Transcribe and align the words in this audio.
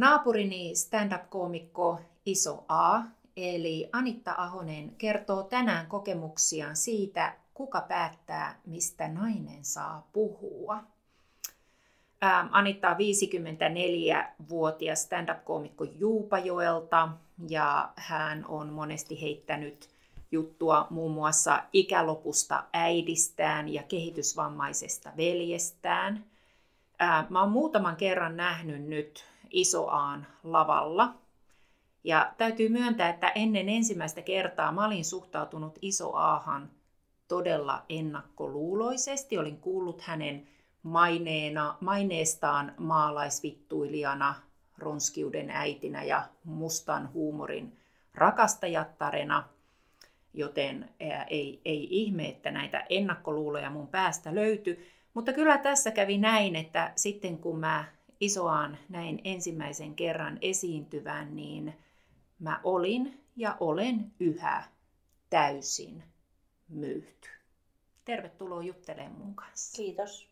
Naapurini 0.00 0.74
stand-up-koomikko 0.74 2.00
Iso 2.26 2.64
A, 2.68 3.00
eli 3.36 3.88
Anitta 3.92 4.34
Ahonen, 4.38 4.94
kertoo 4.98 5.42
tänään 5.42 5.86
kokemuksiaan 5.86 6.76
siitä, 6.76 7.34
kuka 7.54 7.80
päättää, 7.80 8.60
mistä 8.66 9.08
nainen 9.08 9.64
saa 9.64 10.08
puhua. 10.12 10.74
Ähm, 12.24 12.46
Anitta 12.50 12.88
on 12.88 12.96
54-vuotias 12.96 15.02
stand-up-koomikko 15.02 15.84
Juupajoelta 15.84 17.08
ja 17.48 17.92
hän 17.96 18.46
on 18.46 18.72
monesti 18.72 19.22
heittänyt 19.22 19.88
juttua 20.32 20.86
muun 20.90 21.12
muassa 21.12 21.62
ikälopusta 21.72 22.64
äidistään 22.72 23.68
ja 23.68 23.82
kehitysvammaisesta 23.82 25.12
veljestään. 25.16 26.24
Ähm, 27.02 27.32
mä 27.32 27.40
oon 27.40 27.52
muutaman 27.52 27.96
kerran 27.96 28.36
nähnyt 28.36 28.82
nyt 28.82 29.30
Isoaan 29.50 30.26
lavalla. 30.42 31.14
Ja 32.04 32.32
täytyy 32.38 32.68
myöntää, 32.68 33.08
että 33.08 33.28
ennen 33.28 33.68
ensimmäistä 33.68 34.22
kertaa 34.22 34.72
mä 34.72 34.86
olin 34.86 35.04
suhtautunut 35.04 35.78
Isoaahan 35.82 36.70
todella 37.28 37.84
ennakkoluuloisesti. 37.88 39.38
Olin 39.38 39.56
kuullut 39.56 40.00
hänen 40.00 40.48
maineena, 40.82 41.76
maineestaan 41.80 42.74
maalaisvittuilijana, 42.78 44.34
ronskiuden 44.78 45.50
äitinä 45.50 46.04
ja 46.04 46.22
mustan 46.44 47.12
huumorin 47.12 47.78
rakastajattarena, 48.14 49.48
joten 50.34 50.88
ei, 51.28 51.60
ei 51.64 51.88
ihme, 51.90 52.28
että 52.28 52.50
näitä 52.50 52.86
ennakkoluuloja 52.88 53.70
mun 53.70 53.88
päästä 53.88 54.34
löytyi. 54.34 54.90
Mutta 55.14 55.32
kyllä 55.32 55.58
tässä 55.58 55.90
kävi 55.90 56.18
näin, 56.18 56.56
että 56.56 56.92
sitten 56.96 57.38
kun 57.38 57.58
mä 57.58 57.84
isoaan 58.20 58.78
näin 58.88 59.20
ensimmäisen 59.24 59.94
kerran 59.94 60.38
esiintyvän, 60.42 61.36
niin 61.36 61.74
mä 62.38 62.60
olin 62.64 63.24
ja 63.36 63.56
olen 63.60 64.12
yhä 64.20 64.64
täysin 65.30 66.02
myyty. 66.68 67.28
Tervetuloa 68.04 68.62
juttelemaan 68.62 69.18
mun 69.18 69.34
kanssa. 69.34 69.76
Kiitos. 69.76 70.28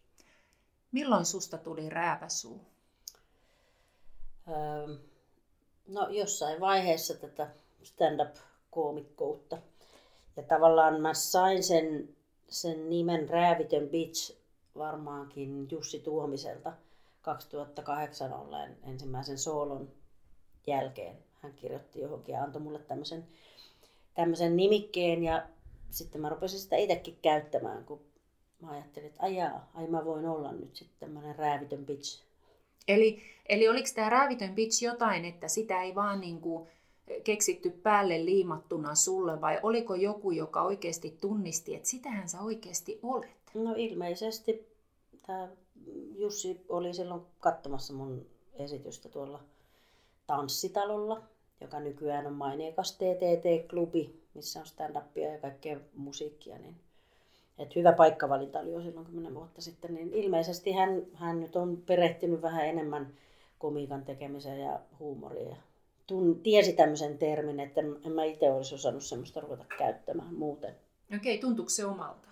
Milloin 0.92 1.24
susta 1.24 1.58
tuli 1.58 1.88
rääpäsuu? 1.88 2.60
Öö, 4.48 4.96
no 5.88 6.08
jossain 6.08 6.60
vaiheessa 6.60 7.14
tätä 7.14 7.50
stand-up-koomikkoutta. 7.82 9.58
Ja 10.36 10.42
tavallaan 10.42 11.00
mä 11.00 11.14
sain 11.14 11.62
sen, 11.62 12.08
sen 12.48 12.90
nimen 12.90 13.28
Räävitön 13.28 13.88
Bitch 13.88 14.36
varmaankin 14.76 15.68
Jussi 15.70 16.00
Tuomiselta– 16.00 16.72
2008 17.34 18.32
olleen 18.32 18.76
ensimmäisen 18.82 19.38
soolon 19.38 19.88
jälkeen. 20.66 21.16
Hän 21.42 21.52
kirjoitti 21.52 22.00
johonkin 22.00 22.32
ja 22.32 22.42
antoi 22.42 22.62
mulle 22.62 22.78
tämmöisen, 22.78 23.26
tämmöisen 24.14 24.56
nimikkeen 24.56 25.22
ja 25.22 25.46
sitten 25.90 26.20
mä 26.20 26.28
rupesin 26.28 26.58
sitä 26.58 26.76
itsekin 26.76 27.18
käyttämään, 27.22 27.84
kun 27.84 28.00
mä 28.62 28.70
ajattelin, 28.70 29.08
että 29.08 29.22
ajaa, 29.22 29.70
ai 29.74 29.86
mä 29.86 30.04
voin 30.04 30.26
olla 30.26 30.52
nyt 30.52 30.76
sitten 30.76 30.96
tämmöinen 31.00 31.36
räävitön 31.36 31.86
bitch. 31.86 32.22
Eli, 32.88 33.22
eli 33.48 33.68
oliko 33.68 33.88
tämä 33.94 34.10
räävitön 34.10 34.54
bitch 34.54 34.82
jotain, 34.82 35.24
että 35.24 35.48
sitä 35.48 35.82
ei 35.82 35.94
vaan 35.94 36.20
niin 36.20 36.40
kuin 36.40 36.68
keksitty 37.24 37.70
päälle 37.70 38.24
liimattuna 38.24 38.94
sulle 38.94 39.40
vai 39.40 39.60
oliko 39.62 39.94
joku, 39.94 40.30
joka 40.30 40.62
oikeasti 40.62 41.18
tunnisti, 41.20 41.74
että 41.74 41.88
sitähän 41.88 42.28
sä 42.28 42.40
oikeasti 42.40 43.00
olet? 43.02 43.30
No 43.54 43.74
ilmeisesti 43.76 44.68
tämä 45.26 45.48
Jussi 46.16 46.64
oli 46.68 46.94
silloin 46.94 47.22
katsomassa 47.40 47.92
mun 47.92 48.26
esitystä 48.54 49.08
tuolla 49.08 49.40
tanssitalolla, 50.26 51.22
joka 51.60 51.80
nykyään 51.80 52.26
on 52.26 52.32
maineikas 52.32 52.92
TTT-klubi, 52.92 54.20
missä 54.34 54.60
on 54.60 54.66
stand-upia 54.66 55.32
ja 55.32 55.38
kaikkea 55.38 55.80
musiikkia. 55.96 56.58
Niin 56.58 56.76
et 57.58 57.76
hyvä 57.76 57.92
paikkavalinta 57.92 58.58
oli 58.58 58.72
jo 58.72 58.82
silloin 58.82 59.06
kymmenen 59.06 59.34
vuotta 59.34 59.62
sitten, 59.62 59.94
niin 59.94 60.14
ilmeisesti 60.14 60.72
hän, 60.72 61.02
hän 61.14 61.40
nyt 61.40 61.56
on 61.56 61.82
perehtynyt 61.86 62.42
vähän 62.42 62.66
enemmän 62.66 63.12
komiikan 63.58 64.04
tekemiseen 64.04 64.60
ja 64.60 64.80
huumoria. 64.98 65.48
Ja 65.48 65.56
tun, 66.06 66.40
tiesi 66.42 66.72
tämmöisen 66.72 67.18
termin, 67.18 67.60
että 67.60 67.80
en 67.80 68.12
mä 68.12 68.24
itse 68.24 68.50
olisi 68.50 68.74
osannut 68.74 69.04
semmoista 69.04 69.40
ruveta 69.40 69.64
käyttämään 69.78 70.34
muuten. 70.34 70.74
Okei, 71.16 71.38
tuntuuko 71.38 71.70
se 71.70 71.86
omalta? 71.86 72.27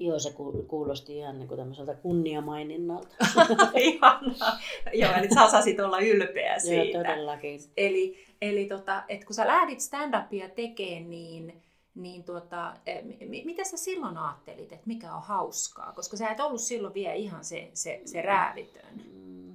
Joo, 0.00 0.18
se 0.18 0.34
kuulosti 0.66 1.16
ihan 1.16 1.38
niin 1.38 1.48
kuin 1.48 1.58
tämmöiseltä 1.58 1.94
kunniamaininnalta. 1.94 3.14
Ihanaa. 3.74 4.60
Joo, 4.92 5.12
eli 5.18 5.28
sä 5.34 5.44
osasit 5.44 5.80
olla 5.80 6.00
ylpeä 6.00 6.58
siitä. 6.58 6.98
Joo, 6.98 7.04
todellakin. 7.04 7.60
Eli, 7.76 8.24
eli 8.42 8.64
tota, 8.64 9.02
et 9.08 9.24
kun 9.24 9.34
sä 9.34 9.46
lähdit 9.46 9.80
stand-upia 9.80 10.48
tekemään, 10.48 11.10
niin, 11.10 11.62
niin 11.94 12.24
tuota, 12.24 12.74
e, 12.86 13.02
m- 13.02 13.46
mitä 13.46 13.64
sä 13.64 13.76
silloin 13.76 14.16
ajattelit, 14.16 14.72
että 14.72 14.86
mikä 14.86 15.14
on 15.14 15.22
hauskaa? 15.22 15.92
Koska 15.92 16.16
sä 16.16 16.28
et 16.28 16.40
ollut 16.40 16.60
silloin 16.60 16.94
vielä 16.94 17.14
ihan 17.14 17.44
se, 17.44 17.70
se, 17.74 18.02
se 18.04 18.22
räävitön. 18.22 19.02
Mm. 19.14 19.54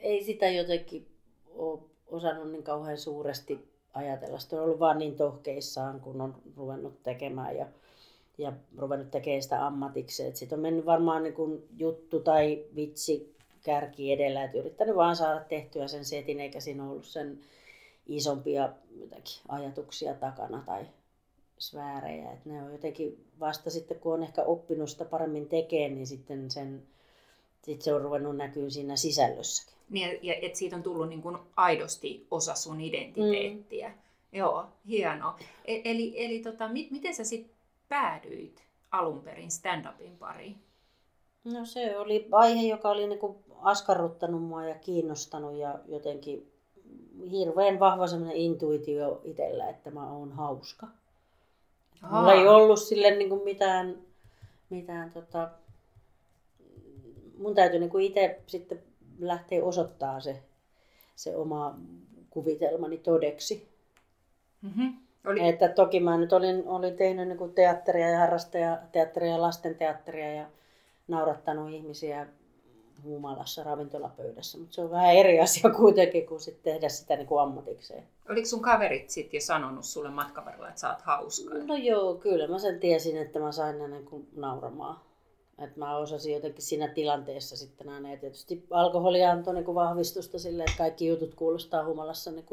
Ei 0.00 0.24
sitä 0.24 0.48
jotenkin 0.48 1.06
ole 1.54 1.80
osannut 2.06 2.50
niin 2.50 2.62
kauhean 2.62 2.98
suuresti 2.98 3.69
ajatella. 3.94 4.38
Sitten 4.38 4.58
on 4.58 4.64
ollut 4.64 4.80
vaan 4.80 4.98
niin 4.98 5.16
tohkeissaan, 5.16 6.00
kun 6.00 6.20
on 6.20 6.34
ruvennut 6.56 7.02
tekemään 7.02 7.56
ja, 7.56 7.66
ja 8.38 8.52
ruvennut 8.78 9.10
tekemään 9.10 9.42
sitä 9.42 9.66
ammatiksi. 9.66 10.36
Sitten 10.36 10.58
on 10.58 10.62
mennyt 10.62 10.86
varmaan 10.86 11.22
niin 11.22 11.34
kuin 11.34 11.68
juttu 11.76 12.20
tai 12.20 12.64
vitsi 12.76 13.34
kärki 13.62 14.12
edellä, 14.12 14.44
että 14.44 14.58
yrittänyt 14.58 14.96
vaan 14.96 15.16
saada 15.16 15.40
tehtyä 15.40 15.88
sen 15.88 16.04
setin, 16.04 16.40
eikä 16.40 16.60
siinä 16.60 16.90
ollut 16.90 17.04
sen 17.04 17.40
isompia 18.06 18.72
ajatuksia 19.48 20.14
takana 20.14 20.62
tai 20.66 20.86
sfäärejä. 21.58 22.32
Että 22.32 22.48
ne 22.48 22.62
on 22.62 22.72
jotenkin 22.72 23.24
vasta 23.40 23.70
sitten, 23.70 24.00
kun 24.00 24.14
on 24.14 24.22
ehkä 24.22 24.42
oppinut 24.42 24.90
sitä 24.90 25.04
paremmin 25.04 25.48
tekemään, 25.48 25.94
niin 25.94 26.06
sitten 26.06 26.50
sen, 26.50 26.82
sit 27.62 27.82
se 27.82 27.94
on 27.94 28.00
ruvennut 28.00 28.36
näkyä 28.36 28.70
siinä 28.70 28.96
sisällössäkin. 28.96 29.74
Niin, 29.90 30.18
ja 30.22 30.34
että 30.42 30.58
siitä 30.58 30.76
on 30.76 30.82
tullut 30.82 31.08
niin 31.08 31.22
kuin 31.22 31.38
aidosti 31.56 32.26
osa 32.30 32.54
sun 32.54 32.80
identiteettiä. 32.80 33.88
Mm. 33.88 33.94
Joo, 34.32 34.66
hieno. 34.88 35.34
E- 35.64 35.80
eli 35.84 36.24
eli 36.24 36.38
tota, 36.38 36.68
mit, 36.68 36.90
miten 36.90 37.14
sä 37.14 37.24
sitten 37.24 37.54
päädyit 37.88 38.64
alun 38.90 39.20
perin 39.20 39.50
stand-upin 39.50 40.16
pariin? 40.18 40.56
No 41.44 41.64
se 41.64 41.98
oli 41.98 42.28
aihe, 42.32 42.62
joka 42.62 42.90
oli 42.90 43.06
niinku 43.06 43.36
askarruttanut 43.62 44.42
mua 44.42 44.64
ja 44.64 44.74
kiinnostanut 44.74 45.54
ja 45.54 45.78
jotenkin 45.88 46.52
hirveän 47.30 47.80
vahva 47.80 48.06
semmoinen 48.06 48.36
intuitio 48.36 49.20
itsellä, 49.24 49.68
että 49.68 49.90
mä 49.90 50.12
oon 50.12 50.32
hauska. 50.32 50.86
Aa. 52.02 52.20
Mulla 52.20 52.32
ei 52.32 52.48
ollut 52.48 52.80
sille 52.80 53.10
niinku 53.10 53.44
mitään, 53.44 53.98
mitään 54.70 55.10
tota, 55.10 55.50
mun 57.40 57.54
täytyy 57.54 57.80
niinku 57.80 57.98
itse 57.98 58.40
sitten 58.46 58.82
lähtee 59.20 59.62
osoittaa 59.62 60.20
se, 60.20 60.42
se 61.16 61.36
oma 61.36 61.78
kuvitelmani 62.30 62.98
todeksi. 62.98 63.68
Mm-hmm. 64.62 64.94
Oli... 65.26 65.48
Että 65.48 65.68
toki 65.68 66.00
mä 66.00 66.18
nyt 66.18 66.32
olin, 66.32 66.62
olin 66.66 66.96
tehnyt 66.96 67.28
niin 67.28 67.38
kuin 67.38 67.54
teatteria 67.54 68.08
ja 68.08 68.18
harrastajateatteria 68.18 69.30
ja 69.32 69.42
lastenteatteria 69.42 70.32
ja 70.32 70.46
naurattanut 71.08 71.70
ihmisiä 71.70 72.26
huumalassa 73.04 73.62
ravintolapöydässä, 73.62 74.58
mutta 74.58 74.74
se 74.74 74.80
on 74.80 74.90
vähän 74.90 75.14
eri 75.14 75.40
asia 75.40 75.70
kuitenkin 75.70 76.26
kuin 76.26 76.40
sit 76.40 76.62
tehdä 76.62 76.88
sitä 76.88 77.16
niin 77.16 77.26
kuin 77.26 77.40
ammatikseen. 77.40 78.02
Oliko 78.28 78.46
sun 78.46 78.62
kaverit 78.62 79.10
sitten 79.10 79.38
jo 79.38 79.40
sanonut 79.40 79.84
sulle 79.84 80.10
matkan 80.10 80.44
varrella, 80.44 80.68
että 80.68 80.80
sä 80.80 80.90
oot 80.90 81.02
hauska? 81.02 81.54
No 81.54 81.76
joo, 81.76 82.14
kyllä 82.14 82.48
mä 82.48 82.58
sen 82.58 82.80
tiesin, 82.80 83.16
että 83.16 83.38
mä 83.38 83.52
sain 83.52 83.78
ne 83.78 83.88
niin 83.88 84.28
nauramaan. 84.36 85.00
Et 85.60 85.76
mä 85.76 85.96
osasin 85.96 86.34
jotenkin 86.34 86.62
siinä 86.62 86.88
tilanteessa 86.88 87.56
sitten 87.56 87.88
aina. 87.88 88.10
Ja 88.10 88.16
tietysti 88.16 88.64
alkoholi 88.70 89.24
antoi 89.24 89.54
niin 89.54 89.74
vahvistusta 89.74 90.38
sille, 90.38 90.62
että 90.62 90.78
kaikki 90.78 91.06
jutut 91.06 91.34
kuulostaa 91.34 91.84
humalassa 91.84 92.30
niin 92.30 92.46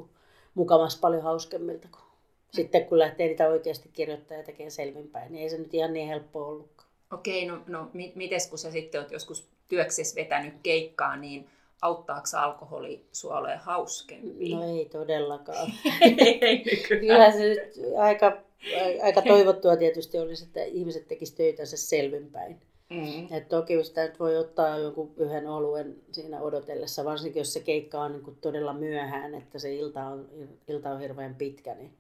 mukavasti 0.56 1.00
paljon 1.02 1.24
hauskemmilta. 1.24 1.88
Kuin 1.92 2.08
sitten 2.52 2.86
kun 2.86 3.00
lähtee 3.00 3.28
niitä 3.28 3.48
oikeasti 3.48 3.90
kirjoittaa 3.94 4.38
ja 4.38 4.44
tekee 4.44 4.70
selvinpäin, 4.70 5.32
niin 5.32 5.44
ei 5.44 5.50
se 5.50 5.58
nyt 5.58 5.74
ihan 5.74 5.94
niin 5.94 6.08
helppo 6.08 6.48
ollutkaan. 6.48 6.90
Okei, 7.14 7.46
no, 7.46 7.58
no 7.68 7.90
mites 8.16 8.48
kun 8.48 8.58
sä 8.58 8.72
sitten 8.72 9.02
oot 9.02 9.12
joskus 9.12 9.48
työksessä 9.68 10.16
vetänyt 10.16 10.54
keikkaa, 10.64 11.16
niin 11.16 11.50
auttaako 11.82 12.28
alkoholi 12.38 13.06
sua 13.12 13.38
olemaan 13.38 13.60
hauskempi? 13.60 14.56
No 14.56 14.78
ei 14.78 14.86
todellakaan. 14.86 15.72
ei 16.42 16.64
Kyllä 16.88 17.32
se 17.32 17.40
nyt 17.40 17.60
aika, 17.98 18.38
aika 19.04 19.22
toivottua 19.22 19.78
tietysti 19.78 20.20
olisi, 20.20 20.44
että 20.44 20.64
ihmiset 20.64 21.08
tekisivät 21.08 21.38
töitänsä 21.38 21.78
selvinpäin. 21.78 22.62
Mm. 22.90 23.34
Et 23.34 23.50
toki 23.50 23.84
sitä 23.84 24.04
nyt 24.08 24.20
voi 24.20 24.38
ottaa 24.38 24.78
joku 24.78 25.14
yhden 25.18 25.48
oluen 25.48 25.96
siinä 26.12 26.42
odotellessa, 26.42 27.06
varsinkin 27.06 27.40
jos 27.40 27.54
se 27.54 27.60
keikka 27.60 28.02
on 28.02 28.12
niin 28.12 28.38
todella 28.42 28.74
myöhään, 28.74 29.36
että 29.36 29.60
se 29.60 29.76
ilta 29.76 30.06
on, 30.06 30.30
ilta 30.68 30.90
on 30.90 31.00
hirveän 31.00 31.36
pitkä, 31.36 31.76
niin 31.76 31.94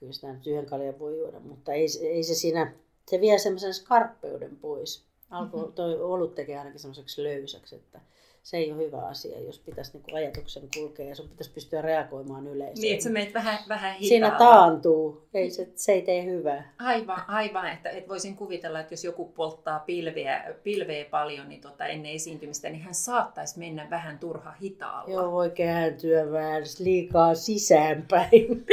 kyllä 0.00 0.12
sitä 0.12 0.32
nyt 0.32 0.46
yhden 0.46 0.66
kaljan 0.66 0.98
voi 0.98 1.18
juoda, 1.18 1.40
mutta 1.40 1.72
ei, 1.72 1.86
ei 2.02 2.22
se 2.22 2.34
siinä, 2.34 2.72
se 3.08 3.20
vie 3.20 3.38
semmoisen 3.38 3.74
skarppeuden 3.74 4.56
pois. 4.56 5.04
Alko, 5.30 5.56
mm-hmm. 5.56 5.72
toi 5.72 6.02
olut 6.02 6.34
tekee 6.34 6.58
ainakin 6.58 6.80
semmoiseksi 6.80 7.22
löysäksi, 7.22 7.76
että 7.76 8.00
se 8.44 8.56
ei 8.56 8.72
ole 8.72 8.84
hyvä 8.84 8.98
asia, 8.98 9.40
jos 9.40 9.58
pitäisi 9.58 9.98
niin 9.98 10.16
ajatuksen 10.16 10.62
kulkea 10.76 11.06
ja 11.06 11.14
sun 11.14 11.28
pitäisi 11.28 11.52
pystyä 11.52 11.82
reagoimaan 11.82 12.46
yleisöön. 12.46 12.82
Niin, 12.82 12.92
että 12.92 13.04
sä 13.04 13.10
meet 13.10 13.34
vähän, 13.34 13.58
vähän 13.68 13.94
hitaalla. 13.94 14.08
Siinä 14.08 14.30
taantuu, 14.30 15.26
ei 15.34 15.50
se, 15.50 15.68
se 15.74 15.92
ei 15.92 16.02
tee 16.02 16.24
hyvää. 16.24 16.74
Aivan, 16.78 17.22
aivan 17.28 17.72
että, 17.72 17.90
että 17.90 18.08
voisin 18.08 18.36
kuvitella, 18.36 18.80
että 18.80 18.92
jos 18.92 19.04
joku 19.04 19.24
polttaa 19.24 19.78
pilveä, 19.78 20.54
pilveä 20.62 21.04
paljon 21.04 21.48
niin 21.48 21.60
tota, 21.60 21.86
ennen 21.86 22.12
esiintymistä, 22.12 22.70
niin 22.70 22.82
hän 22.82 22.94
saattaisi 22.94 23.58
mennä 23.58 23.86
vähän 23.90 24.18
turha 24.18 24.52
hitaalla. 24.62 25.10
Joo, 25.10 25.32
voi 25.32 25.50
kääntyä 25.50 26.32
vähän 26.32 26.62
liikaa 26.78 27.34
sisäänpäin. 27.34 28.64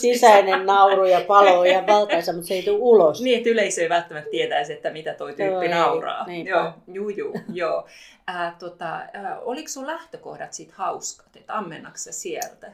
Sisäinen 0.00 0.66
nauru 0.66 1.04
ja 1.04 1.20
palo 1.20 1.64
ja 1.64 1.86
valtaisa, 1.86 2.32
mutta 2.32 2.48
se 2.48 2.54
ei 2.54 2.62
tule 2.62 2.78
ulos. 2.80 3.22
Niin, 3.22 3.38
että 3.38 3.50
yleisö 3.50 3.82
ei 3.82 3.88
välttämättä 3.88 4.30
tietäisi, 4.30 4.72
että 4.72 4.90
mitä 4.90 5.14
toi 5.14 5.34
tyyppi 5.34 5.66
Joo, 5.66 5.74
nauraa. 5.74 6.26
Ei, 6.28 6.44
joo, 6.44 6.72
juu, 6.88 7.08
juu, 7.08 7.34
joo. 7.52 7.86
Ää, 8.26 8.56
tota, 8.58 8.95
ää, 9.12 9.40
oliko 9.40 9.68
sun 9.68 9.86
lähtökohdat 9.86 10.52
sit 10.52 10.72
hauskat, 10.72 11.36
että 11.36 11.58
ammennaksa 11.58 12.12
sieltä? 12.12 12.72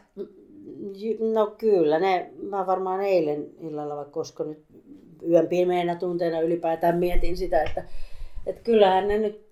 No 1.33 1.47
kyllä, 1.47 1.99
ne, 1.99 2.31
mä 2.43 2.67
varmaan 2.67 3.01
eilen 3.01 3.47
illalla, 3.61 4.05
koska 4.05 4.45
nyt 4.45 4.65
yön 5.29 5.49
pimeänä 5.49 5.95
tunteena 5.95 6.41
ylipäätään 6.41 6.99
mietin 6.99 7.37
sitä, 7.37 7.63
että, 7.63 7.85
että 8.47 8.63
kyllähän 8.63 9.09
ne 9.09 9.19
nyt 9.19 9.52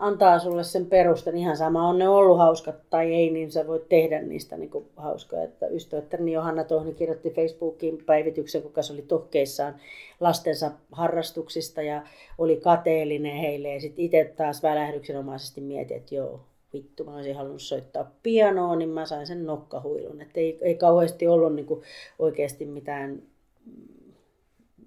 antaa 0.00 0.38
sulle 0.38 0.64
sen 0.64 0.86
perustan. 0.86 1.36
Ihan 1.36 1.56
sama 1.56 1.88
on 1.88 1.98
ne 1.98 2.08
ollut 2.08 2.38
hauskat 2.38 2.76
tai 2.90 3.14
ei, 3.14 3.30
niin 3.30 3.52
sä 3.52 3.66
voit 3.66 3.88
tehdä 3.88 4.22
niistä 4.22 4.56
niin 4.56 4.70
kuin 4.70 4.84
hauskoja. 4.96 5.42
Että 5.42 5.66
ystävättäni 5.66 6.32
Johanna 6.32 6.64
Tohni 6.64 6.94
kirjoitti 6.94 7.30
Facebookiin 7.30 8.04
päivityksen, 8.06 8.62
kuka 8.62 8.82
se 8.82 8.92
oli 8.92 9.02
tohkeissaan 9.02 9.74
lastensa 10.20 10.70
harrastuksista 10.92 11.82
ja 11.82 12.02
oli 12.38 12.56
kateellinen 12.56 13.36
heille. 13.36 13.74
Ja 13.74 13.80
sitten 13.80 14.04
itse 14.04 14.32
taas 14.36 14.62
välähdyksenomaisesti 14.62 15.60
mietin, 15.60 15.96
että 15.96 16.14
joo, 16.14 16.40
vittu, 16.72 17.04
mä 17.04 17.14
olisin 17.14 17.36
halunnut 17.36 17.62
soittaa 17.62 18.10
pianoa, 18.22 18.76
niin 18.76 18.88
mä 18.88 19.06
sain 19.06 19.26
sen 19.26 19.46
nokkahuilun. 19.46 20.20
Että 20.20 20.40
ei, 20.40 20.58
ei 20.62 20.74
kauheasti 20.74 21.28
ollut 21.28 21.54
niin 21.54 21.66
kuin 21.66 21.82
oikeasti 22.18 22.66
mitään, 22.66 23.22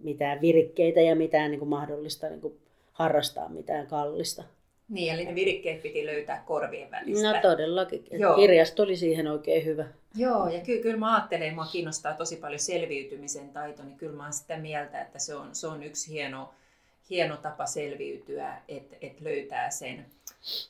mitään 0.04 0.42
virikkeitä 0.42 1.02
ja 1.02 1.16
mitään 1.16 1.52
niin 1.52 1.60
kuin 1.60 1.70
mahdollista 1.70 2.30
niin 2.30 2.42
kuin 2.42 2.58
harrastaa 2.92 3.50
mitään 3.50 3.88
kallista. 3.88 4.44
Niin, 4.92 5.14
eli 5.14 5.26
ne 5.26 5.36
virikkeet 5.36 5.82
piti 5.82 6.06
löytää 6.06 6.44
korvien 6.48 6.92
välistä. 6.92 7.34
No 7.34 7.42
todellakin. 7.42 8.06
Joo. 8.12 8.36
Kirjasto 8.36 8.84
oli 8.84 8.96
siihen 8.96 9.28
oikein 9.28 9.66
hyvä. 9.66 9.86
Joo, 10.16 10.50
ja 10.50 10.62
ky- 10.62 10.82
kyllä 10.82 10.98
mä 10.98 11.16
ajattelen, 11.16 11.56
mua 11.56 11.66
kiinnostaa 11.66 12.14
tosi 12.14 12.36
paljon 12.36 12.60
selviytymisen 12.60 13.50
taito, 13.50 13.84
niin 13.84 13.98
kyllä 13.98 14.18
mä 14.18 14.24
oon 14.24 14.34
sitä 14.34 14.58
mieltä, 14.58 15.02
että 15.02 15.20
se 15.20 15.36
on, 15.36 15.56
se 15.56 15.68
on 15.68 15.84
yksi 15.84 16.12
hieno, 16.12 16.54
hieno 17.10 17.38
tapa 17.38 17.66
selviytyä, 17.66 18.62
että 18.68 18.96
et 19.02 19.22
löytää 19.22 19.70
sen 19.70 20.06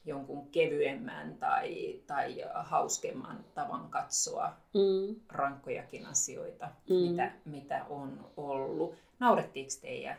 jonkun 0.05 0.47
kevyemmän 0.51 1.37
tai, 1.39 1.99
tai 2.07 2.43
hauskemman 2.55 3.45
tavan 3.53 3.89
katsoa 3.89 4.51
mm. 4.73 5.15
rankkojakin 5.29 6.05
asioita, 6.05 6.69
mm. 6.89 6.95
mitä, 6.95 7.31
mitä 7.45 7.85
on 7.89 8.25
ollut. 8.37 8.95
Naurettiinko 9.19 9.71
teidän 9.81 10.17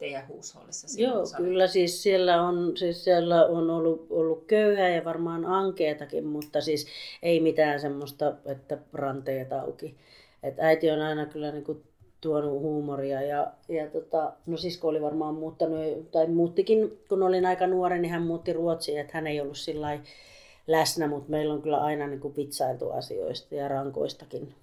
teidän 0.00 0.28
huushollissa? 0.28 1.00
Joo, 1.00 1.24
kyllä 1.36 1.66
siis 1.66 2.02
siellä 2.02 2.42
on, 2.42 2.76
siis 2.76 3.04
siellä 3.04 3.46
on 3.46 3.70
ollut, 3.70 4.06
ollut 4.10 4.44
köyhää 4.46 4.88
ja 4.88 5.04
varmaan 5.04 5.44
ankeetakin, 5.44 6.24
mutta 6.24 6.60
siis 6.60 6.86
ei 7.22 7.40
mitään 7.40 7.80
semmoista, 7.80 8.34
että 8.44 8.78
ranteet 8.92 9.52
auki. 9.52 9.96
Et 10.42 10.54
äiti 10.58 10.90
on 10.90 11.00
aina 11.00 11.26
kyllä 11.26 11.52
niin 11.52 11.64
kuin 11.64 11.82
tuonut 12.20 12.60
huumoria 12.60 13.22
ja, 13.22 13.52
ja 13.68 13.86
tota, 13.86 14.32
no 14.46 14.56
sisko 14.56 14.88
oli 14.88 15.02
varmaan 15.02 15.34
muuttanut, 15.34 16.10
tai 16.10 16.26
muuttikin, 16.26 16.98
kun 17.08 17.22
olin 17.22 17.46
aika 17.46 17.66
nuori, 17.66 17.98
niin 17.98 18.12
hän 18.12 18.22
muutti 18.22 18.52
Ruotsiin, 18.52 19.00
että 19.00 19.12
hän 19.14 19.26
ei 19.26 19.40
ollut 19.40 19.58
sillä 19.58 19.98
läsnä, 20.66 21.08
mutta 21.08 21.30
meillä 21.30 21.54
on 21.54 21.62
kyllä 21.62 21.80
aina 21.80 22.06
niin 22.06 22.20
kuin 22.20 22.34
pitsailtu 22.34 22.90
asioista 22.90 23.54
ja 23.54 23.68
rankoistakin 23.68 24.54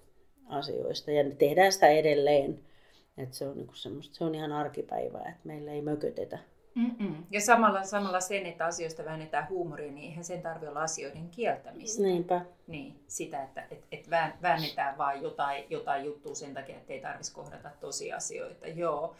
asioista 0.48 1.10
ja 1.10 1.24
tehdään 1.38 1.72
sitä 1.72 1.88
edelleen. 1.88 2.58
Et 3.18 3.34
se, 3.34 3.48
on 3.48 3.56
niinku 3.56 3.74
semmoista, 3.74 4.14
se 4.14 4.24
on 4.24 4.34
ihan 4.34 4.52
arkipäivää, 4.52 5.28
että 5.28 5.40
meillä 5.44 5.72
ei 5.72 5.82
mökötetä. 5.82 6.38
Mm-mm. 6.74 7.26
Ja 7.30 7.40
samalla, 7.40 7.84
samalla 7.84 8.20
sen, 8.20 8.46
että 8.46 8.66
asioista 8.66 9.04
väännetään 9.04 9.48
huumoria, 9.48 9.92
niin 9.92 10.04
eihän 10.04 10.24
sen 10.24 10.42
tarvitse 10.42 10.68
olla 10.68 10.82
asioiden 10.82 11.28
kieltämistä. 11.30 12.02
Niinpä. 12.02 12.44
Niin, 12.66 13.04
sitä, 13.08 13.42
että 13.42 13.66
et, 13.70 13.84
et 13.92 14.10
väännetään 14.42 14.98
vaan 14.98 15.22
jotain, 15.22 15.64
jotain 15.70 16.04
juttua 16.04 16.34
sen 16.34 16.54
takia, 16.54 16.76
että 16.76 16.92
ei 16.92 17.00
tarvitsisi 17.00 17.34
kohdata 17.34 17.70
tosiasioita. 17.80 18.66
Joo. 18.66 19.16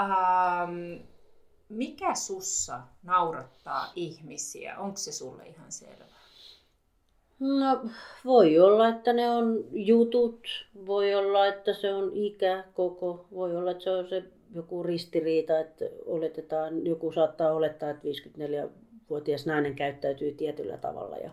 Ähm, 0.00 1.04
mikä 1.68 2.14
sussa 2.14 2.80
naurattaa 3.02 3.92
ihmisiä? 3.94 4.78
Onko 4.78 4.96
se 4.96 5.12
sulle 5.12 5.46
ihan 5.46 5.72
selvä? 5.72 6.13
No 7.40 7.84
voi 8.24 8.58
olla, 8.58 8.88
että 8.88 9.12
ne 9.12 9.30
on 9.30 9.64
jutut, 9.72 10.46
voi 10.86 11.14
olla, 11.14 11.46
että 11.46 11.74
se 11.74 11.94
on 11.94 12.10
ikä, 12.12 12.64
koko, 12.74 13.26
voi 13.34 13.56
olla, 13.56 13.70
että 13.70 13.84
se 13.84 13.90
on 13.90 14.08
se 14.08 14.22
joku 14.54 14.82
ristiriita, 14.82 15.58
että 15.58 15.84
oletetaan, 16.06 16.86
joku 16.86 17.12
saattaa 17.12 17.52
olettaa, 17.52 17.90
että 17.90 18.08
54-vuotias 18.08 19.46
nainen 19.46 19.74
käyttäytyy 19.74 20.32
tietyllä 20.32 20.76
tavalla. 20.76 21.16
Ja 21.16 21.30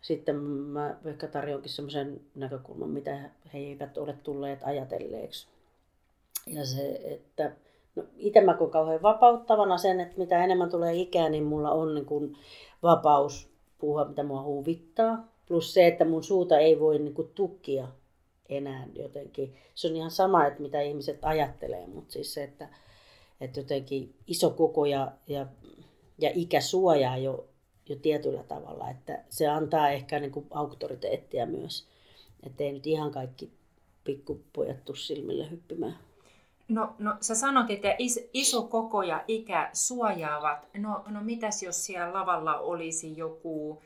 sitten 0.00 0.36
mä 0.36 0.96
ehkä 1.04 1.26
tarjonkin 1.26 1.72
semmoisen 1.72 2.20
näkökulman, 2.34 2.90
mitä 2.90 3.16
he 3.52 3.58
eivät 3.58 3.98
ole 3.98 4.14
tulleet 4.22 4.60
ajatelleeksi. 4.62 5.46
Ja 6.46 6.64
se, 6.66 7.00
että 7.04 7.52
no, 7.96 8.04
itse 8.16 8.40
mä 8.40 8.54
koen 8.54 8.70
kauhean 8.70 9.02
vapauttavana 9.02 9.78
sen, 9.78 10.00
että 10.00 10.18
mitä 10.18 10.44
enemmän 10.44 10.70
tulee 10.70 10.94
ikää, 10.94 11.28
niin 11.28 11.44
mulla 11.44 11.70
on 11.70 11.94
niin 11.94 12.06
kuin 12.06 12.36
vapaus 12.82 13.57
puhua, 13.78 14.04
mitä 14.04 14.22
mua 14.22 14.42
huvittaa. 14.42 15.28
Plus 15.48 15.74
se, 15.74 15.86
että 15.86 16.04
mun 16.04 16.24
suuta 16.24 16.58
ei 16.58 16.80
voi 16.80 16.98
niin 16.98 17.14
kuin, 17.14 17.28
tukkia 17.34 17.88
enää 18.48 18.86
jotenkin. 18.94 19.54
Se 19.74 19.88
on 19.88 19.96
ihan 19.96 20.10
sama, 20.10 20.46
että 20.46 20.62
mitä 20.62 20.80
ihmiset 20.80 21.18
ajattelee, 21.22 21.86
mutta 21.86 22.12
siis 22.12 22.34
se, 22.34 22.44
että, 22.44 22.68
että 23.40 23.60
jotenkin 23.60 24.14
iso 24.26 24.50
koko 24.50 24.86
ja, 24.86 25.12
ja, 25.26 25.46
ja 26.18 26.30
ikä 26.34 26.60
suojaa 26.60 27.16
jo, 27.16 27.48
jo 27.88 27.96
tietyllä 27.96 28.42
tavalla. 28.42 28.90
Että 28.90 29.24
se 29.28 29.46
antaa 29.46 29.90
ehkä 29.90 30.20
niin 30.20 30.32
kuin 30.32 30.46
auktoriteettia 30.50 31.46
myös. 31.46 31.88
Että 32.46 32.64
ei 32.64 32.72
nyt 32.72 32.86
ihan 32.86 33.10
kaikki 33.10 33.52
pikkupojat 34.04 34.84
tuu 34.84 34.94
silmille 34.94 35.50
hyppimään. 35.50 36.07
No, 36.68 36.94
no 36.98 37.16
sä 37.20 37.34
sanot, 37.34 37.70
että 37.70 37.94
is, 37.98 38.28
iso 38.32 38.62
koko 38.62 39.02
ja 39.02 39.24
ikä 39.28 39.70
suojaavat. 39.72 40.68
No, 40.76 41.04
no 41.06 41.20
mitäs 41.20 41.62
jos 41.62 41.86
siellä 41.86 42.12
lavalla 42.12 42.58
olisi 42.58 43.16
joku, 43.16 43.82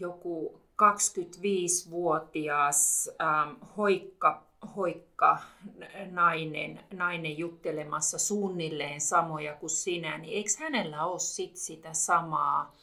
joku 0.00 0.60
25-vuotias 0.82 3.10
ähm, 3.20 3.50
hoikka, 3.76 4.46
hoikka 4.76 5.38
nainen, 6.10 6.80
nainen 6.92 7.38
juttelemassa 7.38 8.18
suunnilleen 8.18 9.00
samoja 9.00 9.54
kuin 9.54 9.70
sinä, 9.70 10.18
niin 10.18 10.34
eikö 10.34 10.50
hänellä 10.58 11.06
ole 11.06 11.18
sit 11.18 11.56
sitä 11.56 11.92
samaa 11.92 12.76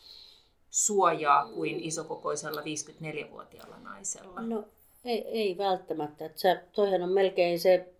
suojaa 0.69 1.45
kuin 1.45 1.79
isokokoisella 1.79 2.61
54-vuotiaalla 2.61 3.79
naisella? 3.79 4.41
No 4.41 4.63
ei, 5.05 5.27
ei 5.27 5.57
välttämättä. 5.57 6.29
Se, 6.35 6.63
toihan 6.71 7.01
on 7.01 7.11
melkein 7.11 7.59
se 7.59 7.92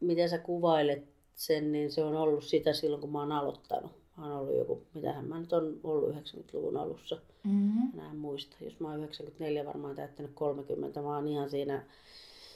miten 0.00 0.28
sä 0.28 0.38
kuvailet 0.38 1.04
sen, 1.34 1.72
niin 1.72 1.92
se 1.92 2.04
on 2.04 2.16
ollut 2.16 2.44
sitä 2.44 2.72
silloin, 2.72 3.00
kun 3.00 3.12
mä 3.12 3.20
oon 3.20 3.32
aloittanut. 3.32 3.92
Mä 4.16 4.24
oon 4.24 4.40
ollut 4.40 4.56
joku, 4.56 4.82
mitähän 4.94 5.28
mä 5.28 5.40
nyt 5.40 5.52
on 5.52 5.80
ollut 5.84 6.14
90-luvun 6.14 6.76
alussa. 6.76 7.18
Mm-hmm. 7.44 7.96
Mä 7.96 8.10
en 8.10 8.16
muista. 8.16 8.56
Jos 8.60 8.80
mä 8.80 8.88
oon 8.88 8.98
94 8.98 9.66
varmaan 9.66 9.96
täyttänyt 9.96 10.30
30, 10.34 11.02
mä 11.02 11.16
oon 11.16 11.28
ihan 11.28 11.50
siinä, 11.50 11.84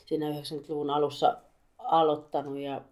siinä 0.07 0.31
90-luvun 0.31 0.91
alussa 0.91 1.37
aloittanut. 1.79 2.59
Ja 2.59 2.83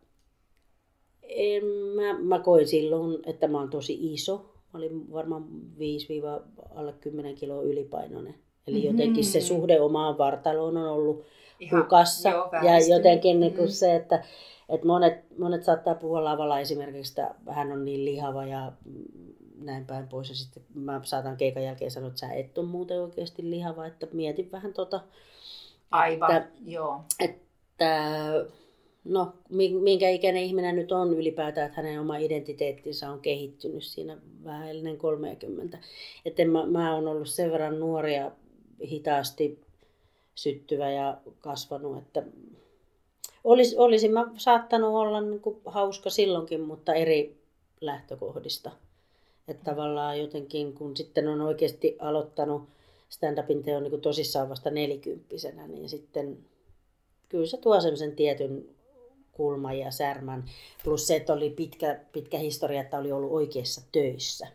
en, 1.22 1.64
mä, 1.66 2.18
mä 2.18 2.38
koin 2.38 2.68
silloin, 2.68 3.18
että 3.26 3.48
mä 3.48 3.58
oon 3.58 3.70
tosi 3.70 4.12
iso. 4.14 4.54
Mä 4.72 4.78
olin 4.78 5.12
varmaan 5.12 5.44
5-alle 5.78 6.92
10 6.92 7.34
kiloa 7.34 7.62
ylipainoinen. 7.62 8.34
Eli 8.68 8.74
mm-hmm. 8.74 8.98
jotenkin 8.98 9.24
se 9.24 9.40
suhde 9.40 9.80
omaan 9.80 10.18
vartaloon 10.18 10.76
on 10.76 10.88
ollut 10.88 11.24
Ihan, 11.60 11.82
hukassa. 11.82 12.28
Joo, 12.28 12.50
ja 12.52 12.96
jotenkin 12.96 13.40
niin 13.40 13.54
kuin 13.54 13.68
mm. 13.68 13.72
se, 13.72 13.94
että, 13.94 14.24
että 14.68 14.86
monet, 14.86 15.38
monet 15.38 15.64
saattaa 15.64 15.94
puhua 15.94 16.24
lavalla 16.24 16.60
esimerkiksi, 16.60 17.20
että 17.20 17.34
hän 17.52 17.72
on 17.72 17.84
niin 17.84 18.04
lihava 18.04 18.44
ja 18.44 18.72
näin 19.60 19.86
päin 19.86 20.08
pois. 20.08 20.28
Ja 20.28 20.34
sitten 20.34 20.62
mä 20.74 21.00
saatan 21.04 21.36
keikan 21.36 21.62
jälkeen 21.62 21.90
sanoa, 21.90 22.08
että 22.08 22.20
sä 22.20 22.32
et 22.32 22.58
ole 22.58 22.66
muuten 22.66 23.02
oikeasti 23.02 23.50
lihava, 23.50 23.86
että 23.86 24.06
mietin 24.12 24.52
vähän 24.52 24.72
tota. 24.72 25.00
Aivan, 25.90 26.36
että, 26.36 26.50
joo. 26.66 27.00
Että 27.20 28.14
no, 29.04 29.32
minkä 29.80 30.08
ikäinen 30.08 30.42
ihminen 30.42 30.76
nyt 30.76 30.92
on 30.92 31.14
ylipäätään, 31.14 31.66
että 31.66 31.82
hänen 31.82 32.00
oma 32.00 32.16
identiteettinsä 32.16 33.10
on 33.10 33.20
kehittynyt 33.20 33.82
siinä 33.82 34.18
vähän 34.44 34.70
ennen 34.70 34.96
30. 34.96 35.78
Että 36.24 36.44
mä, 36.44 36.66
mä 36.66 36.94
oon 36.94 37.08
ollut 37.08 37.28
sen 37.28 37.52
verran 37.52 37.80
nuoria 37.80 38.30
hitaasti 38.84 39.60
syttyvä 40.34 40.90
ja 40.90 41.18
kasvanut, 41.40 41.98
että 41.98 42.22
olis, 43.44 43.74
olisin 43.76 44.12
mä 44.12 44.26
saattanut 44.36 44.94
olla 44.94 45.20
niin 45.20 45.40
kuin 45.40 45.60
hauska 45.64 46.10
silloinkin, 46.10 46.60
mutta 46.60 46.94
eri 46.94 47.36
lähtökohdista. 47.80 48.70
Että 49.48 49.64
tavallaan 49.70 50.20
jotenkin, 50.20 50.72
kun 50.72 50.96
sitten 50.96 51.28
on 51.28 51.40
oikeasti 51.40 51.96
aloittanut 51.98 52.68
stand-upin 53.08 53.62
teon 53.62 53.82
niin 53.82 54.00
tosissaan 54.00 54.48
vasta 54.48 54.70
nelikymppisenä, 54.70 55.68
niin 55.68 55.88
sitten 55.88 56.38
kyllä 57.28 57.46
se 57.46 57.56
tuo 57.56 57.80
semmoisen 57.80 58.16
tietyn 58.16 58.68
kulman 59.32 59.78
ja 59.78 59.90
särmän. 59.90 60.44
Plus 60.84 61.06
se, 61.06 61.16
että 61.16 61.32
oli 61.32 61.50
pitkä, 61.50 62.00
pitkä 62.12 62.38
historia, 62.38 62.80
että 62.80 62.98
oli 62.98 63.12
ollut 63.12 63.32
oikeassa 63.32 63.80
töissä. 63.92 64.46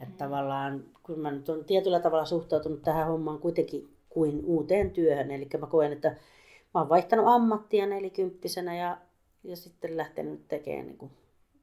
Että 0.00 0.14
mm. 0.14 0.18
tavallaan, 0.18 0.84
kun 1.06 1.18
mä 1.20 1.30
nyt 1.30 1.48
olen 1.48 1.64
tietyllä 1.64 2.00
tavalla 2.00 2.24
suhtautunut 2.24 2.82
tähän 2.82 3.06
hommaan 3.06 3.38
kuitenkin 3.38 3.88
kuin 4.08 4.42
uuteen 4.44 4.90
työhön. 4.90 5.30
Eli 5.30 5.48
mä 5.60 5.66
koen, 5.66 5.92
että 5.92 6.08
mä 6.74 6.80
oon 6.80 6.88
vaihtanut 6.88 7.26
ammattia 7.28 7.86
nelikymppisenä 7.86 8.76
ja, 8.76 8.98
ja 9.44 9.56
sitten 9.56 9.96
lähtenyt 9.96 10.48
tekemään 10.48 10.86
niin 10.86 10.98
kuin 10.98 11.10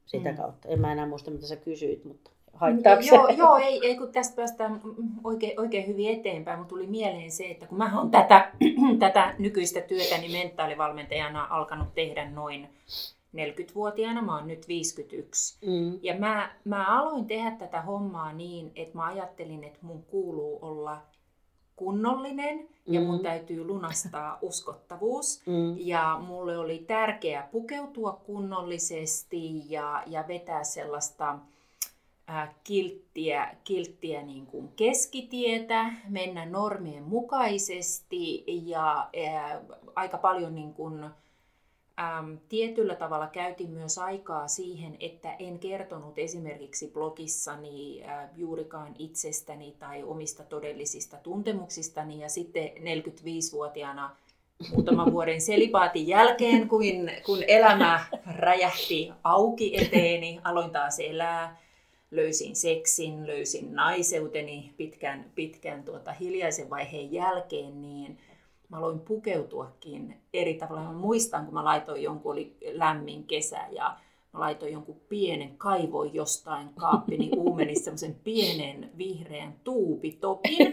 sitä 0.06 0.30
mm. 0.30 0.36
kautta. 0.36 0.68
En 0.68 0.80
mä 0.80 0.92
enää 0.92 1.06
muista, 1.06 1.30
mitä 1.30 1.46
sä 1.46 1.56
kysyit, 1.56 2.04
mutta 2.04 2.30
haittaako 2.52 3.02
joo, 3.06 3.28
joo 3.28 3.56
ei, 3.56 3.80
ei, 3.86 3.96
kun 3.96 4.12
tästä 4.12 4.36
päästään 4.36 4.80
oikein, 5.24 5.60
oikein 5.60 5.86
hyvin 5.86 6.20
eteenpäin. 6.20 6.58
Mutta 6.58 6.74
tuli 6.74 6.86
mieleen 6.86 7.30
se, 7.30 7.44
että 7.44 7.66
kun 7.66 7.78
mä 7.78 7.98
oon 7.98 8.10
tätä, 8.10 8.52
tätä 8.98 9.34
nykyistä 9.38 9.80
työtä 9.80 10.18
niin 10.18 10.32
mentaalivalmentajana 10.32 11.46
alkanut 11.50 11.94
tehdä 11.94 12.30
noin 12.30 12.68
40-vuotiaana, 13.34 14.22
mä 14.22 14.36
oon 14.36 14.48
nyt 14.48 14.68
51. 14.68 15.58
Mm. 15.66 15.98
Ja 16.02 16.18
mä, 16.18 16.54
mä 16.64 17.00
aloin 17.00 17.26
tehdä 17.26 17.50
tätä 17.50 17.82
hommaa 17.82 18.32
niin, 18.32 18.72
että 18.74 18.98
mä 18.98 19.06
ajattelin, 19.06 19.64
että 19.64 19.78
mun 19.82 20.02
kuuluu 20.02 20.58
olla 20.62 21.02
kunnollinen 21.76 22.68
ja 22.86 23.00
mun 23.00 23.16
mm. 23.16 23.22
täytyy 23.22 23.64
lunastaa 23.64 24.38
uskottavuus. 24.42 25.42
Mm. 25.46 25.76
Ja 25.78 26.20
mulle 26.26 26.58
oli 26.58 26.78
tärkeää 26.78 27.48
pukeutua 27.52 28.12
kunnollisesti 28.26 29.72
ja, 29.72 30.02
ja 30.06 30.24
vetää 30.28 30.64
sellaista 30.64 31.38
äh, 32.30 32.54
kilttiä, 32.64 33.56
kilttiä 33.64 34.22
niin 34.22 34.46
kuin 34.46 34.68
keskitietä, 34.76 35.92
mennä 36.08 36.46
normien 36.46 37.02
mukaisesti 37.02 38.44
ja 38.46 39.10
äh, 39.26 39.60
aika 39.94 40.18
paljon 40.18 40.54
niin 40.54 40.74
kuin, 40.74 41.04
äm, 41.98 42.38
tietyllä 42.48 42.94
tavalla 42.94 43.26
käytin 43.26 43.70
myös 43.70 43.98
aikaa 43.98 44.48
siihen, 44.48 44.96
että 45.00 45.32
en 45.38 45.58
kertonut 45.58 46.18
esimerkiksi 46.18 46.90
blogissani 46.94 48.04
äh, 48.04 48.28
juurikaan 48.36 48.94
itsestäni 48.98 49.76
tai 49.78 50.02
omista 50.02 50.44
todellisista 50.44 51.16
tuntemuksistani. 51.16 52.20
Ja 52.20 52.28
sitten 52.28 52.68
45-vuotiaana 52.68 54.16
muutaman 54.70 55.12
vuoden 55.12 55.40
selipaatin 55.40 56.08
jälkeen, 56.08 56.68
kun, 56.68 56.82
kun 57.26 57.38
elämä 57.48 58.06
räjähti 58.36 59.12
auki 59.24 59.76
eteeni, 59.76 60.40
aloin 60.44 60.70
taas 60.70 60.98
elää, 61.00 61.64
löysin 62.10 62.56
seksin, 62.56 63.26
löysin 63.26 63.74
naiseuteni 63.74 64.74
pitkän, 64.76 65.30
pitkän 65.34 65.82
tuota 65.82 66.12
hiljaisen 66.12 66.70
vaiheen 66.70 67.12
jälkeen, 67.12 67.82
niin 67.82 68.18
mä 68.74 68.78
aloin 68.78 69.00
pukeutuakin 69.00 70.16
eri 70.32 70.54
tavalla. 70.54 70.82
Mä 70.82 70.92
muistan, 70.92 71.44
kun 71.44 71.54
mä 71.54 71.64
laitoin 71.64 72.02
jonkun, 72.02 72.32
oli 72.32 72.56
lämmin 72.72 73.24
kesä 73.24 73.60
ja 73.70 73.96
mä 74.32 74.40
laitoin 74.40 74.72
jonkun 74.72 75.00
pienen, 75.08 75.56
kaivoin 75.58 76.14
jostain 76.14 76.68
kaappini 76.76 77.30
uumenissa 77.36 77.84
semmoisen 77.84 78.14
pienen 78.24 78.90
vihreän 78.98 79.54
tuupitopin 79.64 80.72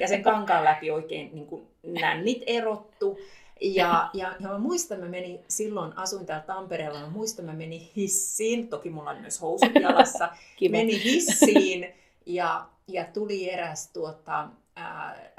ja 0.00 0.08
sen 0.08 0.22
kankaan 0.22 0.64
läpi 0.64 0.90
oikein 0.90 1.34
niin 1.34 1.46
kuin 1.46 1.66
nännit 1.82 2.42
erottu. 2.46 3.18
Ja, 3.60 4.10
ja, 4.14 4.34
ja 4.40 4.48
mä 4.48 4.58
muistan, 4.58 5.00
mä 5.00 5.08
menin 5.08 5.40
silloin, 5.48 5.98
asuin 5.98 6.26
täällä 6.26 6.46
Tampereella, 6.46 7.00
mä 7.00 7.10
muistan, 7.10 7.44
mä 7.44 7.52
menin 7.52 7.90
hissiin, 7.96 8.68
toki 8.68 8.90
mulla 8.90 9.10
oli 9.10 9.20
myös 9.20 9.40
housut 9.40 9.74
jalassa, 9.80 10.28
menin 10.70 11.00
hissiin 11.00 11.86
ja, 12.26 12.66
ja 12.88 13.04
tuli 13.04 13.50
eräs 13.50 13.92
tuota, 13.92 14.48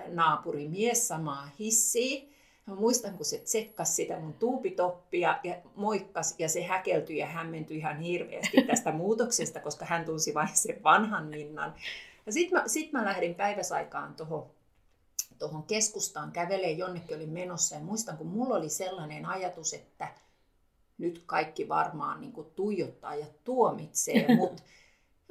naapurimies 0.07 1.07
samaa 1.07 1.49
hissiä. 1.59 2.21
Mä 2.65 2.75
muistan, 2.75 3.13
kun 3.13 3.25
se 3.25 3.37
tsekkasi 3.37 3.93
sitä 3.93 4.19
mun 4.19 4.33
tuupitoppia 4.33 5.39
ja 5.43 5.55
moikkas 5.75 6.35
ja 6.39 6.49
se 6.49 6.63
häkeltyi 6.63 7.17
ja 7.17 7.25
hämmentyi 7.25 7.77
ihan 7.77 7.99
hirveästi 7.99 8.61
tästä 8.67 8.91
muutoksesta, 9.01 9.59
koska 9.59 9.85
hän 9.85 10.05
tunsi 10.05 10.33
vain 10.33 10.49
sen 10.53 10.83
vanhan 10.83 11.25
Minnan. 11.25 11.73
Ja 12.25 12.31
sitten 12.31 12.59
mä, 12.59 12.67
sit 12.67 12.91
mä 12.91 13.05
lähdin 13.05 13.35
päiväsaikaan 13.35 14.15
tuohon 14.15 14.51
tohon 15.39 15.63
keskustaan 15.63 16.31
kävelee 16.31 16.71
jonnekin 16.71 17.15
oli 17.15 17.27
menossa 17.27 17.75
ja 17.75 17.81
muistan, 17.81 18.17
kun 18.17 18.27
mulla 18.27 18.55
oli 18.55 18.69
sellainen 18.69 19.25
ajatus, 19.25 19.73
että 19.73 20.07
nyt 20.97 21.23
kaikki 21.25 21.69
varmaan 21.69 22.21
niin 22.21 22.33
kuin 22.33 22.47
tuijottaa 22.55 23.15
ja 23.15 23.25
tuomitsee, 23.43 24.25
mutta 24.37 24.63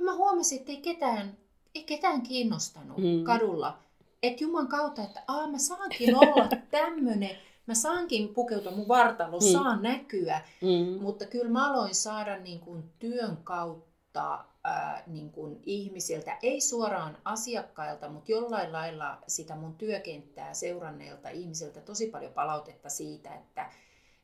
mä 0.00 0.16
huomasin, 0.16 0.58
että 0.58 0.72
ei 0.72 0.80
ketään, 0.80 1.36
ei 1.74 1.84
ketään 1.84 2.22
kiinnostanut 2.22 2.98
mm. 2.98 3.24
kadulla 3.24 3.78
että 4.22 4.44
Juman 4.44 4.68
kautta, 4.68 5.02
että 5.02 5.22
Aa, 5.28 5.46
mä 5.46 5.58
saankin 5.58 6.16
olla 6.16 6.48
tämmöinen, 6.70 7.36
mä 7.66 7.74
saankin 7.74 8.34
pukeutua 8.34 8.72
mun 8.72 8.88
vartalo, 8.88 9.38
mm. 9.38 9.52
saan 9.52 9.82
näkyä, 9.82 10.40
mm. 10.62 11.02
mutta 11.02 11.26
kyllä 11.26 11.50
mä 11.50 11.70
aloin 11.70 11.94
saada 11.94 12.38
niin 12.38 12.60
kuin 12.60 12.82
työn 12.98 13.36
kautta 13.44 14.44
ää, 14.64 15.02
niin 15.06 15.32
kuin 15.32 15.60
ihmisiltä, 15.62 16.38
ei 16.42 16.60
suoraan 16.60 17.18
asiakkailta, 17.24 18.08
mutta 18.08 18.32
jollain 18.32 18.72
lailla 18.72 19.18
sitä 19.26 19.56
mun 19.56 19.74
työkenttää 19.74 20.54
seuranneilta 20.54 21.28
ihmisiltä 21.28 21.80
tosi 21.80 22.06
paljon 22.06 22.32
palautetta 22.32 22.88
siitä, 22.88 23.34
että 23.34 23.70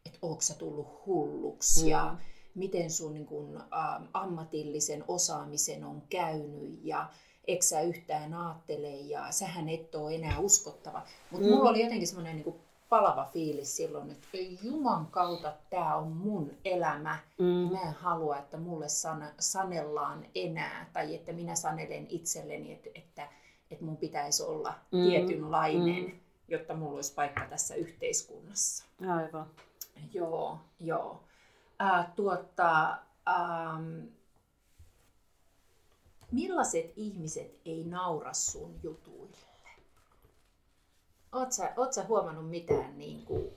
et 0.07 0.19
onko 0.23 0.41
sä 0.41 0.55
tullut 0.55 1.07
hulluksi 1.07 1.83
mm. 1.83 1.89
ja 1.89 2.17
miten 2.55 2.91
sun 2.91 3.15
niin 3.15 3.27
kuin, 3.27 3.57
ä, 3.57 3.65
ammatillisen 4.13 5.05
osaamisen 5.09 5.85
on 5.85 6.03
käynyt 6.11 6.81
ja 6.83 7.09
eksä 7.49 7.81
yhtään 7.81 8.35
ajattele 8.35 8.91
ja 8.91 9.31
sähän 9.31 9.69
et 9.69 9.95
ole 9.95 10.15
enää 10.15 10.39
uskottava. 10.39 11.03
Mutta 11.31 11.47
mm. 11.47 11.53
mulla 11.53 11.71
oli 11.71 11.83
jotenkin 11.83 12.09
semmoinen 12.09 12.37
niin 12.37 12.61
palava 12.89 13.25
fiilis 13.33 13.77
silloin, 13.77 14.11
että 14.11 14.29
Juman 14.63 15.07
kautta 15.07 15.53
tämä 15.71 15.97
on 15.97 16.09
mun 16.09 16.51
elämä. 16.65 17.19
Mm. 17.39 17.45
Mä 17.47 17.81
en 17.81 17.93
halua, 17.93 18.39
että 18.39 18.57
mulle 18.57 18.89
san- 18.89 19.33
sanellaan 19.39 20.27
enää 20.35 20.91
tai 20.93 21.15
että 21.15 21.33
minä 21.33 21.55
sanelen 21.55 22.07
itselleni, 22.09 22.73
että, 22.73 22.91
että, 22.95 23.29
että 23.71 23.85
mun 23.85 23.97
pitäisi 23.97 24.43
olla 24.43 24.75
mm. 24.93 25.03
tietynlainen, 25.03 26.05
mm. 26.05 26.19
jotta 26.49 26.75
mulla 26.75 26.95
olisi 26.95 27.15
paikka 27.15 27.45
tässä 27.51 27.75
yhteiskunnassa. 27.75 28.85
Aivan. 29.01 29.47
Joo, 30.13 30.59
joo. 30.81 31.23
Äh, 31.83 32.07
tuota, 32.17 32.99
ähm, 33.29 34.01
millaiset 36.31 36.93
ihmiset 36.97 37.61
ei 37.65 37.85
naura 37.85 38.33
sun 38.33 38.81
jutuille? 38.83 39.37
Oot 41.33 41.53
sä, 41.53 41.73
oot 41.77 41.93
sä 41.93 42.05
huomannut 42.05 42.51
mitään 42.51 42.99
niin 42.99 43.25
kuin 43.25 43.51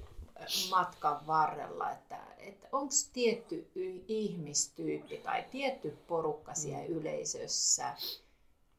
matkan 0.69 1.27
varrella, 1.27 1.91
että, 1.91 2.19
että 2.37 2.67
onko 2.71 2.93
tietty 3.13 3.71
ihmistyyppi 4.07 5.17
tai 5.17 5.45
tietty 5.51 5.97
porukka 6.07 6.53
siellä 6.53 6.87
mm. 6.87 6.93
yleisössä 6.93 7.95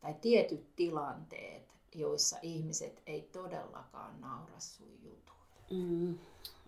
tai 0.00 0.14
tietyt 0.20 0.76
tilanteet, 0.76 1.62
joissa 1.94 2.36
ihmiset 2.42 3.02
ei 3.06 3.22
todellakaan 3.32 4.20
naura 4.20 4.60
sun 4.60 4.98
jutuille? 5.02 5.86
Mm. 5.86 6.18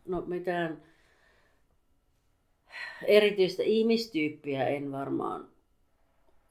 No 0.06 0.20
mitään 0.20 0.82
erityistä 3.06 3.62
ihmistyyppiä 3.62 4.68
en 4.68 4.92
varmaan 4.92 5.53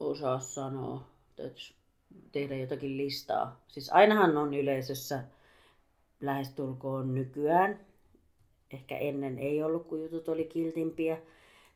osaa 0.10 0.40
sanoa, 0.40 1.04
täytyisi 1.36 1.76
tehdä 2.32 2.56
jotakin 2.56 2.98
listaa. 2.98 3.62
Siis 3.68 3.90
ainahan 3.90 4.38
on 4.38 4.54
yleisössä 4.54 5.24
lähestulkoon 6.22 7.14
nykyään, 7.14 7.80
ehkä 8.74 8.98
ennen 8.98 9.40
ei 9.40 9.64
ollut, 9.64 9.88
kun 9.88 10.02
jutut 10.02 10.30
oli 10.30 10.46
kiltimpiä, 10.46 11.18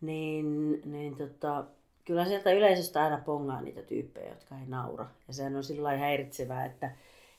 niin, 0.02 0.82
niin 0.86 1.16
tota, 1.16 1.66
kyllä 2.06 2.26
sieltä 2.26 2.52
yleisöstä 2.52 3.04
aina 3.04 3.22
pongaa 3.26 3.62
niitä 3.62 3.82
tyyppejä, 3.82 4.30
jotka 4.30 4.60
ei 4.60 4.66
naura. 4.68 5.08
Ja 5.28 5.34
sehän 5.34 5.56
on 5.56 5.64
sillä 5.64 5.98
häiritsevää, 5.98 6.66
että, 6.66 6.92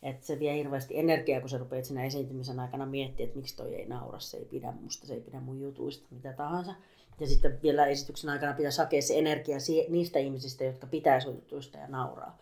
että 0.03 0.27
se 0.27 0.39
vie 0.39 0.55
hirveästi 0.55 0.99
energiaa, 0.99 1.41
kun 1.41 1.49
sä 1.49 1.59
rupeat 1.59 1.85
siinä 1.85 2.05
esiintymisen 2.05 2.61
aikana 2.61 2.87
miettimään, 2.87 3.29
että 3.29 3.37
miksi 3.37 3.57
toi 3.57 3.75
ei 3.75 3.87
naura, 3.87 4.19
se 4.19 4.37
ei 4.37 4.45
pidä 4.45 4.73
musta, 4.81 5.07
se 5.07 5.15
ei 5.15 5.21
pidä 5.21 5.41
mun 5.41 5.61
jutuista, 5.61 6.07
mitä 6.11 6.33
tahansa. 6.33 6.75
Ja 7.21 7.27
sitten 7.27 7.63
vielä 7.63 7.87
esityksen 7.87 8.31
aikana 8.31 8.53
pitäisi 8.53 8.79
hakea 8.79 9.03
se 9.03 9.19
energia 9.19 9.57
niistä 9.89 10.19
ihmisistä, 10.19 10.65
jotka 10.65 10.87
pitää 10.87 11.21
sun 11.21 11.35
jutuista 11.35 11.79
ja 11.79 11.87
nauraa. 11.87 12.39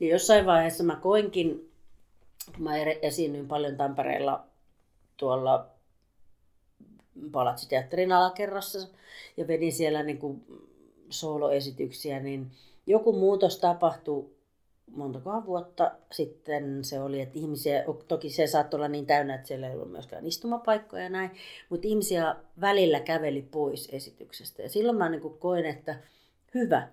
Ja 0.00 0.08
jossain 0.08 0.46
vaiheessa 0.46 0.84
mä 0.84 0.96
koinkin, 0.96 1.72
kun 2.54 2.64
mä 2.64 2.76
esiinnyin 3.02 3.48
paljon 3.48 3.76
Tampereella 3.76 4.44
tuolla 5.16 5.66
Palatsiteatterin 7.32 8.12
alakerrassa 8.12 8.88
ja 9.36 9.46
vedin 9.46 9.72
siellä 9.72 10.02
niin 10.02 10.18
kuin 10.18 10.44
soloesityksiä, 11.10 12.20
niin 12.20 12.50
joku 12.86 13.12
muutos 13.12 13.58
tapahtui 13.58 14.35
montakohan 14.90 15.46
vuotta 15.46 15.90
sitten 16.12 16.84
se 16.84 17.00
oli, 17.00 17.20
että 17.20 17.38
ihmisiä, 17.38 17.84
toki 18.08 18.30
se 18.30 18.46
saattoi 18.46 18.78
olla 18.78 18.88
niin 18.88 19.06
täynnä, 19.06 19.34
että 19.34 19.48
siellä 19.48 19.68
ei 19.68 19.74
ollut 19.74 19.90
myöskään 19.90 20.26
istumapaikkoja 20.26 21.02
ja 21.02 21.10
näin, 21.10 21.30
mutta 21.68 21.88
ihmisiä 21.88 22.36
välillä 22.60 23.00
käveli 23.00 23.42
pois 23.42 23.88
esityksestä. 23.92 24.62
Ja 24.62 24.68
silloin 24.68 24.98
mä 24.98 25.08
niin 25.08 25.38
koin, 25.38 25.66
että 25.66 25.96
hyvä, 26.54 26.88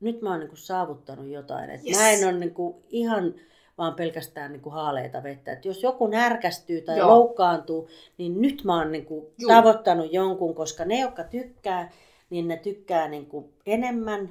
nyt 0.00 0.22
mä 0.22 0.30
oon 0.30 0.40
niin 0.40 0.56
saavuttanut 0.56 1.28
jotain. 1.28 1.70
Että 1.70 1.86
yes. 1.86 1.98
Mä 1.98 2.10
en 2.10 2.24
ole 2.24 2.38
niin 2.38 2.54
ihan 2.88 3.34
vaan 3.78 3.94
pelkästään 3.94 4.52
niin 4.52 4.70
haaleita 4.70 5.22
vettä. 5.22 5.52
Että 5.52 5.68
jos 5.68 5.82
joku 5.82 6.06
närkästyy 6.06 6.80
tai 6.80 6.98
Joo. 6.98 7.08
loukkaantuu, 7.08 7.88
niin 8.18 8.40
nyt 8.40 8.64
mä 8.64 8.78
oon 8.78 8.92
niin 8.92 9.06
tavoittanut 9.48 10.12
jonkun, 10.12 10.54
koska 10.54 10.84
ne, 10.84 11.00
jotka 11.00 11.24
tykkää, 11.24 11.92
niin 12.30 12.48
ne 12.48 12.56
tykkää 12.56 13.08
niin 13.08 13.28
enemmän. 13.66 14.30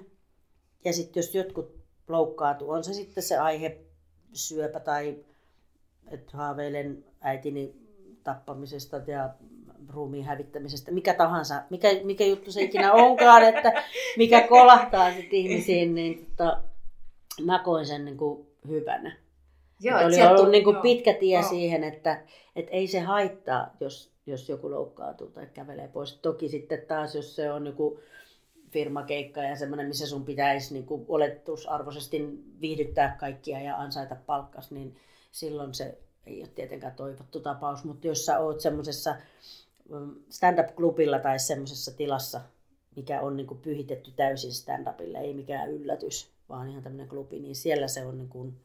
Ja 0.86 0.94
sitten 0.94 1.22
jos 1.22 1.36
jotkut 1.36 1.75
loukkaantuu, 2.08 2.70
on 2.70 2.84
se 2.84 2.94
sitten 2.94 3.24
se 3.24 3.38
aihe 3.38 3.78
syöpä 4.34 4.80
tai 4.80 5.26
että 6.12 6.38
haaveilen 6.38 7.06
äitini 7.22 7.76
tappamisesta 8.24 9.02
ja 9.08 9.30
ruumiin 9.94 10.26
hävittämisestä, 10.26 10.92
mikä 10.92 11.14
tahansa, 11.14 11.62
mikä, 11.70 11.88
mikä 12.04 12.26
juttu 12.26 12.52
se 12.52 12.62
ikinä 12.62 12.94
onkaan, 12.94 13.44
että 13.44 13.84
mikä 14.18 14.48
kolahtaa 14.48 15.14
sitten 15.14 15.40
ihmisiin, 15.40 15.96
niin 15.96 16.26
tota, 16.26 16.62
mä 17.44 17.60
koin 17.60 17.86
sen 17.86 18.06
niin 18.06 18.18
kuin 18.18 18.48
hyvänä. 18.68 19.18
Joo, 19.80 20.00
oli 20.00 20.22
ollut 20.22 20.52
niin 20.52 20.64
kuin 20.64 20.78
pitkä 20.78 21.14
tie 21.14 21.40
joo. 21.40 21.50
siihen, 21.50 21.84
että, 21.84 22.22
että 22.56 22.72
ei 22.72 22.88
se 22.88 23.00
haittaa, 23.00 23.76
jos, 23.80 24.12
jos 24.26 24.50
joku 24.50 24.72
loukkaantuu 24.72 25.28
tai 25.28 25.48
kävelee 25.54 25.88
pois. 25.88 26.14
Toki 26.14 26.50
sitten 26.50 26.82
taas, 26.88 27.16
jos 27.16 27.36
se 27.36 27.52
on 27.52 27.66
joku 27.66 28.00
firmakeikka 28.75 29.44
ja 29.44 29.55
semmoinen, 29.55 29.88
missä 29.88 30.08
sun 30.08 30.25
pitäisi 30.25 30.74
niin 30.74 30.86
kuin 30.86 31.05
oletusarvoisesti 31.08 32.44
viihdyttää 32.62 33.15
kaikkia 33.20 33.62
ja 33.62 33.77
ansaita 33.77 34.15
palkkas, 34.25 34.72
niin 34.72 34.96
silloin 35.32 35.74
se 35.74 35.98
ei 36.25 36.41
ole 36.41 36.50
tietenkään 36.55 36.96
toivottu 36.96 37.39
tapaus. 37.39 37.84
Mutta 37.84 38.08
jos 38.08 38.25
sä 38.25 38.39
oot 38.39 38.62
semmoisessa 38.62 39.15
mm, 39.89 40.15
stand-up-klubilla 40.29 41.20
tai 41.20 41.39
semmoisessa 41.39 41.98
tilassa, 41.98 42.41
mikä 42.96 43.22
on 43.22 43.38
niin 43.38 43.48
kuin 43.48 43.60
pyhitetty 43.60 44.12
täysin 44.12 44.51
stand-upille, 44.51 45.17
ei 45.17 45.34
mikään 45.34 45.72
yllätys, 45.72 46.32
vaan 46.50 46.70
ihan 46.70 46.84
tämmöinen 46.84 47.08
klubi, 47.08 47.39
niin 47.39 47.55
siellä 47.55 47.88
se 47.88 48.05
on 48.05 48.17
niin 48.17 48.29
kuin, 48.29 48.55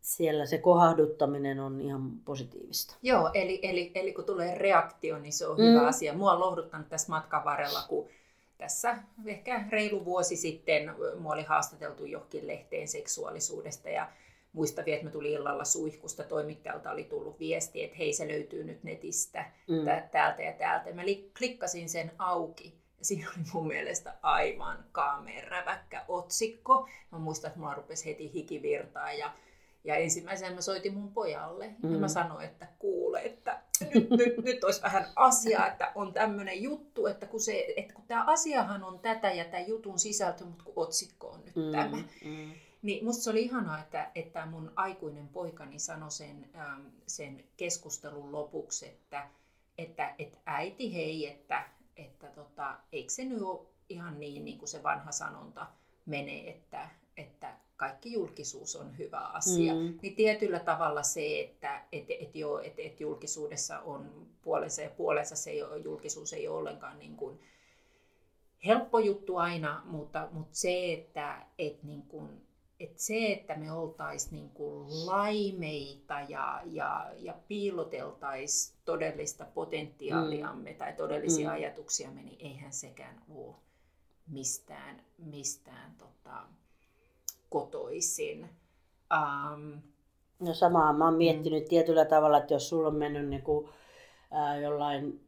siellä 0.00 0.46
se 0.46 0.58
kohahduttaminen 0.58 1.60
on 1.60 1.80
ihan 1.80 2.10
positiivista. 2.24 2.96
Joo, 3.02 3.30
eli, 3.34 3.60
eli, 3.62 3.92
eli 3.94 4.12
kun 4.12 4.24
tulee 4.24 4.54
reaktio, 4.54 5.18
niin 5.18 5.32
se 5.32 5.46
on 5.46 5.58
mm. 5.58 5.64
hyvä 5.64 5.86
asia. 5.86 6.14
Mua 6.14 6.32
on 6.32 6.40
lohduttanut 6.40 6.88
tässä 6.88 7.12
matkan 7.12 7.44
varrella, 7.44 7.80
kun 7.88 8.08
tässä 8.58 8.96
ehkä 9.26 9.64
reilu 9.70 10.04
vuosi 10.04 10.36
sitten 10.36 10.94
mua 11.18 11.32
oli 11.32 11.42
haastateltu 11.42 12.04
johonkin 12.04 12.46
lehteen 12.46 12.88
seksuaalisuudesta 12.88 13.88
ja 13.88 14.12
muista 14.52 14.84
vielä, 14.84 14.96
että 14.96 15.06
mä 15.06 15.12
tulin 15.12 15.32
illalla 15.32 15.64
suihkusta, 15.64 16.24
toimittajalta 16.24 16.90
oli 16.90 17.04
tullut 17.04 17.38
viesti, 17.38 17.84
että 17.84 17.96
hei 17.96 18.12
se 18.12 18.28
löytyy 18.28 18.64
nyt 18.64 18.82
netistä 18.82 19.44
mm. 19.68 20.10
täältä 20.10 20.42
ja 20.42 20.52
täältä. 20.52 20.92
Mä 20.92 21.02
klikkasin 21.38 21.88
sen 21.88 22.12
auki 22.18 22.78
ja 22.98 23.04
siinä 23.04 23.28
oli 23.28 23.44
mun 23.52 23.66
mielestä 23.66 24.14
aivan 24.22 24.84
kaameeräväkkä 24.92 26.04
otsikko. 26.08 26.88
Mä 27.12 27.18
muistan, 27.18 27.48
että 27.48 27.60
mulla 27.60 27.74
rupesi 27.74 28.06
heti 28.06 28.32
hikivirtaa 28.34 29.12
ja 29.12 29.32
ja 29.84 29.96
ensimmäisenä 29.96 30.54
mä 30.54 30.60
soitin 30.60 30.94
mun 30.94 31.12
pojalle 31.12 31.68
mm. 31.82 31.92
ja 31.92 31.98
mä 31.98 32.06
mm. 32.06 32.10
sanoin, 32.10 32.46
että 32.46 32.66
kuule, 32.78 33.20
että 33.22 33.62
nyt, 33.80 34.10
nyt, 34.10 34.44
nyt 34.44 34.64
olisi 34.64 34.82
vähän 34.82 35.06
asiaa, 35.16 35.66
että 35.66 35.92
on 35.94 36.12
tämmöinen 36.12 36.62
juttu, 36.62 37.06
että 37.06 37.26
kun, 37.26 37.40
se, 37.40 37.66
että 37.76 37.94
kun 37.94 38.04
tämä 38.08 38.24
asiahan 38.24 38.84
on 38.84 38.98
tätä 38.98 39.32
ja 39.32 39.44
tämä 39.44 39.62
jutun 39.62 39.98
sisältö, 39.98 40.44
mutta 40.44 40.64
kun 40.64 40.72
otsikko 40.76 41.28
on 41.28 41.44
nyt 41.44 41.56
mm. 41.56 41.72
tämä. 41.72 41.96
Mm. 42.24 42.52
Niin 42.82 43.04
musta 43.04 43.22
se 43.22 43.30
oli 43.30 43.42
ihanaa, 43.42 43.80
että, 43.80 44.10
että 44.14 44.46
mun 44.46 44.72
aikuinen 44.76 45.28
poikani 45.28 45.78
sanoi 45.78 46.10
sen, 46.10 46.48
ähm, 46.54 46.86
sen 47.06 47.44
keskustelun 47.56 48.32
lopuksi, 48.32 48.86
että, 48.86 49.28
että, 49.78 50.14
että 50.18 50.38
äiti 50.46 50.94
hei, 50.94 51.26
että, 51.26 51.64
että 51.96 52.26
tota, 52.26 52.76
eikö 52.92 53.12
se 53.12 53.24
nyt 53.24 53.42
ole 53.42 53.66
ihan 53.88 54.20
niin, 54.20 54.44
niin 54.44 54.58
kuin 54.58 54.68
se 54.68 54.82
vanha 54.82 55.12
sanonta 55.12 55.66
menee, 56.06 56.50
että, 56.50 56.88
että 57.16 57.54
kaikki 57.78 58.12
julkisuus 58.12 58.76
on 58.76 58.98
hyvä 58.98 59.20
asia. 59.20 59.74
Mm. 59.74 59.98
Niin 60.02 60.16
tietyllä 60.16 60.60
tavalla 60.60 61.02
se, 61.02 61.40
että 61.40 61.84
et, 61.92 62.04
et 62.10 62.36
jo, 62.36 62.58
et, 62.58 62.74
et 62.78 63.00
julkisuudessa 63.00 63.80
on 63.80 64.26
puolensa 64.42 64.82
ja 64.82 64.90
puolensa, 64.90 65.36
se 65.36 65.50
ei 65.50 65.62
ole, 65.62 65.78
julkisuus 65.78 66.32
ei 66.32 66.48
ole 66.48 66.58
ollenkaan 66.58 66.98
niin 66.98 67.16
kuin 67.16 67.40
helppo 68.66 68.98
juttu 68.98 69.36
aina, 69.36 69.82
mutta, 69.84 70.28
mutta 70.32 70.56
se, 70.56 70.92
että 70.92 71.46
et 71.58 71.82
niin 71.82 72.02
kuin, 72.02 72.46
et 72.80 72.98
se, 72.98 73.32
että 73.32 73.56
me 73.56 73.72
oltaisiin 73.72 74.32
niin 74.32 74.50
kuin 74.50 75.06
laimeita 75.06 76.20
ja, 76.28 76.62
ja, 76.64 77.10
ja 77.16 77.34
piiloteltaisiin 77.48 78.78
todellista 78.84 79.44
potentiaaliamme 79.54 80.70
mm. 80.72 80.76
tai 80.78 80.92
todellisia 80.92 81.48
mm. 81.48 81.54
ajatuksiamme, 81.54 82.22
niin 82.22 82.46
eihän 82.46 82.72
sekään 82.72 83.22
ole 83.28 83.54
mistään, 84.26 85.04
mistään 85.18 85.94
tota, 85.98 86.42
kotoisin. 87.48 88.50
Um, 89.14 89.80
no 90.38 90.54
samaa 90.54 90.92
mä 90.92 91.04
oon 91.04 91.14
miettinyt 91.14 91.62
mm. 91.64 91.68
tietyllä 91.68 92.04
tavalla, 92.04 92.38
että 92.38 92.54
jos 92.54 92.68
sulla 92.68 92.88
on 92.88 92.94
mennyt 92.94 93.28
niin 93.28 93.42
kuin, 93.42 93.68
äh, 94.36 94.60
jollain 94.60 95.27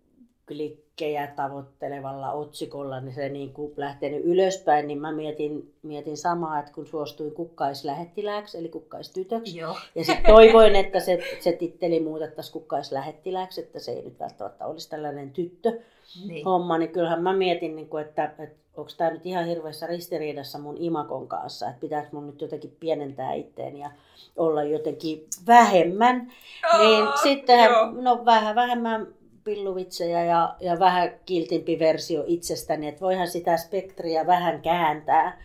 klikkejä 0.51 1.27
tavoittelevalla 1.27 2.33
otsikolla, 2.33 3.01
niin 3.01 3.15
se 3.15 3.29
niin 3.29 3.53
kuin 3.53 3.73
lähtenyt 3.77 4.25
ylöspäin, 4.25 4.87
niin 4.87 5.01
mä 5.01 5.13
mietin, 5.13 5.75
mietin 5.83 6.17
samaa, 6.17 6.59
että 6.59 6.73
kun 6.73 6.87
suostuin 6.87 7.33
kukkaislähettilääksi, 7.33 8.59
eli 8.59 8.69
kukkaistytöksi, 8.69 9.59
Joo. 9.59 9.77
ja 9.95 10.05
sitten 10.05 10.33
toivoin, 10.35 10.77
että 10.77 11.01
se, 11.01 11.19
se 11.41 11.53
titteli 11.53 12.01
muutettaisiin 12.01 12.53
kukkaislähettilääksi, 12.53 13.61
että 13.61 13.79
se 13.79 13.93
ei 13.93 14.03
nyt 14.03 14.21
välttämättä 14.21 14.67
olisi 14.67 14.91
tällainen 14.91 15.31
tyttö 15.31 15.81
niin. 16.27 16.45
homma, 16.45 16.79
niin 16.79 16.93
kyllähän 16.93 17.23
mä 17.23 17.33
mietin, 17.33 17.77
niin 17.77 17.89
kuin, 17.89 18.05
että, 18.05 18.25
että 18.25 18.61
onko 18.77 18.91
tämä 18.97 19.11
nyt 19.11 19.27
ihan 19.27 19.47
hirveässä 19.47 19.87
ristiriidassa 19.87 20.59
mun 20.59 20.77
imakon 20.79 21.29
kanssa, 21.29 21.69
että 21.69 21.81
pitääkö 21.81 22.09
mun 22.13 22.27
nyt 22.27 22.41
jotenkin 22.41 22.77
pienentää 22.81 23.33
itteen 23.33 23.77
ja 23.77 23.91
olla 24.37 24.63
jotenkin 24.63 25.27
vähemmän, 25.47 26.33
oh, 26.75 26.81
niin 26.81 27.05
sitten 27.23 27.71
no 28.01 28.25
vähän 28.25 28.55
vähemmän 28.55 29.07
pilluvitsejä 29.51 30.25
ja, 30.25 30.57
ja 30.61 30.79
vähän 30.79 31.11
kiltimpi 31.27 31.79
versio 31.79 32.25
itsestäni, 32.27 32.89
että 32.89 33.01
voihan 33.01 33.29
sitä 33.29 33.57
spektriä 33.57 34.27
vähän 34.27 34.63
kääntää, 34.63 35.43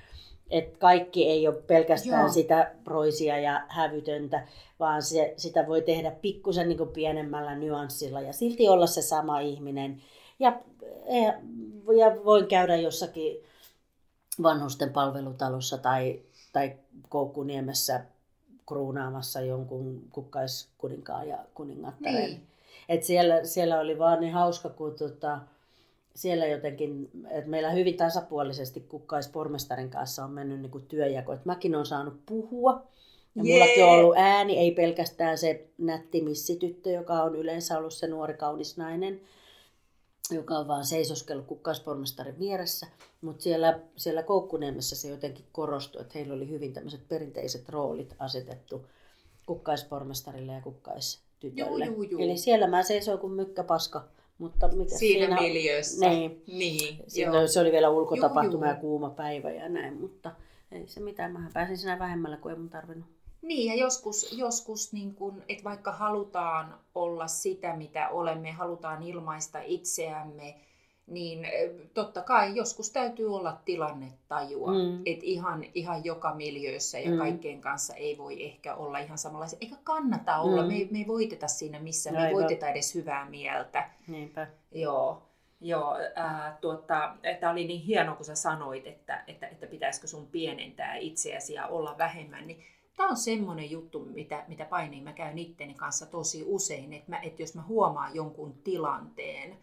että 0.50 0.80
kaikki 0.80 1.30
ei 1.30 1.48
ole 1.48 1.56
pelkästään 1.56 2.22
Joo. 2.22 2.34
sitä 2.34 2.72
roisia 2.86 3.39
ja 3.39 3.62
hävytöntä, 3.68 4.48
vaan 4.80 5.04
se, 5.04 5.34
sitä 5.38 5.68
voi 5.68 5.82
tehdä 5.82 6.12
pikkusen 6.12 6.70
niin 6.70 6.88
pienemmällä 6.94 7.56
nyanssilla 7.56 8.22
ja 8.22 8.34
silti 8.34 8.70
olla 8.70 8.88
se 8.88 9.02
sama 9.02 9.39
ihminen. 9.39 10.02
Ja, 10.39 10.60
ja, 11.10 11.34
ja 11.98 12.26
voin 12.26 12.48
käydä 12.48 12.76
jossakin 12.76 13.44
vanhusten 14.44 14.94
palvelutalossa 14.94 15.78
tai, 15.78 16.20
tai 16.54 16.76
Koukkuniemessä 17.10 18.06
kruunaamassa 18.68 19.41
jonkun 19.41 20.02
kukkaiskuninkaan 20.12 21.28
ja 21.28 21.38
kuningattaren. 21.54 22.30
Niin. 22.30 22.55
Et 22.89 23.04
siellä, 23.04 23.43
siellä 23.43 23.80
oli 23.80 24.00
vaan 24.00 24.19
niin 24.19 24.34
hauska, 24.34 24.69
kun 24.69 24.95
tota, 24.95 25.39
siellä 26.15 26.45
jotenkin, 26.45 27.10
että 27.30 27.50
meillä 27.50 27.69
hyvin 27.71 27.98
tasapuolisesti 27.98 28.80
kukkaispormestarin 28.80 29.89
kanssa 29.89 30.24
on 30.24 30.32
mennyt 30.32 30.62
niin 30.62 30.71
kuin 30.71 30.88
työjako. 30.88 31.34
Et 31.34 31.45
mäkin 31.45 31.76
olen 31.76 31.86
saanut 31.86 32.26
puhua. 32.26 32.88
Ja 33.36 33.43
Jee. 33.43 33.54
mullakin 33.54 33.86
on 33.86 33.89
ollut 33.89 34.17
ääni, 34.17 34.58
ei 34.58 34.71
pelkästään 34.71 35.38
se 35.38 35.67
nätti 35.78 36.21
missityttö, 36.21 36.89
joka 36.89 37.24
on 37.24 37.36
yleensä 37.36 37.78
ollut 37.78 37.93
se 37.93 38.08
nuori 38.08 38.34
kaunis 38.34 38.78
nainen, 38.78 39.21
joka 40.32 40.58
on 40.58 40.67
vaan 40.67 40.86
seisoskellut 40.86 41.45
kukkaispormestarin 41.45 42.39
vieressä. 42.39 42.88
Mutta 43.21 43.43
siellä, 43.43 43.80
siellä 43.95 44.24
Koukkuniemessä 44.24 44.95
se 44.95 45.08
jotenkin 45.10 45.45
korostui, 45.52 46.02
että 46.02 46.13
heillä 46.15 46.34
oli 46.34 46.50
hyvin 46.50 46.74
tämmöiset 46.74 47.08
perinteiset 47.08 47.69
roolit 47.69 48.15
asetettu 48.19 48.86
kukkaispormestarille 49.45 50.52
ja 50.52 50.62
kukkaistytölle. 51.50 51.86
Juu, 51.86 52.04
juu, 52.04 52.12
juu. 52.12 52.22
Eli 52.22 52.38
siellä 52.38 52.68
mä 52.68 52.84
seisoin 52.84 53.20
kuin 53.20 53.34
mykkäpaska. 53.34 54.04
Mutta 54.38 54.68
mikä 54.68 54.98
siinä, 54.98 55.26
siinä 55.26 55.42
miljöössä. 55.42 56.10
Niin. 56.10 56.44
niin 56.48 57.04
Silloin 57.08 57.50
se 57.50 57.60
oli 57.60 57.72
vielä 57.72 57.90
ulkotapahtuma 57.90 58.46
juu, 58.46 58.64
juu. 58.64 58.74
ja 58.74 58.76
kuuma 58.76 59.10
päivä 59.10 59.52
ja 59.52 59.70
näin, 59.70 60.02
mutta 60.02 60.32
ei 60.72 60.88
se 60.88 61.00
mitään. 61.00 61.32
Mä 61.32 61.50
pääsin 61.54 61.78
siinä 61.78 62.00
vähemmällä, 62.00 62.38
kuin 62.38 62.54
ei 62.54 62.60
mun 62.60 62.70
tarvinnut. 62.70 63.10
Niin, 63.42 63.68
ja 63.68 63.76
joskus, 63.76 64.38
joskus 64.38 64.94
niin 64.94 65.16
kun, 65.16 65.44
että 65.50 65.64
vaikka 65.64 65.92
halutaan 65.92 66.80
olla 66.96 67.28
sitä, 67.28 67.76
mitä 67.76 68.10
olemme, 68.10 68.52
halutaan 68.52 69.04
ilmaista 69.04 69.60
itseämme, 69.66 70.56
niin 71.08 71.48
totta 71.94 72.22
kai 72.22 72.56
joskus 72.56 72.91
täytyy 72.91 73.36
olla 73.36 73.58
tilannetajua. 73.65 74.72
Mm. 74.72 75.02
Että 75.06 75.26
ihan, 75.26 75.63
ihan 75.74 76.06
joka 76.06 76.36
miljöössä 76.36 77.00
ja 77.00 77.12
mm. 77.12 77.18
kaikkien 77.18 77.62
kanssa 77.62 77.94
ei 77.96 78.18
voi 78.18 78.46
ehkä 78.46 78.76
olla 78.76 79.00
ihan 79.00 79.18
samanlaisia. 79.18 79.60
Eikä 79.62 79.76
kannata 79.84 80.38
olla. 80.38 80.62
Mm. 80.62 80.68
Me, 80.68 80.74
ei, 80.74 80.88
me 80.91 80.98
ei 80.98 81.08
voiteta 81.08 81.48
siinä 81.48 81.80
missään. 81.80 82.15
Me 82.15 82.28
ei 82.28 82.34
voiteta 82.34 82.70
edes 82.70 82.96
hyvää 82.96 83.30
mieltä. 83.30 83.89
Niinpä. 84.08 84.48
Joo. 84.72 85.22
Joo, 85.62 85.98
äh, 86.18 86.58
tuota, 86.62 87.15
tämä 87.39 87.52
oli 87.52 87.68
niin 87.68 87.82
hieno, 87.82 88.15
kun 88.15 88.26
sä 88.26 88.36
sanoit, 88.36 88.88
että, 88.88 89.24
että, 89.28 89.48
että 89.48 89.68
pitäisikö 89.68 90.08
sun 90.08 90.28
pienentää 90.28 90.96
itseäsi 90.96 91.54
ja 91.54 91.68
olla 91.68 91.98
vähemmän. 91.98 92.48
Niin 92.48 92.63
tämä 92.98 93.10
on 93.10 93.18
semmoinen 93.18 93.72
juttu, 93.72 94.06
mitä, 94.06 94.44
mitä 94.48 94.65
painiin 94.65 95.04
mä 95.04 95.13
käyn 95.13 95.38
itteni 95.38 95.74
kanssa 95.74 96.06
tosi 96.06 96.44
usein, 96.46 96.94
että, 96.94 97.12
mä, 97.12 97.20
että 97.20 97.41
jos 97.41 97.56
mä 97.56 97.62
huomaan 97.62 98.15
jonkun 98.15 98.54
tilanteen, 98.63 99.58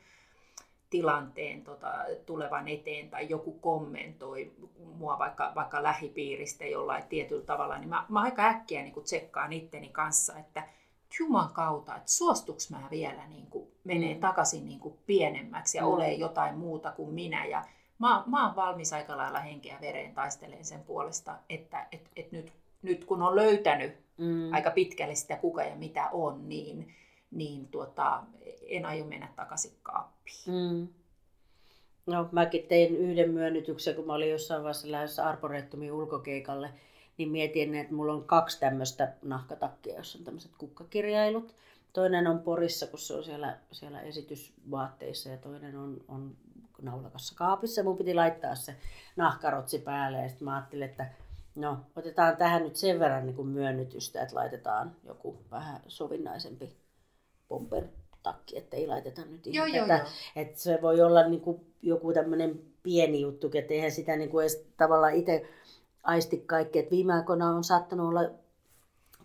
tilanteen 0.92 1.64
tota, 1.64 1.92
tulevan 2.26 2.68
eteen 2.68 3.10
tai 3.10 3.28
joku 3.28 3.52
kommentoi 3.52 4.52
mua 4.98 5.18
vaikka, 5.18 5.52
vaikka 5.54 5.82
lähipiiristä 5.82 6.64
jollain 6.64 7.04
tietyllä 7.08 7.44
tavalla, 7.44 7.78
niin 7.78 7.88
mä, 7.88 8.06
mä 8.08 8.20
aika 8.20 8.42
äkkiä 8.42 8.82
niin 8.82 9.02
tsekkaan 9.04 9.52
itteni 9.52 9.88
kanssa, 9.88 10.38
että 10.38 10.62
Juman 11.18 11.52
kautta, 11.52 11.96
että 11.96 12.10
suostuks 12.10 12.70
mä 12.70 12.88
vielä 12.90 13.26
niin 13.26 13.46
kuin, 13.46 13.68
menee 13.84 14.14
mm. 14.14 14.20
takaisin 14.20 14.64
niin 14.64 14.80
kuin 14.80 14.94
pienemmäksi 15.06 15.78
ja 15.78 15.82
mm. 15.82 15.88
ole 15.88 16.12
jotain 16.12 16.58
muuta 16.58 16.92
kuin 16.92 17.14
minä. 17.14 17.46
Ja 17.46 17.64
mä, 17.98 18.24
mä 18.26 18.46
oon 18.46 18.56
valmis 18.56 18.92
aika 18.92 19.16
lailla 19.16 19.40
henkeä 19.40 19.78
vereen 19.80 20.14
taisteleen 20.14 20.64
sen 20.64 20.80
puolesta, 20.80 21.38
että 21.50 21.86
et, 21.92 22.10
et 22.16 22.32
nyt, 22.32 22.52
nyt 22.82 23.04
kun 23.04 23.22
on 23.22 23.36
löytänyt 23.36 23.96
mm. 24.18 24.52
aika 24.52 24.70
pitkälle 24.70 25.14
sitä 25.14 25.36
kuka 25.36 25.62
ja 25.62 25.76
mitä 25.76 26.08
on, 26.12 26.48
niin, 26.48 26.94
niin 27.32 27.68
tuota, 27.68 28.22
en 28.66 28.86
aio 28.86 29.04
mennä 29.04 29.28
takaisin 29.36 29.72
kaappiin. 29.82 30.36
Mm. 30.46 30.88
No 32.06 32.28
mäkin 32.32 32.66
tein 32.68 32.96
yhden 32.96 33.30
myönnytyksen, 33.30 33.94
kun 33.94 34.06
mä 34.06 34.14
olin 34.14 34.30
jossain 34.30 34.62
vaiheessa 34.62 34.90
lähdössä 34.90 35.28
Arboretumin 35.28 35.92
ulkokeikalle, 35.92 36.70
niin 37.16 37.28
mietin, 37.28 37.74
että 37.74 37.94
mulla 37.94 38.12
on 38.12 38.24
kaksi 38.24 38.60
tämmöistä 38.60 39.12
nahkatakkia, 39.22 39.96
jossa 39.96 40.18
on 40.18 40.24
tämmöiset 40.24 40.52
kukkakirjailut. 40.58 41.54
Toinen 41.92 42.26
on 42.26 42.38
Porissa, 42.38 42.86
kun 42.86 42.98
se 42.98 43.14
on 43.14 43.24
siellä, 43.24 43.58
siellä 43.72 44.00
esitysvaatteissa 44.00 45.28
ja 45.28 45.36
toinen 45.36 45.76
on, 45.76 46.04
on 46.08 46.36
naulakassa 46.82 47.34
kaapissa. 47.36 47.82
Mun 47.82 47.96
piti 47.96 48.14
laittaa 48.14 48.54
se 48.54 48.76
nahkarotsi 49.16 49.78
päälle 49.78 50.18
ja 50.18 50.28
sitten 50.28 50.44
mä 50.44 50.56
ajattelin, 50.56 50.88
että 50.88 51.06
no 51.54 51.78
otetaan 51.96 52.36
tähän 52.36 52.62
nyt 52.62 52.76
sen 52.76 52.98
verran 52.98 53.26
niin 53.26 53.36
kuin 53.36 53.48
myönnytystä, 53.48 54.22
että 54.22 54.36
laitetaan 54.36 54.96
joku 55.04 55.38
vähän 55.50 55.80
sovinnaisempi 55.88 56.76
pomper 57.52 57.84
takki, 58.22 58.58
että 58.58 58.76
ei 58.76 58.86
laiteta 58.86 59.22
nyt 59.24 59.46
ihan 59.46 59.74
joo, 59.74 59.86
tätä. 59.86 59.94
Joo, 59.94 60.02
joo. 60.02 60.12
Että 60.36 60.60
se 60.60 60.78
voi 60.82 61.00
olla 61.00 61.28
niin 61.28 61.40
kuin 61.40 61.60
joku 61.82 62.12
tämmöinen 62.12 62.60
pieni 62.82 63.20
juttu, 63.20 63.50
että 63.54 63.74
eihän 63.74 63.90
sitä 63.90 64.16
niin 64.16 64.30
kuin 64.30 64.42
edes 64.42 64.66
tavallaan 64.76 65.14
itse 65.14 65.48
aisti 66.02 66.38
kaikki. 66.46 66.78
Että 66.78 66.90
viime 66.90 67.12
aikoina 67.14 67.50
on 67.50 67.64
saattanut 67.64 68.08
olla 68.08 68.30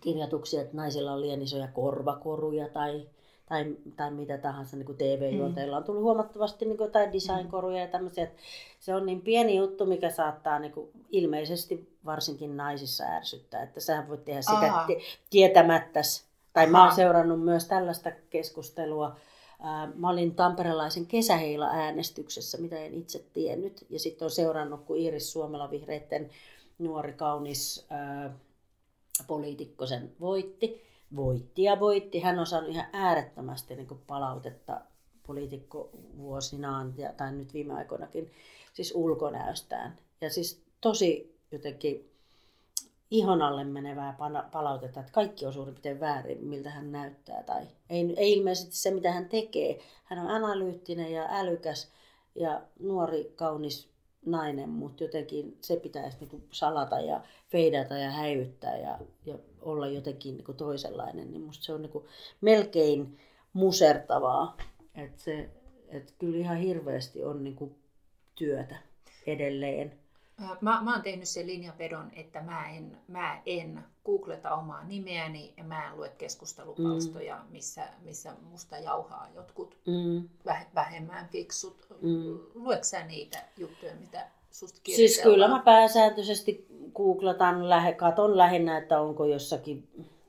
kirjoituksia, 0.00 0.60
että 0.60 0.76
naisilla 0.76 1.12
on 1.12 1.20
liian 1.20 1.42
isoja 1.42 1.68
korvakoruja 1.68 2.68
tai, 2.68 3.08
tai, 3.46 3.76
tai 3.96 4.10
mitä 4.10 4.38
tahansa 4.38 4.76
niin 4.76 4.86
kuin 4.86 4.98
TV-juonteilla 4.98 5.76
on 5.76 5.84
tullut 5.84 6.02
huomattavasti 6.02 6.64
niin 6.64 6.76
kuin 6.76 6.86
jotain 6.86 7.12
designkoruja 7.12 7.80
ja 7.80 7.88
tämmöisiä. 7.88 8.24
Että 8.24 8.42
se 8.80 8.94
on 8.94 9.06
niin 9.06 9.22
pieni 9.22 9.56
juttu, 9.56 9.86
mikä 9.86 10.10
saattaa 10.10 10.58
niin 10.58 10.72
kuin 10.72 10.90
ilmeisesti 11.10 11.96
varsinkin 12.04 12.56
naisissa 12.56 13.04
ärsyttää, 13.04 13.62
että 13.62 13.80
sä 13.80 14.04
voit 14.08 14.24
tehdä 14.24 14.42
sitä 14.42 14.86
tietämättäsi 15.30 16.27
tai 16.52 16.66
mä 16.66 16.84
oon 16.84 16.94
seurannut 16.94 17.44
myös 17.44 17.66
tällaista 17.66 18.10
keskustelua. 18.30 19.16
Mä 19.94 20.10
olin 20.10 20.34
tamperelaisen 20.34 21.06
kesäheila-äänestyksessä, 21.06 22.58
mitä 22.58 22.78
en 22.78 22.94
itse 22.94 23.24
tiennyt. 23.32 23.86
Ja 23.90 23.98
sitten 23.98 24.26
on 24.26 24.30
seurannut, 24.30 24.84
kun 24.84 24.96
Iiris 24.96 25.32
Suomela 25.32 25.70
vihreitten 25.70 26.30
nuori 26.78 27.12
kaunis 27.12 27.86
ää, 27.90 28.34
poliitikko 29.26 29.86
sen 29.86 30.12
voitti. 30.20 30.88
Voitti 31.16 31.62
ja 31.62 31.80
voitti. 31.80 32.20
Hän 32.20 32.38
on 32.38 32.46
saanut 32.46 32.70
ihan 32.70 32.86
äärettömästi 32.92 33.76
niin 33.76 33.86
kuin 33.86 34.00
palautetta 34.06 34.80
poliitikko 35.26 35.90
vuosinaan 36.16 36.94
ja, 36.96 37.12
tai 37.12 37.32
nyt 37.32 37.54
viime 37.54 37.74
aikoinakin 37.74 38.30
siis 38.72 38.92
ulkonäöstään. 38.94 39.96
Ja 40.20 40.30
siis 40.30 40.62
tosi 40.80 41.38
jotenkin 41.52 42.10
ihon 43.10 43.42
alle 43.42 43.64
menevää 43.64 44.16
palautetta, 44.52 45.00
että 45.00 45.12
kaikki 45.12 45.46
on 45.46 45.52
suurin 45.52 45.74
piirtein 45.74 46.00
väärin, 46.00 46.44
miltä 46.44 46.70
hän 46.70 46.92
näyttää. 46.92 47.42
Tai 47.42 47.62
ei, 47.90 48.14
ei 48.16 48.32
ilmeisesti 48.32 48.76
se, 48.76 48.90
mitä 48.90 49.12
hän 49.12 49.28
tekee. 49.28 49.78
Hän 50.04 50.18
on 50.18 50.30
analyyttinen 50.30 51.12
ja 51.12 51.26
älykäs 51.30 51.92
ja 52.34 52.62
nuori, 52.80 53.32
kaunis 53.36 53.90
nainen, 54.26 54.68
mutta 54.68 55.04
jotenkin 55.04 55.58
se 55.60 55.76
pitäisi 55.76 56.16
niinku 56.20 56.42
salata 56.50 57.00
ja 57.00 57.20
feidata 57.48 57.94
ja 57.98 58.10
häivyttää 58.10 58.78
ja, 58.78 58.98
ja 59.26 59.38
olla 59.60 59.86
jotenkin 59.86 60.36
niinku 60.36 60.52
toisenlainen. 60.52 61.30
Niin 61.30 61.42
musta 61.42 61.64
se 61.64 61.72
on 61.72 61.82
niinku 61.82 62.06
melkein 62.40 63.18
musertavaa. 63.52 64.56
Että 64.94 65.22
se, 65.22 65.50
et 65.88 66.14
kyllä 66.18 66.38
ihan 66.38 66.56
hirveästi 66.56 67.24
on 67.24 67.44
niinku 67.44 67.76
työtä 68.34 68.76
edelleen 69.26 69.98
Mä, 70.60 70.80
mä 70.82 70.92
oon 70.92 71.02
tehnyt 71.02 71.28
sen 71.28 71.46
linjanvedon, 71.46 72.10
että 72.16 72.40
mä 72.40 72.68
en, 72.70 72.98
mä 73.08 73.42
en 73.46 73.84
googleta 74.04 74.54
omaa 74.54 74.84
nimeäni 74.84 75.54
ja 75.56 75.64
mä 75.64 75.88
en 75.88 75.96
lue 75.96 76.08
keskustelupalstoja, 76.18 77.36
mm. 77.36 77.52
missä, 77.52 77.88
missä 78.02 78.32
musta 78.50 78.78
jauhaa 78.78 79.28
jotkut 79.34 79.76
mm. 79.86 80.28
vähemmän 80.74 81.28
fiksut. 81.28 81.86
Mm. 82.02 82.38
Luetko 82.54 82.84
sä 82.84 83.04
niitä 83.04 83.38
juttuja, 83.56 83.92
mitä 84.00 84.26
susta 84.50 84.80
Siis 84.84 85.20
kyllä 85.22 85.48
mä 85.48 85.62
pääsääntöisesti 85.64 86.66
googletan, 86.94 87.68
lähe, 87.68 87.92
katon 87.92 88.36
lähinnä, 88.36 88.78
että 88.78 89.00
onko 89.00 89.24
jossakin 89.24 89.88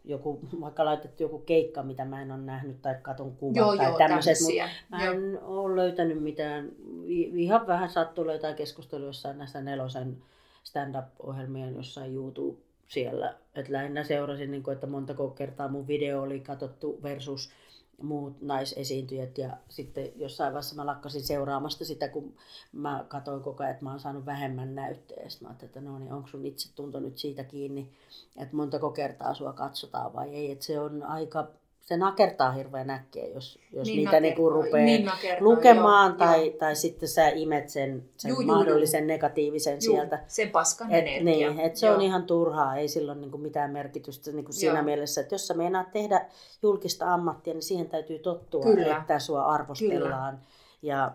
joku, 0.10 0.40
vaikka 0.62 0.86
laitettu 0.86 1.24
joku 1.24 1.40
keikka, 1.40 1.84
mitä 1.84 2.06
mä 2.06 2.22
en 2.22 2.32
ole 2.32 2.42
nähnyt, 2.42 2.82
tai 2.82 2.96
katon 3.02 3.36
kuvat 3.36 3.56
joo, 3.56 3.78
tai 3.78 3.94
tämmöiset, 3.98 4.38
mutta 4.42 4.64
mä 4.90 5.04
en 5.04 5.32
joo. 5.32 5.64
ole 5.64 5.76
löytänyt 5.76 6.24
mitään, 6.24 6.72
ihan 7.06 7.68
vähän 7.68 7.90
sattuu 7.90 8.28
löytää 8.28 8.54
keskustelua 8.54 9.08
jossain 9.08 9.38
näistä 9.38 9.62
nelosen 9.62 10.18
stand-up-ohjelmien 10.64 11.76
jossain 11.76 12.14
YouTube 12.14 12.60
siellä, 12.88 13.36
että 13.56 13.74
lähinnä 13.74 14.04
seurasin, 14.04 14.52
niin 14.52 14.64
kuin, 14.64 14.74
että 14.74 14.88
montako 14.88 15.30
kertaa 15.30 15.68
mun 15.68 15.88
video 15.88 16.22
oli 16.22 16.40
katsottu 16.40 17.00
versus 17.04 17.52
muut 18.02 18.42
naisesiintyjät 18.42 19.38
ja 19.38 19.58
sitten 19.70 20.12
jossain 20.16 20.54
vaiheessa 20.54 20.76
mä 20.76 20.86
lakkasin 20.86 21.24
seuraamasta 21.24 21.86
sitä, 21.86 22.08
kun 22.08 22.36
mä 22.72 23.06
katsoin 23.08 23.44
koko 23.44 23.64
ajan, 23.64 23.72
että 23.72 23.86
mä 23.86 23.92
oon 23.92 24.00
saanut 24.00 24.26
vähemmän 24.26 24.76
näyttöä. 24.76 25.30
Sitten 25.30 25.46
mä 25.46 25.50
ajattelin, 25.50 25.70
että 25.70 25.82
no 25.82 26.00
niin, 26.00 26.14
onko 26.14 26.28
sun 26.28 26.46
itse 26.46 26.76
tunto 26.76 27.00
nyt 27.00 27.18
siitä 27.18 27.44
kiinni, 27.44 27.92
että 28.38 28.56
montako 28.56 28.92
kertaa 28.92 29.34
sua 29.34 29.54
katsotaan 29.54 30.14
vai 30.14 30.30
ei. 30.30 30.52
Että 30.52 30.66
se 30.66 30.80
on 30.80 31.04
aika 31.04 31.48
se 31.82 31.98
nakertaa 31.98 32.52
hirveän 32.52 32.90
äkkiä, 32.90 33.28
jos, 33.28 33.60
jos 33.72 33.88
niin 33.88 33.98
niitä 33.98 34.20
niinku 34.20 34.50
rupeaa 34.50 34.86
niin 34.86 35.06
nakertaa, 35.06 35.44
lukemaan 35.44 36.12
joo, 36.12 36.18
tai, 36.18 36.48
joo. 36.48 36.58
tai 36.58 36.76
sitten 36.76 37.10
sä 37.10 37.30
imet 37.30 37.70
sen, 37.70 38.10
sen 38.18 38.30
juu, 38.30 38.44
mahdollisen 38.44 39.04
juu, 39.04 39.08
negatiivisen 39.08 39.74
juu, 39.74 39.96
sieltä. 39.96 40.24
Sen 40.28 40.50
paskan 40.50 40.92
et, 40.92 40.98
energia. 41.00 41.50
Niin, 41.50 41.60
et 41.60 41.76
se 41.76 41.88
joo. 41.88 41.96
on 41.96 42.02
ihan 42.02 42.24
turhaa, 42.24 42.76
ei 42.76 42.88
silloin 42.88 43.22
niinku 43.22 43.38
mitään 43.38 43.72
merkitystä 43.72 44.32
niinku 44.32 44.52
siinä 44.52 44.82
mielessä, 44.82 45.22
että 45.22 45.36
jos 45.36 45.48
sä 45.48 45.54
meinaat 45.54 45.92
tehdä 45.92 46.26
julkista 46.62 47.14
ammattia, 47.14 47.54
niin 47.54 47.64
siihen 47.64 47.90
täytyy 47.90 48.20
tottua, 48.20 48.64
Kyllä. 48.64 48.98
että 48.98 49.20
sua 49.20 49.46
arvostellaan. 49.46 50.38
Kyllä. 50.38 50.50
Ja 50.82 51.12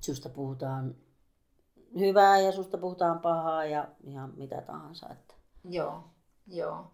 susta 0.00 0.28
puhutaan 0.28 0.94
hyvää 1.98 2.38
ja 2.38 2.52
susta 2.52 2.78
puhutaan 2.78 3.18
pahaa 3.18 3.64
ja 3.64 3.88
ihan 4.04 4.32
mitä 4.36 4.60
tahansa. 4.60 5.08
Että. 5.12 5.34
Joo, 5.64 6.04
joo. 6.46 6.90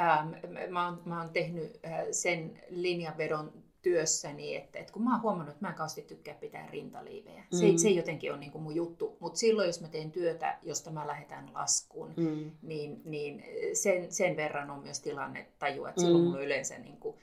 Ähm, 0.00 0.34
mä, 0.72 0.86
oon, 0.86 1.02
mä 1.04 1.20
oon 1.20 1.30
tehnyt 1.30 1.80
äh, 1.86 2.04
sen 2.10 2.60
linjanvedon 2.70 3.52
työssäni, 3.82 4.56
että, 4.56 4.78
että 4.78 4.92
kun 4.92 5.04
mä 5.04 5.12
oon 5.12 5.22
huomannut, 5.22 5.48
että 5.48 5.64
mä 5.64 5.68
en 5.68 5.74
kauheasti 5.74 6.02
tykkää 6.02 6.34
pitää 6.34 6.66
rintaliivejä. 6.70 7.44
Se, 7.52 7.70
mm. 7.70 7.76
se 7.76 7.90
jotenkin 7.90 8.32
on 8.32 8.40
niin 8.40 8.52
kuin 8.52 8.62
mun 8.62 8.74
juttu. 8.74 9.16
Mutta 9.20 9.38
silloin, 9.38 9.66
jos 9.66 9.80
mä 9.80 9.88
teen 9.88 10.12
työtä, 10.12 10.58
josta 10.62 10.90
mä 10.90 11.06
lähetän 11.06 11.50
laskuun, 11.54 12.12
mm. 12.16 12.50
niin, 12.62 13.02
niin 13.04 13.44
sen, 13.72 14.12
sen 14.12 14.36
verran 14.36 14.70
on 14.70 14.82
myös 14.82 15.00
tilanne 15.00 15.46
tajua, 15.58 15.88
että 15.88 16.00
silloin 16.00 16.22
mm. 16.22 16.26
mulla 16.26 16.38
on 16.38 16.44
yleensä 16.44 16.78
niin 16.78 16.96
kuin, 16.96 17.16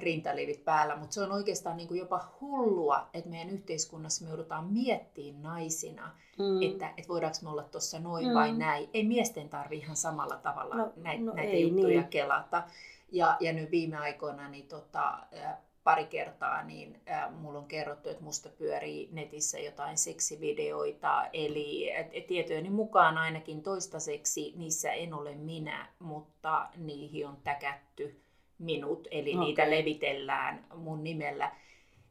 rintaliivit 0.00 0.64
päällä, 0.64 0.96
mutta 0.96 1.14
se 1.14 1.20
on 1.20 1.32
oikeastaan 1.32 1.76
niin 1.76 1.88
kuin 1.88 2.00
jopa 2.00 2.28
hullua, 2.40 3.08
että 3.14 3.30
meidän 3.30 3.50
yhteiskunnassa 3.50 4.24
me 4.24 4.30
joudutaan 4.30 4.72
miettimään 4.72 5.42
naisina, 5.42 6.16
mm. 6.38 6.62
että, 6.62 6.88
että 6.88 7.08
voidaanko 7.08 7.38
me 7.42 7.50
olla 7.50 7.62
tuossa 7.62 7.98
noin 7.98 8.28
mm. 8.28 8.34
vai 8.34 8.52
näin. 8.52 8.90
Ei 8.94 9.04
miesten 9.04 9.48
tarvi 9.48 9.76
ihan 9.76 9.96
samalla 9.96 10.36
tavalla 10.36 10.76
no, 10.76 10.92
näitä, 10.96 11.24
no 11.24 11.32
näitä 11.32 11.56
juttuja 11.56 12.00
niin. 12.00 12.10
kelata. 12.10 12.62
Ja, 13.12 13.36
ja 13.40 13.52
nyt 13.52 13.70
viime 13.70 13.96
aikoina 13.96 14.48
niin 14.48 14.68
tota, 14.68 15.18
pari 15.84 16.06
kertaa, 16.06 16.62
niin 16.62 17.00
äh, 17.10 17.32
mulla 17.32 17.58
on 17.58 17.66
kerrottu, 17.66 18.08
että 18.08 18.24
musta 18.24 18.48
pyörii 18.48 19.08
netissä 19.12 19.58
jotain 19.58 19.98
seksivideoita, 19.98 21.26
eli 21.32 21.92
et, 21.92 22.06
et 22.12 22.26
tietojeni 22.26 22.70
mukaan 22.70 23.18
ainakin 23.18 23.62
toistaiseksi 23.62 24.52
niissä 24.56 24.92
en 24.92 25.14
ole 25.14 25.34
minä, 25.34 25.88
mutta 25.98 26.68
niihin 26.76 27.26
on 27.26 27.36
täkätty 27.44 28.23
minut, 28.58 29.08
eli 29.10 29.30
okay. 29.30 29.44
niitä 29.44 29.70
levitellään 29.70 30.66
mun 30.74 31.04
nimellä 31.04 31.52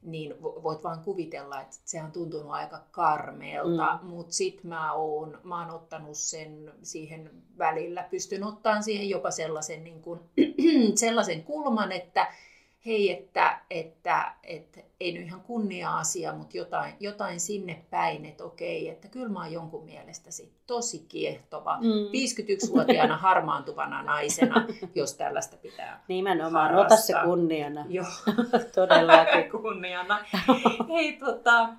niin 0.04 0.42
voit 0.42 0.84
vaan 0.84 1.04
kuvitella, 1.04 1.62
että 1.62 1.76
se 1.86 2.04
on 2.04 2.12
tuntunut 2.12 2.52
aika 2.52 2.80
karmeelta, 2.92 4.00
mm. 4.02 4.08
mutta 4.08 4.34
sitten 4.34 4.68
mä 4.68 4.94
oon, 4.94 5.40
mä 5.44 5.60
oon 5.60 5.76
ottanut 5.76 6.18
sen 6.18 6.72
siihen 6.82 7.32
välillä, 7.58 8.04
pystyn 8.04 8.44
ottamaan 8.44 8.84
siihen 8.84 9.10
jopa 9.10 9.32
sellaisen, 9.32 9.84
niin 9.84 10.02
kuin, 10.02 10.20
sellaisen 10.96 11.44
kulman, 11.44 11.92
että 11.92 12.34
hei, 12.86 13.12
että, 13.12 13.60
että, 13.70 14.34
että 14.44 14.82
ei 15.04 15.12
nyt 15.12 15.28
ihan 15.28 15.42
kunnia-asia, 15.42 16.34
mutta 16.34 16.58
jotain, 16.58 16.94
jotain 17.00 17.40
sinne 17.40 17.86
päin, 17.90 18.26
että 18.26 18.44
okei, 18.44 18.90
että 18.90 19.08
kyllä 19.08 19.30
mä 19.30 19.40
oon 19.40 19.52
jonkun 19.52 19.86
mielestä 19.86 20.32
sit 20.32 20.52
tosi 20.68 21.06
kiehtova, 21.10 21.78
mm. 21.78 21.84
51-vuotiaana 21.88 23.18
harmaantuvana 23.18 24.04
naisena, 24.04 24.68
jos 24.96 25.14
tällaista 25.14 25.58
pitää 25.58 26.04
Nimenomaan, 26.08 26.72
harrastaa. 26.72 26.96
ota 26.96 27.02
se 27.02 27.14
kunniana. 27.24 27.86
Joo, 27.90 28.06
todellakin. 28.76 29.52
kunniana. 29.62 30.26
Hei, 30.90 31.14
tota, 31.14 31.70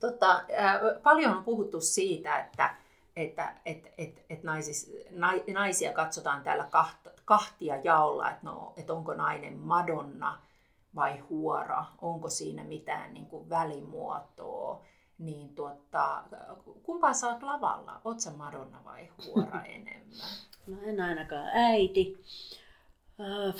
tota, 0.00 0.32
äh, 0.32 0.80
paljon 1.02 1.36
on 1.36 1.44
puhuttu 1.44 1.80
siitä, 1.80 2.38
että 2.38 2.74
että 3.16 3.52
et, 3.64 3.92
et, 3.98 4.24
et 4.30 4.42
naisis, 4.42 4.92
naisia 5.52 5.92
katsotaan 5.92 6.42
täällä 6.42 6.64
kahta, 6.70 7.10
kahtia 7.24 7.76
jaolla, 7.84 8.30
että, 8.30 8.46
no, 8.46 8.72
että 8.76 8.92
onko 8.92 9.14
nainen 9.14 9.58
Madonna 9.58 10.38
vai 10.94 11.18
huora, 11.18 11.84
onko 12.02 12.30
siinä 12.30 12.64
mitään 12.64 13.14
niin 13.14 13.26
kuin 13.26 13.50
välimuotoa, 13.50 14.82
niin 15.18 15.54
tuota, 15.54 16.22
kumpaa 16.82 17.12
sä 17.12 17.28
oot 17.28 17.42
lavalla? 17.42 18.00
Oot 18.04 18.20
sä 18.20 18.30
Madonna 18.30 18.84
vai 18.84 19.08
huora 19.26 19.64
enemmän? 19.76 20.28
No 20.66 20.76
en 20.82 21.00
ainakaan 21.00 21.48
äiti. 21.52 22.24
Äh, 23.20 23.54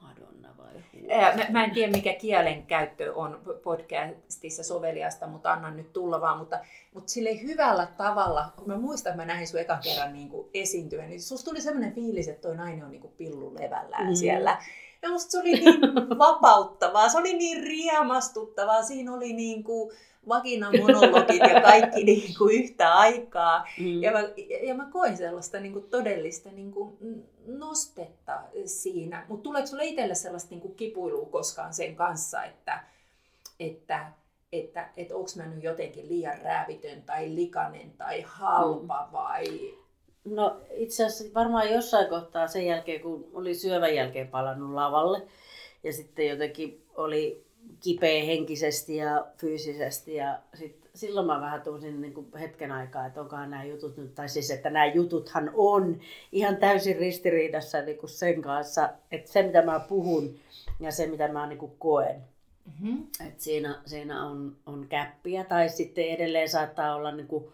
Madonna 0.00 0.48
vai 0.58 0.72
huora? 0.72 1.36
Mä, 1.36 1.46
mä 1.50 1.64
en 1.64 1.70
tiedä 1.70 1.92
mikä 1.92 2.12
kielen 2.12 2.66
käyttö 2.66 3.14
on 3.14 3.40
podcastissa 3.62 4.62
soveliasta, 4.62 5.26
mutta 5.26 5.52
annan 5.52 5.76
nyt 5.76 5.92
tulla 5.92 6.20
vaan. 6.20 6.38
Mutta, 6.38 6.58
mutta 6.94 7.12
sille 7.12 7.42
hyvällä 7.42 7.86
tavalla, 7.86 8.52
kun 8.56 8.66
mä 8.66 8.76
muistan, 8.76 9.10
että 9.10 9.22
mä 9.22 9.32
näin 9.32 9.48
sun 9.48 9.60
ekan 9.60 9.78
kerran 9.82 10.12
niin 10.12 10.28
kuin 10.28 10.48
esiintyä, 10.54 11.06
niin 11.06 11.22
susta 11.22 11.50
tuli 11.50 11.60
sellainen 11.60 11.94
fiilis, 11.94 12.28
että 12.28 12.48
toi 12.48 12.56
nainen 12.56 12.84
on 12.84 12.90
niin 12.90 13.00
kuin 13.00 13.14
pillu 13.16 13.54
levällään 13.54 14.08
mm. 14.08 14.14
siellä. 14.14 14.62
Ja 15.02 15.10
musta 15.10 15.30
se 15.30 15.38
oli 15.38 15.52
niin 15.52 15.80
vapauttavaa, 16.18 17.08
se 17.08 17.18
oli 17.18 17.32
niin 17.32 17.62
riemastuttavaa, 17.62 18.82
siinä 18.82 19.14
oli 19.14 19.32
niin 19.32 19.64
kuin, 19.64 19.90
vaginamonologit 20.28 21.42
ja 21.54 21.60
kaikki 21.60 22.04
niin 22.10 22.34
kuin 22.38 22.62
yhtä 22.62 22.94
aikaa. 22.94 23.68
Mm. 23.78 24.02
Ja, 24.02 24.12
mä, 24.12 24.18
ja 24.62 24.74
mä 24.74 24.88
koin 24.92 25.16
sellaista 25.16 25.60
niin 25.60 25.72
kuin 25.72 25.90
todellista 25.90 26.50
niin 26.50 26.72
kuin 26.72 26.98
nostetta 27.46 28.40
siinä. 28.64 29.26
Mutta 29.28 29.42
tuleeko 29.42 29.66
sinulle 29.66 29.84
itselle 29.84 30.14
sellaista 30.14 30.50
niin 30.50 30.60
kuin 30.60 30.74
kipuilua 30.74 31.26
koskaan 31.26 31.74
sen 31.74 31.96
kanssa, 31.96 32.44
että, 32.44 32.84
että 33.60 34.12
että, 34.52 34.88
että 34.96 35.16
onko 35.16 35.30
mä 35.36 35.46
nyt 35.46 35.64
jotenkin 35.64 36.08
liian 36.08 36.38
räävitön 36.42 37.02
tai 37.02 37.34
likainen 37.34 37.90
tai 37.90 38.24
halpa 38.26 39.06
mm. 39.06 39.12
vai... 39.12 39.74
No 40.24 40.60
itse 40.70 41.04
asiassa 41.04 41.34
varmaan 41.34 41.70
jossain 41.70 42.08
kohtaa 42.08 42.46
sen 42.46 42.66
jälkeen, 42.66 43.00
kun 43.00 43.30
oli 43.32 43.54
syövän 43.54 43.94
jälkeen 43.94 44.28
palannut 44.28 44.70
lavalle 44.70 45.22
ja 45.84 45.92
sitten 45.92 46.28
jotenkin 46.28 46.82
oli 46.94 47.44
kipeä 47.80 48.24
henkisesti 48.24 48.96
ja 48.96 49.26
fyysisesti 49.38 50.14
ja 50.14 50.38
sit, 50.54 50.80
silloin 50.94 51.26
mä 51.26 51.40
vähän 51.40 51.62
tunsin 51.62 52.00
niin 52.00 52.14
kuin 52.14 52.26
hetken 52.40 52.72
aikaa, 52.72 53.06
että 53.06 53.20
onkohan 53.20 53.50
nämä 53.50 53.64
jutut 53.64 53.96
nyt, 53.96 54.14
tai 54.14 54.28
siis 54.28 54.50
että 54.50 54.70
nämä 54.70 54.86
jututhan 54.86 55.50
on 55.54 56.00
ihan 56.32 56.56
täysin 56.56 56.96
ristiriidassa 56.96 57.82
niin 57.82 57.98
kuin 57.98 58.10
sen 58.10 58.42
kanssa, 58.42 58.88
että 59.12 59.32
se 59.32 59.42
mitä 59.42 59.62
mä 59.62 59.80
puhun 59.88 60.38
ja 60.80 60.92
se 60.92 61.06
mitä 61.06 61.28
mä 61.28 61.46
niin 61.46 61.58
kuin 61.58 61.72
koen. 61.78 62.20
Mm-hmm. 62.66 63.06
Et 63.26 63.40
siinä, 63.40 63.82
siinä 63.86 64.26
on, 64.26 64.56
on 64.66 64.86
käppiä 64.88 65.44
tai 65.44 65.68
sitten 65.68 66.04
edelleen 66.04 66.48
saattaa 66.48 66.94
olla 66.94 67.12
niin 67.12 67.26
kuin 67.26 67.44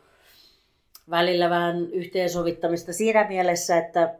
välillä 1.10 1.50
vähän 1.50 1.90
yhteensovittamista 1.90 2.92
siinä 2.92 3.28
mielessä, 3.28 3.78
että 3.78 4.14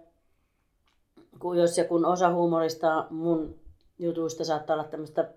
kun 1.38 1.58
jos 1.58 1.78
ja 1.78 1.84
kun 1.84 2.04
osa 2.04 2.34
huumorista 2.34 3.06
mun 3.10 3.54
jutuista 3.98 4.44
saattaa 4.44 4.74
olla 4.74 4.84
tämmöistä 4.84 5.28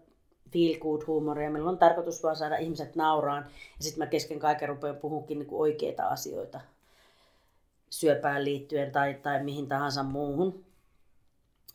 feel 0.52 0.80
good 0.80 1.02
huumoria. 1.08 1.52
Meillä 1.52 1.70
on 1.70 1.78
tarkoitus 1.78 2.24
vaan 2.24 2.36
saada 2.36 2.58
ihmiset 2.58 2.96
nauraan. 2.96 3.46
Ja 3.78 3.84
sitten 3.84 4.00
mä 4.00 4.08
kesken 4.08 4.40
kaiken 4.40 4.70
rupean 4.70 4.96
puhukin 4.96 5.40
niin 5.40 5.48
oikeita 5.52 6.08
asioita 6.08 6.62
syöpään 7.90 8.46
liittyen 8.46 8.92
tai, 8.92 9.14
tai 9.14 9.44
mihin 9.44 9.68
tahansa 9.68 10.04
muuhun. 10.04 10.66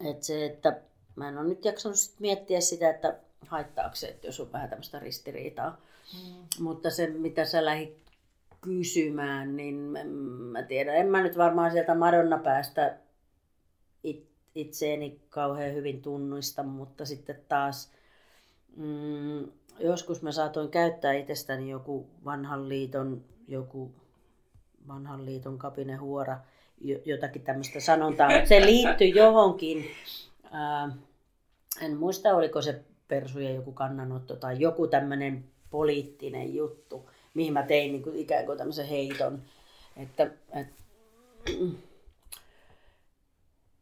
Et 0.04 0.22
se, 0.22 0.46
että 0.46 0.80
mä 1.16 1.28
en 1.28 1.38
ole 1.38 1.48
nyt 1.48 1.64
jaksanut 1.64 1.98
sit 1.98 2.20
miettiä 2.20 2.60
sitä, 2.60 2.90
että 2.90 3.16
haittaako 3.46 3.94
se, 3.96 4.06
että 4.06 4.26
jos 4.26 4.40
on 4.40 4.52
vähän 4.52 4.70
tämmöistä 4.70 4.98
ristiriitaa. 4.98 5.80
Mm. 6.14 6.64
Mutta 6.64 6.90
se, 6.90 7.06
mitä 7.06 7.44
sä 7.44 7.64
lähdit 7.64 8.03
kysymään, 8.64 9.56
niin 9.56 9.74
mä 10.52 10.62
tiedän, 10.62 10.96
en 10.96 11.06
mä 11.06 11.22
nyt 11.22 11.38
varmaan 11.38 11.70
sieltä 11.70 11.94
Madonna 11.94 12.38
päästä 12.38 12.96
it, 14.04 14.26
itseeni 14.54 15.20
kauhean 15.28 15.74
hyvin 15.74 16.02
tunnista, 16.02 16.62
mutta 16.62 17.04
sitten 17.04 17.36
taas 17.48 17.92
mm, 18.76 19.48
joskus 19.78 20.22
mä 20.22 20.32
saatoin 20.32 20.68
käyttää 20.68 21.12
itsestäni 21.12 21.70
joku 21.70 22.06
vanhan 22.24 22.68
liiton, 22.68 23.24
joku 23.48 23.92
vanhan 24.88 25.24
liiton 25.24 25.58
kapinehuora, 25.58 26.40
jotakin 27.04 27.42
tämmöistä 27.42 27.80
sanontaa, 27.80 28.30
mutta 28.30 28.48
se 28.48 28.66
liittyy 28.66 29.06
johonkin, 29.06 29.84
en 31.82 31.96
muista 31.96 32.34
oliko 32.34 32.62
se 32.62 32.84
persujen 33.08 33.54
joku 33.54 33.72
kannanotto 33.72 34.36
tai 34.36 34.60
joku 34.60 34.86
tämmöinen 34.86 35.44
poliittinen 35.70 36.54
juttu, 36.54 37.10
mihin 37.34 37.52
mä 37.52 37.62
tein 37.62 37.92
niin 37.92 38.02
kuin 38.02 38.16
ikään 38.16 38.46
kuin 38.46 38.58
tämmöisen 38.58 38.86
heiton, 38.86 39.42
että, 39.96 40.30
että 40.60 40.84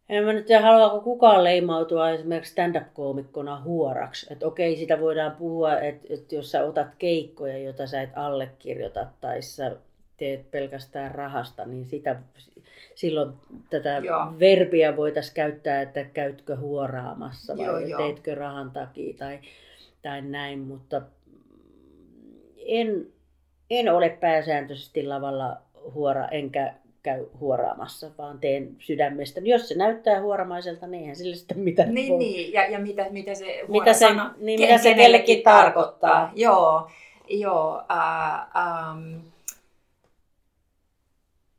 en 0.08 0.24
mä 0.24 0.32
nyt 0.32 0.46
tiedä, 0.46 0.62
haluaako 0.62 1.00
kukaan 1.00 1.44
leimautua 1.44 2.10
esimerkiksi 2.10 2.52
stand-up-koomikkona 2.52 3.60
huoraksi. 3.60 4.26
Että 4.30 4.46
okei, 4.46 4.76
sitä 4.76 5.00
voidaan 5.00 5.36
puhua, 5.36 5.80
että, 5.80 6.06
että 6.10 6.34
jos 6.34 6.50
sä 6.50 6.64
otat 6.64 6.88
keikkoja, 6.98 7.58
joita 7.58 7.86
sä 7.86 8.02
et 8.02 8.10
allekirjoita 8.14 9.06
tai 9.20 9.42
sä 9.42 9.76
teet 10.16 10.50
pelkästään 10.50 11.10
rahasta, 11.10 11.64
niin 11.64 11.86
sitä, 11.86 12.16
silloin 12.94 13.32
tätä 13.70 13.98
joo. 14.04 14.38
verbiä 14.38 14.96
voitaisiin 14.96 15.34
käyttää, 15.34 15.82
että 15.82 16.04
käytkö 16.04 16.56
huoraamassa 16.56 17.56
vai 17.56 17.66
joo, 17.66 17.78
joo. 17.78 18.02
teetkö 18.02 18.34
rahan 18.34 18.70
takia 18.70 19.14
tai, 19.18 19.38
tai 20.02 20.22
näin, 20.22 20.58
mutta 20.58 21.02
en, 22.56 23.06
en 23.78 23.94
ole 23.94 24.08
pääsääntöisesti 24.08 25.06
lavalla 25.06 25.56
huora, 25.94 26.28
enkä 26.28 26.74
käy 27.02 27.26
huoraamassa, 27.40 28.10
vaan 28.18 28.38
teen 28.38 28.76
sydämestä. 28.78 29.40
Jos 29.44 29.68
se 29.68 29.74
näyttää 29.74 30.20
huoramaiselta, 30.20 30.86
niin 30.86 31.00
eihän 31.00 31.16
sille 31.16 31.36
sitten 31.36 31.58
mitään 31.58 31.94
Niin, 31.94 32.08
voi. 32.12 32.18
niin. 32.18 32.52
Ja, 32.52 32.70
ja 32.70 32.78
mitä, 32.78 33.06
mitä 33.10 33.34
se 33.34 33.64
mitä 33.68 33.92
se, 33.92 33.98
sana, 33.98 34.34
niin, 34.38 34.60
mitä 34.60 34.78
se 34.78 34.94
kellekin 34.94 35.42
tarkoittaa. 35.42 36.10
tarkoittaa. 36.10 36.32
Joo, 36.34 36.90
joo. 37.28 37.76
Uh, 37.76 38.92
um, 38.92 39.22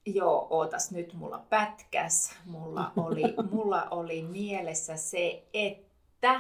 Joo, 0.05 0.47
ootas 0.49 0.91
nyt, 0.91 1.13
mulla 1.13 1.41
pätkäs. 1.49 2.35
Mulla 2.45 2.91
oli, 3.05 3.23
mulla 3.51 3.87
oli 3.91 4.21
mielessä 4.21 4.95
se, 4.95 5.43
että 5.53 6.33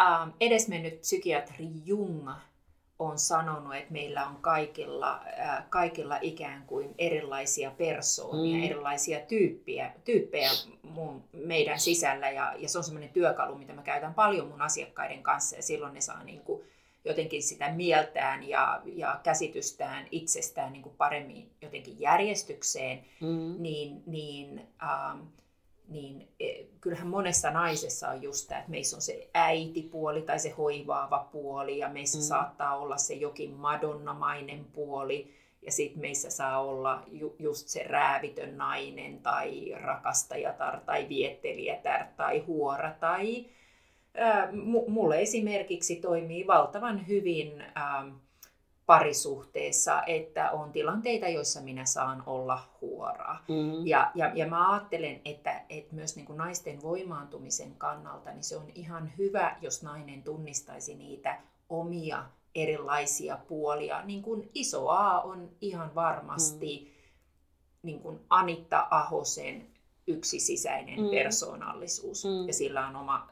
ähm, 0.00 0.28
edesmennyt 0.40 1.00
psykiatri 1.00 1.66
Jung 1.84 2.30
on 2.98 3.18
sanonut, 3.18 3.74
että 3.74 3.92
meillä 3.92 4.26
on 4.26 4.36
kaikilla, 4.36 5.20
äh, 5.40 5.64
kaikilla 5.70 6.18
ikään 6.20 6.64
kuin 6.66 6.94
erilaisia 6.98 7.70
persoonia, 7.70 8.56
mm. 8.56 8.64
erilaisia 8.64 9.20
tyyppiä, 9.20 9.92
tyyppejä 10.04 10.50
mun, 10.82 11.24
meidän 11.32 11.80
sisällä. 11.80 12.30
Ja, 12.30 12.54
ja 12.58 12.68
se 12.68 12.78
on 12.78 12.84
semmoinen 12.84 13.12
työkalu, 13.12 13.58
mitä 13.58 13.72
mä 13.72 13.82
käytän 13.82 14.14
paljon 14.14 14.48
mun 14.48 14.62
asiakkaiden 14.62 15.22
kanssa. 15.22 15.56
Ja 15.56 15.62
silloin 15.62 15.94
ne 15.94 16.00
saa 16.00 16.24
niin 16.24 16.40
kuin, 16.40 16.62
jotenkin 17.04 17.42
sitä 17.42 17.72
mieltään 17.72 18.48
ja, 18.48 18.82
ja 18.84 19.20
käsitystään 19.22 20.06
itsestään 20.10 20.72
niin 20.72 20.82
kuin 20.82 20.96
paremmin 20.96 21.50
jotenkin 21.62 22.00
järjestykseen. 22.00 23.04
Mm. 23.20 23.54
Niin, 23.58 24.02
niin 24.06 24.68
ähm, 24.82 25.18
niin 25.88 26.28
e, 26.40 26.64
kyllähän 26.80 27.08
monessa 27.08 27.50
naisessa 27.50 28.08
on 28.08 28.22
just 28.22 28.48
tämä, 28.48 28.58
että 28.58 28.70
meissä 28.70 28.96
on 28.96 29.02
se 29.02 29.30
äitipuoli 29.34 30.22
tai 30.22 30.38
se 30.38 30.50
hoivaava 30.50 31.28
puoli 31.32 31.78
ja 31.78 31.88
meissä 31.88 32.18
mm. 32.18 32.22
saattaa 32.22 32.76
olla 32.76 32.96
se 32.96 33.14
jokin 33.14 33.50
madonnamainen 33.50 34.64
puoli 34.64 35.34
ja 35.62 35.72
sitten 35.72 36.00
meissä 36.00 36.30
saa 36.30 36.62
olla 36.62 37.02
ju, 37.12 37.36
just 37.38 37.68
se 37.68 37.82
räävitön 37.82 38.58
nainen 38.58 39.20
tai 39.22 39.74
rakastajatar 39.80 40.80
tai 40.80 41.08
viettelijätär 41.08 42.04
tai 42.16 42.38
huora 42.38 42.94
tai 43.00 43.46
mulle 44.86 45.20
esimerkiksi 45.20 45.96
toimii 45.96 46.46
valtavan 46.46 47.08
hyvin 47.08 47.64
parisuhteessa, 48.88 50.02
että 50.06 50.50
on 50.50 50.72
tilanteita, 50.72 51.28
joissa 51.28 51.60
minä 51.60 51.84
saan 51.84 52.22
olla 52.26 52.60
huoraa. 52.80 53.44
Mm-hmm. 53.48 53.86
Ja, 53.86 54.10
ja, 54.14 54.30
ja 54.34 54.46
mä 54.46 54.72
ajattelen, 54.72 55.20
että, 55.24 55.62
että 55.68 55.94
myös 55.94 56.16
niin 56.16 56.26
kuin 56.26 56.36
naisten 56.36 56.82
voimaantumisen 56.82 57.74
kannalta, 57.74 58.30
niin 58.30 58.44
se 58.44 58.56
on 58.56 58.70
ihan 58.74 59.12
hyvä, 59.18 59.56
jos 59.60 59.82
nainen 59.82 60.22
tunnistaisi 60.22 60.94
niitä 60.94 61.40
omia 61.68 62.24
erilaisia 62.54 63.38
puolia. 63.48 64.02
Niin 64.02 64.22
kuin 64.22 64.50
iso 64.54 64.88
A 64.88 65.20
on 65.20 65.50
ihan 65.60 65.94
varmasti 65.94 66.84
mm. 66.84 67.10
niin 67.82 68.00
kuin 68.00 68.20
Anitta 68.30 68.88
Ahosen 68.90 69.66
yksi 70.06 70.40
sisäinen 70.40 71.00
mm. 71.00 71.10
persoonallisuus. 71.10 72.24
Mm. 72.24 72.46
Ja 72.46 72.52
sillä 72.52 72.86
on 72.86 72.96
oma 72.96 73.28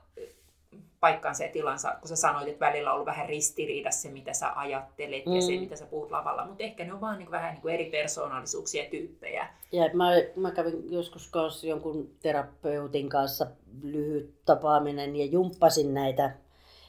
paikkansa 1.07 1.45
ja 1.45 1.53
tilansa, 1.53 1.97
kun 2.01 2.09
sä 2.09 2.16
sanoit, 2.16 2.49
että 2.49 2.66
välillä 2.66 2.90
on 2.90 2.95
ollut 2.95 3.07
vähän 3.07 3.29
ristiriidassa 3.29 4.03
se, 4.03 4.11
mitä 4.11 4.33
sä 4.33 4.53
ajattelet 4.57 5.27
mm. 5.27 5.35
ja 5.35 5.42
se, 5.42 5.53
mm. 5.53 5.61
mitä 5.61 5.77
sä 5.77 5.87
puhut 5.87 6.11
lavalla, 6.11 6.47
mutta 6.47 6.64
ehkä 6.64 6.85
ne 6.85 6.92
on 6.92 7.01
vaan 7.01 7.19
niin 7.19 7.31
vähän 7.31 7.53
niin 7.53 7.62
kuin 7.62 7.75
eri 7.75 7.85
persoonallisuuksia 7.85 8.85
ja 8.85 8.90
tyyppejä. 8.90 9.49
Ja 9.73 9.90
mä, 9.92 10.11
mä 10.37 10.51
kävin 10.51 10.92
joskus 10.92 11.31
kanssa 11.31 11.66
jonkun 11.66 12.11
terapeutin 12.23 13.09
kanssa 13.09 13.47
lyhyt 13.83 14.35
tapaaminen 14.45 15.16
ja 15.16 15.27
jumppasin 15.27 15.95
näitä 15.95 16.31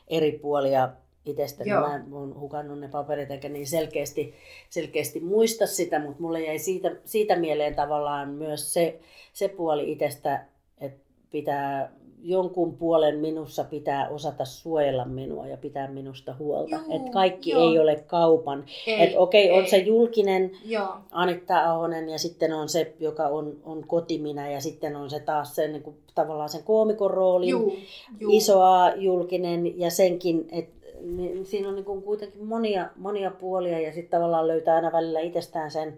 eri 0.08 0.32
puolia 0.32 0.90
itsestäni. 1.26 1.70
Joo. 1.70 1.82
Mä 1.82 2.06
oon 2.12 2.40
hukannut 2.40 2.80
ne 2.80 2.88
paperit 2.88 3.32
eikä 3.32 3.50
niin 3.50 3.68
selkeästi, 3.68 4.36
selkeästi 4.70 5.20
muista 5.20 5.68
sitä, 5.68 6.00
mutta 6.00 6.22
mulle 6.22 6.42
jäi 6.42 6.60
siitä, 6.60 6.96
siitä 7.06 7.36
mieleen 7.36 7.76
tavallaan 7.76 8.30
myös 8.30 8.74
se, 8.74 9.00
se 9.34 9.48
puoli 9.48 9.92
itsestä, 9.92 10.46
että 10.82 11.00
pitää 11.32 11.92
jonkun 12.24 12.78
puolen 12.78 13.20
minussa 13.20 13.64
pitää 13.64 14.10
osata 14.10 14.46
suojella 14.46 15.06
minua 15.06 15.48
ja 15.48 15.58
pitää 15.58 15.88
minusta 15.88 16.36
huolta. 16.40 16.76
että 16.90 17.12
kaikki 17.12 17.50
joo. 17.50 17.72
ei 17.72 17.80
ole 17.80 18.04
kaupan. 18.08 18.66
Että 18.88 19.20
okei, 19.20 19.52
okay, 19.52 19.62
on 19.62 19.70
se 19.70 19.78
julkinen 19.78 20.52
joo. 20.66 20.98
Anitta 21.12 21.72
Ahonen 21.72 22.10
ja 22.10 22.20
sitten 22.20 22.54
on 22.54 22.70
se, 22.70 22.94
joka 23.00 23.28
on, 23.28 23.58
on 23.64 23.88
kotiminä 23.88 24.50
ja 24.50 24.62
sitten 24.62 24.96
on 24.96 25.10
se 25.10 25.20
taas 25.20 25.56
se 25.56 25.68
niin 25.68 25.84
kuin, 25.84 25.98
tavallaan 26.16 26.50
sen 26.50 26.64
koomikon 26.64 27.12
roolin 27.12 27.50
juu, 27.50 27.78
juu. 28.20 28.32
isoa 28.34 28.90
julkinen 28.96 29.80
ja 29.80 29.90
senkin, 29.90 30.48
että 30.52 30.78
niin 31.02 31.46
siinä 31.46 31.70
on 31.70 31.76
niin 31.76 31.86
kuin 31.86 32.02
kuitenkin 32.02 32.46
monia, 32.46 32.90
monia 32.96 33.32
puolia 33.32 33.80
ja 33.80 33.94
sitten 33.94 34.20
tavallaan 34.20 34.48
löytää 34.48 34.76
aina 34.76 34.92
välillä 34.92 35.20
itsestään 35.20 35.72
sen 35.72 35.98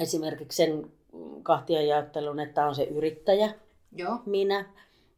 esimerkiksi 0.00 0.56
sen 0.56 0.90
kahtia 1.42 1.82
jaottelun, 1.82 2.40
että 2.40 2.66
on 2.66 2.74
se 2.74 2.84
yrittäjä, 2.84 3.54
Joo. 3.96 4.18
minä, 4.26 4.64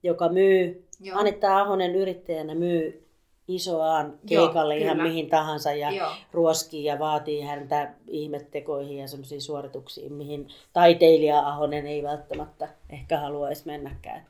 joka 0.05 0.29
myy, 0.29 0.85
Joo. 1.01 1.19
Anetta 1.19 1.59
Ahonen 1.59 1.95
yrittäjänä 1.95 2.55
myy 2.55 3.05
isoaan 3.49 4.19
keikalle 4.27 4.75
Joo, 4.75 4.85
ihan 4.85 4.97
kyllä. 4.97 5.09
mihin 5.09 5.31
tahansa 5.31 5.73
ja 5.73 5.91
Joo. 5.91 6.11
ruoskii 6.33 6.85
ja 6.85 6.99
vaatii 6.99 7.41
häntä 7.41 7.93
ihmettekoihin 8.09 8.99
ja 8.99 9.09
semmoisiin 9.09 9.43
suorituksiin, 9.43 10.13
mihin 10.13 10.49
taiteilija 10.73 11.49
Ahonen 11.49 11.87
ei 11.87 12.03
välttämättä 12.03 12.69
ehkä 12.91 13.19
haluaisi 13.19 13.63
mennäkään. 13.67 14.19
Et, 14.19 14.25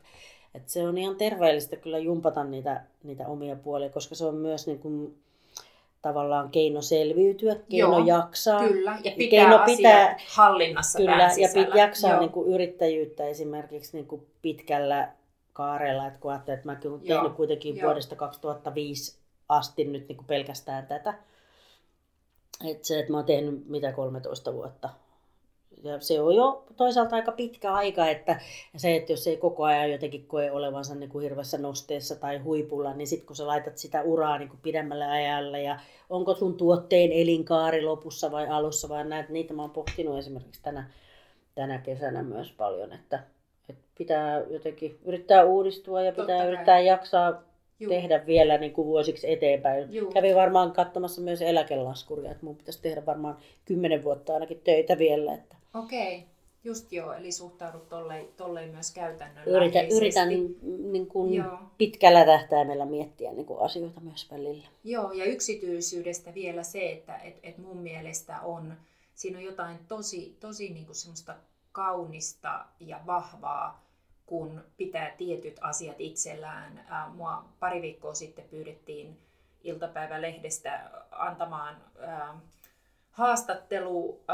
et 0.55 0.69
se 0.69 0.89
on 0.89 0.99
ihan 0.99 1.17
terveellistä 1.17 1.77
kyllä 1.77 1.99
jumpata 1.99 2.45
niitä, 2.45 2.81
niitä 3.03 3.27
omia 3.27 3.57
puolia, 3.57 3.89
koska 3.89 4.15
se 4.15 4.25
on 4.25 4.35
myös 4.35 4.67
niin 4.67 4.79
kuin, 4.79 5.19
tavallaan 6.03 6.51
keino 6.51 6.83
selviytyä, 6.83 7.55
keino 7.55 7.99
Joo, 7.99 8.07
jaksaa. 8.07 8.69
Kyllä, 8.69 8.99
ja 9.05 9.13
pitää 9.17 9.29
keino 9.29 9.59
pitää 9.67 10.17
hallinnassa 10.29 10.99
Kyllä, 10.99 11.31
ja 11.37 11.49
pit, 11.55 11.75
jaksaa 11.75 12.21
niin 12.21 12.31
kuin 12.31 12.55
yrittäjyyttä 12.55 13.27
esimerkiksi 13.27 13.97
niin 13.97 14.07
kuin 14.07 14.27
pitkällä 14.43 15.09
kaarella, 15.55 16.07
että 16.07 16.21
kun 16.21 16.31
ajattelee, 16.31 16.57
että 16.57 16.67
mäkin 16.67 16.91
olen 16.91 17.01
tehnyt 17.01 17.33
kuitenkin 17.33 17.77
Joo. 17.77 17.87
vuodesta 17.87 18.17
2005 18.17 19.19
asti 19.49 19.85
nyt 19.85 20.09
niin 20.09 20.17
kuin 20.17 20.27
pelkästään 20.27 20.87
tätä. 20.87 21.15
Että 22.65 22.87
se, 22.87 22.99
että 22.99 23.13
mä 23.13 23.19
oon 23.19 23.27
tehnyt 23.27 23.69
mitä 23.69 23.93
13 23.93 24.55
vuotta. 24.55 24.89
Ja 25.83 26.01
se 26.01 26.21
on 26.21 26.35
jo 26.35 26.65
toisaalta 26.77 27.17
aika 27.17 27.33
pitkä 27.33 27.73
aika, 27.73 28.09
että 28.09 28.41
se, 28.77 28.97
että 28.97 29.13
jos 29.13 29.27
ei 29.27 29.37
koko 29.37 29.65
ajan 29.65 29.93
jotenkin 29.93 30.27
koe 30.27 30.51
olevansa 30.51 30.95
niin 30.95 31.11
kuin 31.11 31.23
hirveässä 31.23 31.59
nosteessa 31.59 32.17
tai 32.17 32.39
huipulla, 32.39 32.95
niin 32.95 33.07
sitten 33.07 33.27
kun 33.27 33.37
sä 33.37 33.47
laitat 33.47 33.79
sitä 33.79 34.03
uraa 34.03 34.39
niin 34.39 34.49
kuin 34.49 34.61
pidemmälle 34.63 35.07
ajalle 35.07 35.63
ja 35.63 35.79
onko 36.11 36.35
sun 36.35 36.57
tuotteen 36.57 37.13
elinkaari 37.13 37.83
lopussa 37.83 38.33
vai 38.33 38.49
alussa 38.49 38.89
vai 38.89 39.05
näet, 39.05 39.29
niitä 39.29 39.55
mä 39.55 39.63
oon 39.63 39.71
pohtinut 39.71 40.19
esimerkiksi 40.19 40.63
tänä, 40.63 40.91
tänä 41.55 41.79
kesänä 41.79 42.23
myös 42.23 42.53
paljon, 42.53 42.93
että 42.93 43.17
et 43.17 43.34
pitää 43.99 44.43
jotenkin 44.51 44.99
yrittää 45.05 45.45
uudistua 45.45 46.03
ja 46.03 46.13
pitää 46.13 46.27
Totta 46.27 46.45
yrittää 46.45 46.77
kai. 46.77 46.87
jaksaa 46.87 47.43
Juu. 47.81 47.89
tehdä 47.91 48.27
vielä 48.27 48.59
niin 48.59 48.73
kuin 48.73 48.87
vuosiksi 48.87 49.33
eteenpäin. 49.33 49.95
Juu. 49.95 50.13
Kävin 50.13 50.35
varmaan 50.35 50.73
katsomassa 50.73 51.21
myös 51.21 51.43
eläkelaskuria, 51.43 52.31
että 52.31 52.47
mun 52.47 52.57
pitäisi 52.57 52.83
tehdä 52.83 53.07
varmaan 53.07 53.37
kymmenen 53.65 54.05
vuotta 54.05 54.35
ainakin 54.35 54.61
töitä 54.65 54.99
vielä. 54.99 55.35
Että... 55.35 55.57
Okei, 55.75 56.17
okay. 56.17 56.29
just 56.65 56.93
joo, 56.93 57.13
eli 57.13 57.33
suhtaudut 57.33 57.89
tolleen, 57.89 58.29
tolleen 58.37 58.71
myös 58.71 58.91
käytännön 58.91 59.49
Yritän, 59.49 59.89
yritän 59.89 60.29
niin 60.93 61.07
kuin 61.07 61.45
pitkällä 61.79 62.25
tähtäimellä 62.25 62.87
miettiä 62.87 63.33
niin 63.33 63.47
kuin 63.47 63.61
asioita 63.61 64.01
myös 64.01 64.31
välillä. 64.31 64.67
Joo, 64.85 65.13
ja 65.13 65.25
yksityisyydestä 65.25 66.35
vielä 66.35 66.63
se, 66.63 66.93
että 66.93 67.17
et, 67.17 67.37
et 67.43 67.59
mun 67.59 67.77
mielestä 67.77 68.41
on, 68.41 68.75
siinä 69.15 69.39
on 69.39 69.45
jotain 69.45 69.79
tosi, 69.89 70.37
tosi 70.41 70.69
niin 70.69 70.87
kuin 70.87 70.97
semmoista 70.97 71.35
kaunista 71.73 72.65
ja 72.81 73.01
vahvaa, 73.07 73.84
kun 74.27 74.65
pitää 74.77 75.11
tietyt 75.11 75.59
asiat 75.61 75.97
itsellään. 75.99 76.87
Mua 77.15 77.45
pari 77.61 77.83
viikkoa 77.83 78.15
sitten 78.15 78.45
pyydettiin 78.45 79.21
iltapäivälehdestä 79.63 80.91
antamaan 81.11 81.77
haastattelu 83.11 84.25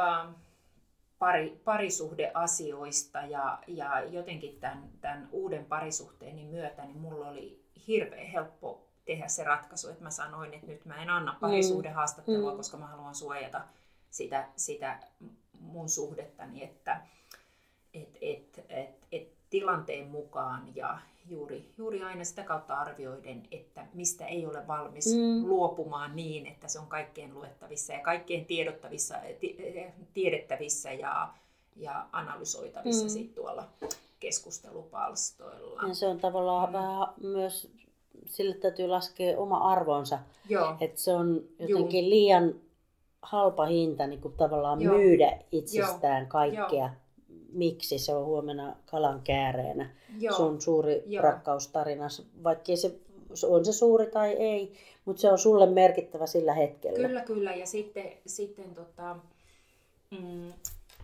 pari, 1.19 1.61
parisuhdeasioista 1.65 3.19
ja, 3.19 3.59
ja 3.67 4.05
jotenkin 4.05 4.61
tämän, 4.61 4.91
tämän 5.01 5.29
uuden 5.33 5.65
parisuhteeni 5.65 6.45
myötä 6.45 6.85
niin 6.85 6.99
mulla 6.99 7.29
oli 7.29 7.65
hirveän 7.87 8.27
helppo 8.27 8.87
tehdä 9.05 9.29
se 9.29 9.45
ratkaisu, 9.45 9.89
että 9.89 10.05
mä 10.05 10.11
sanoin, 10.11 10.55
että 10.55 10.67
nyt 10.67 10.85
mä 10.85 11.03
en 11.03 11.11
anna 11.11 11.37
parisuhdehaastattelua, 11.41 12.51
mm. 12.51 12.57
koska 12.57 12.77
mä 12.77 12.87
haluan 12.87 13.15
suojata 13.15 13.61
sitä, 14.11 14.49
sitä 14.57 15.01
mun 15.61 15.89
suhdettani, 15.89 16.65
että, 16.65 17.01
et, 17.95 18.19
et, 18.21 18.65
et, 18.69 19.07
et 19.13 19.40
tilanteen 19.51 20.09
mukaan 20.09 20.63
ja 20.75 20.99
juuri, 21.29 21.71
juuri 21.79 22.03
aina 22.03 22.25
sitä 22.25 22.43
kautta 22.43 22.75
arvioiden, 22.75 23.43
että 23.51 23.87
mistä 23.95 24.27
ei 24.27 24.47
ole 24.47 24.67
valmis 24.67 25.07
mm. 25.07 25.49
luopumaan 25.49 26.17
niin, 26.17 26.47
että 26.47 26.69
se 26.69 26.79
on 26.79 26.87
kaikkien 26.87 27.35
luettavissa 27.35 27.93
ja 27.93 28.01
kaikkien 28.01 28.45
tiedottavissa, 28.45 29.15
tiedettävissä 30.15 30.93
ja, 30.93 31.29
ja 31.77 32.07
analysoitavissa 32.13 33.05
mm. 33.05 33.11
sit 33.11 33.35
tuolla 33.35 33.69
keskustelupalstoilla. 34.21 35.83
Ja 35.89 35.95
se 35.95 36.07
on 36.07 36.21
tavallaan 36.21 36.69
mm. 36.69 36.73
vähän 36.73 37.09
myös, 37.23 37.73
sille 38.27 38.55
täytyy 38.55 38.87
laskea 38.87 39.39
oma 39.39 39.73
arvonsa. 39.73 40.19
Että 40.81 41.01
se 41.01 41.15
on 41.15 41.45
jotenkin 41.59 42.05
Juu. 42.05 42.11
liian 42.11 42.55
halpa 43.23 43.67
hinta 43.67 44.07
niin 44.07 44.21
kuin 44.21 44.35
tavallaan 44.35 44.83
Joo. 44.83 44.97
myydä 44.97 45.39
itsestään 45.53 46.23
Joo. 46.23 46.31
kaikkea. 46.31 46.85
Joo 46.85 46.91
miksi 47.53 47.99
se 47.99 48.15
on 48.15 48.27
huomenna 48.27 48.77
kalan 48.87 49.21
kääreenä. 49.23 49.91
Joo. 50.19 50.37
Sun 50.37 50.61
suuri 50.61 51.03
Joo. 51.07 51.23
rakkaustarina, 51.23 52.07
vaikka 52.45 52.77
se 52.77 53.47
on 53.47 53.65
se 53.65 53.73
suuri 53.73 54.07
tai 54.07 54.31
ei, 54.31 54.73
mutta 55.05 55.21
se 55.21 55.33
on 55.33 55.39
sulle 55.39 55.67
merkittävä 55.67 56.27
sillä 56.27 56.55
hetkellä. 56.55 57.09
Kyllä, 57.09 57.21
kyllä. 57.21 57.55
Ja 57.55 57.67
sitten, 57.67 58.13
sitten 58.27 58.75
tota, 58.75 59.17
mm, 60.11 60.53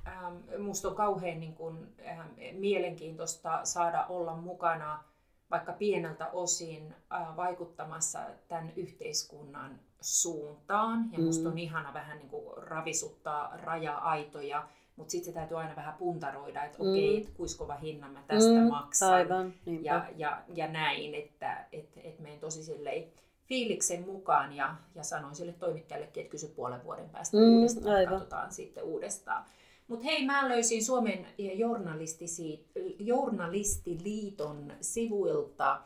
ähm, 0.07 0.63
musta 0.63 0.89
on 0.89 0.95
kauhean 0.95 1.41
niin 1.41 1.55
kun, 1.55 1.89
ähm, 2.09 2.29
mielenkiintoista 2.53 3.61
saada 3.65 4.07
olla 4.09 4.37
mukana 4.37 5.05
vaikka 5.51 5.73
pieneltä 5.73 6.31
osin 6.31 6.95
äh, 7.13 7.37
vaikuttamassa 7.37 8.19
tämän 8.49 8.73
yhteiskunnan 8.77 9.81
suuntaan. 10.01 11.09
Ja 11.13 11.19
musta 11.19 11.45
mm. 11.45 11.53
on 11.53 11.59
ihana 11.59 11.95
vähän 11.95 12.19
niin 12.19 12.29
kuin 12.29 12.57
ravisuttaa 12.57 13.57
raja-aitoja 13.57 14.69
mutta 14.97 15.11
sitten 15.11 15.33
se 15.33 15.39
täytyy 15.39 15.59
aina 15.59 15.77
vähän 15.77 15.95
puntaroida, 15.95 16.65
että 16.65 16.83
mm. 16.83 16.91
okei, 16.91 17.19
okay, 17.21 17.33
kuinka 17.35 17.55
kova 17.59 17.75
hinnan 17.75 18.11
mä 18.11 18.23
tästä 18.27 18.51
mm, 18.51 18.69
maksan. 18.69 19.13
Aivan, 19.13 19.55
ja, 19.81 20.07
ja, 20.17 20.43
ja 20.55 20.69
näin, 20.69 21.15
että 21.15 21.67
et, 21.73 21.89
et 22.05 22.19
menen 22.21 22.39
tosi 22.39 22.65
silleen 22.65 23.05
fiiliksen 23.47 24.07
mukaan 24.07 24.53
ja, 24.53 24.75
ja 24.95 25.03
sanoin 25.03 25.35
sille 25.35 25.53
toimittajallekin, 25.53 26.21
että 26.21 26.31
kysy 26.31 26.49
puolen 26.49 26.85
vuoden 26.85 27.11
päästä 27.11 27.37
mm, 27.37 27.43
uudestaan, 27.43 27.97
aivan. 27.97 28.13
katsotaan 28.13 28.53
sitten 28.53 28.85
uudestaan. 28.85 29.45
Mutta 29.89 30.05
hei, 30.05 30.27
mä 30.27 30.49
löysin 30.49 30.85
Suomen 30.85 31.27
journalistiliiton 32.99 34.73
sivuilta 34.81 35.81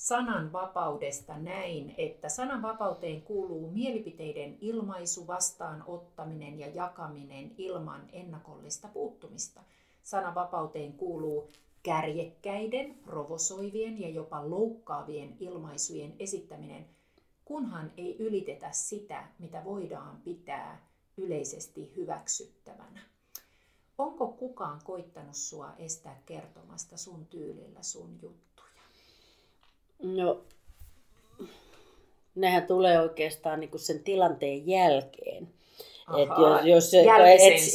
sananvapaudesta 0.00 1.38
näin, 1.38 1.94
että 1.98 2.28
sananvapauteen 2.28 3.22
kuuluu 3.22 3.70
mielipiteiden 3.70 4.58
ilmaisu, 4.60 5.26
vastaanottaminen 5.26 6.58
ja 6.58 6.68
jakaminen 6.68 7.54
ilman 7.58 8.08
ennakollista 8.12 8.88
puuttumista. 8.88 9.60
Sananvapauteen 10.02 10.92
kuuluu 10.92 11.50
kärjekkäiden, 11.82 12.94
provosoivien 12.94 14.00
ja 14.00 14.08
jopa 14.08 14.50
loukkaavien 14.50 15.36
ilmaisujen 15.40 16.14
esittäminen, 16.18 16.86
kunhan 17.44 17.92
ei 17.96 18.16
ylitetä 18.18 18.72
sitä, 18.72 19.24
mitä 19.38 19.64
voidaan 19.64 20.20
pitää 20.24 20.86
yleisesti 21.16 21.92
hyväksyttävänä. 21.96 23.00
Onko 23.98 24.28
kukaan 24.28 24.80
koittanut 24.84 25.36
sua 25.36 25.74
estää 25.78 26.22
kertomasta 26.26 26.96
sun 26.96 27.26
tyylillä 27.26 27.82
sun 27.82 28.18
juttuja? 28.22 28.49
No, 30.02 30.40
nehän 32.34 32.66
tulee 32.66 33.00
oikeastaan 33.00 33.60
niin 33.60 33.70
kuin 33.70 33.80
sen 33.80 34.00
tilanteen 34.00 34.66
jälkeen. 34.68 35.48
Et 36.18 36.28
jos, 36.64 36.92
jos 36.92 36.94
et, 36.94 37.06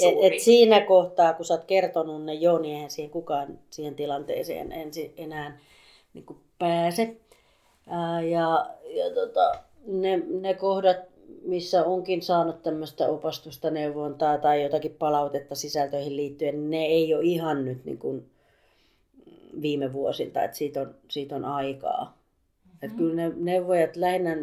et, 0.01 0.33
et 0.33 0.39
siinä 0.39 0.81
kohtaa, 0.81 1.33
kun 1.33 1.45
sä 1.45 1.53
oot 1.53 1.63
kertonut 1.63 2.23
ne 2.23 2.33
jo, 2.33 2.57
niin 2.57 2.75
eihän 2.75 2.89
siihen 2.89 3.11
kukaan 3.11 3.59
siihen 3.69 3.95
tilanteeseen 3.95 4.71
ensi, 4.71 5.13
enää 5.17 5.59
niin 6.13 6.25
kuin 6.25 6.39
pääse. 6.59 7.15
Ää, 7.87 8.21
ja 8.21 8.69
ja 8.85 9.13
tota, 9.13 9.59
ne, 9.87 10.21
ne 10.41 10.53
kohdat, 10.53 10.97
missä 11.45 11.83
onkin 11.83 12.21
saanut 12.21 12.63
tämmöistä 12.63 13.07
opastusta, 13.07 13.69
neuvontaa 13.69 14.37
tai 14.37 14.63
jotakin 14.63 14.95
palautetta 14.99 15.55
sisältöihin 15.55 16.15
liittyen, 16.15 16.69
ne 16.69 16.85
ei 16.85 17.13
ole 17.13 17.23
ihan 17.23 17.65
nyt 17.65 17.85
niin 17.85 17.97
kuin 17.97 18.29
viime 19.61 19.93
vuosilta, 19.93 20.43
että 20.43 20.57
siitä 20.57 20.81
on, 20.81 20.95
siitä 21.09 21.35
on 21.35 21.45
aikaa. 21.45 22.14
Mm-hmm. 22.87 22.93
Että 22.93 22.97
kyllä 22.97 23.15
ne 23.15 23.51
neuvojat 23.51 23.95
lähinnä, 23.95 24.35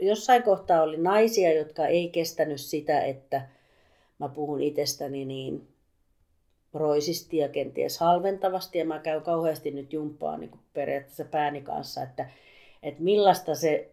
jossain 0.00 0.42
kohtaa 0.42 0.82
oli 0.82 0.96
naisia, 0.96 1.54
jotka 1.54 1.86
ei 1.86 2.08
kestänyt 2.08 2.60
sitä, 2.60 3.00
että 3.00 3.48
mä 4.18 4.28
puhun 4.28 4.60
itsestäni 4.60 5.24
niin 5.24 5.68
roisisti 6.74 7.36
ja 7.36 7.48
kenties 7.48 7.98
halventavasti. 7.98 8.78
Ja 8.78 8.84
mä 8.84 8.98
käyn 8.98 9.22
kauheasti 9.22 9.70
nyt 9.70 9.92
jumppaa 9.92 10.38
niin 10.38 10.50
periaatteessa 10.72 11.24
pääni 11.24 11.60
kanssa, 11.60 12.02
että, 12.02 12.30
että 12.82 13.02
millaista 13.02 13.54
se 13.54 13.90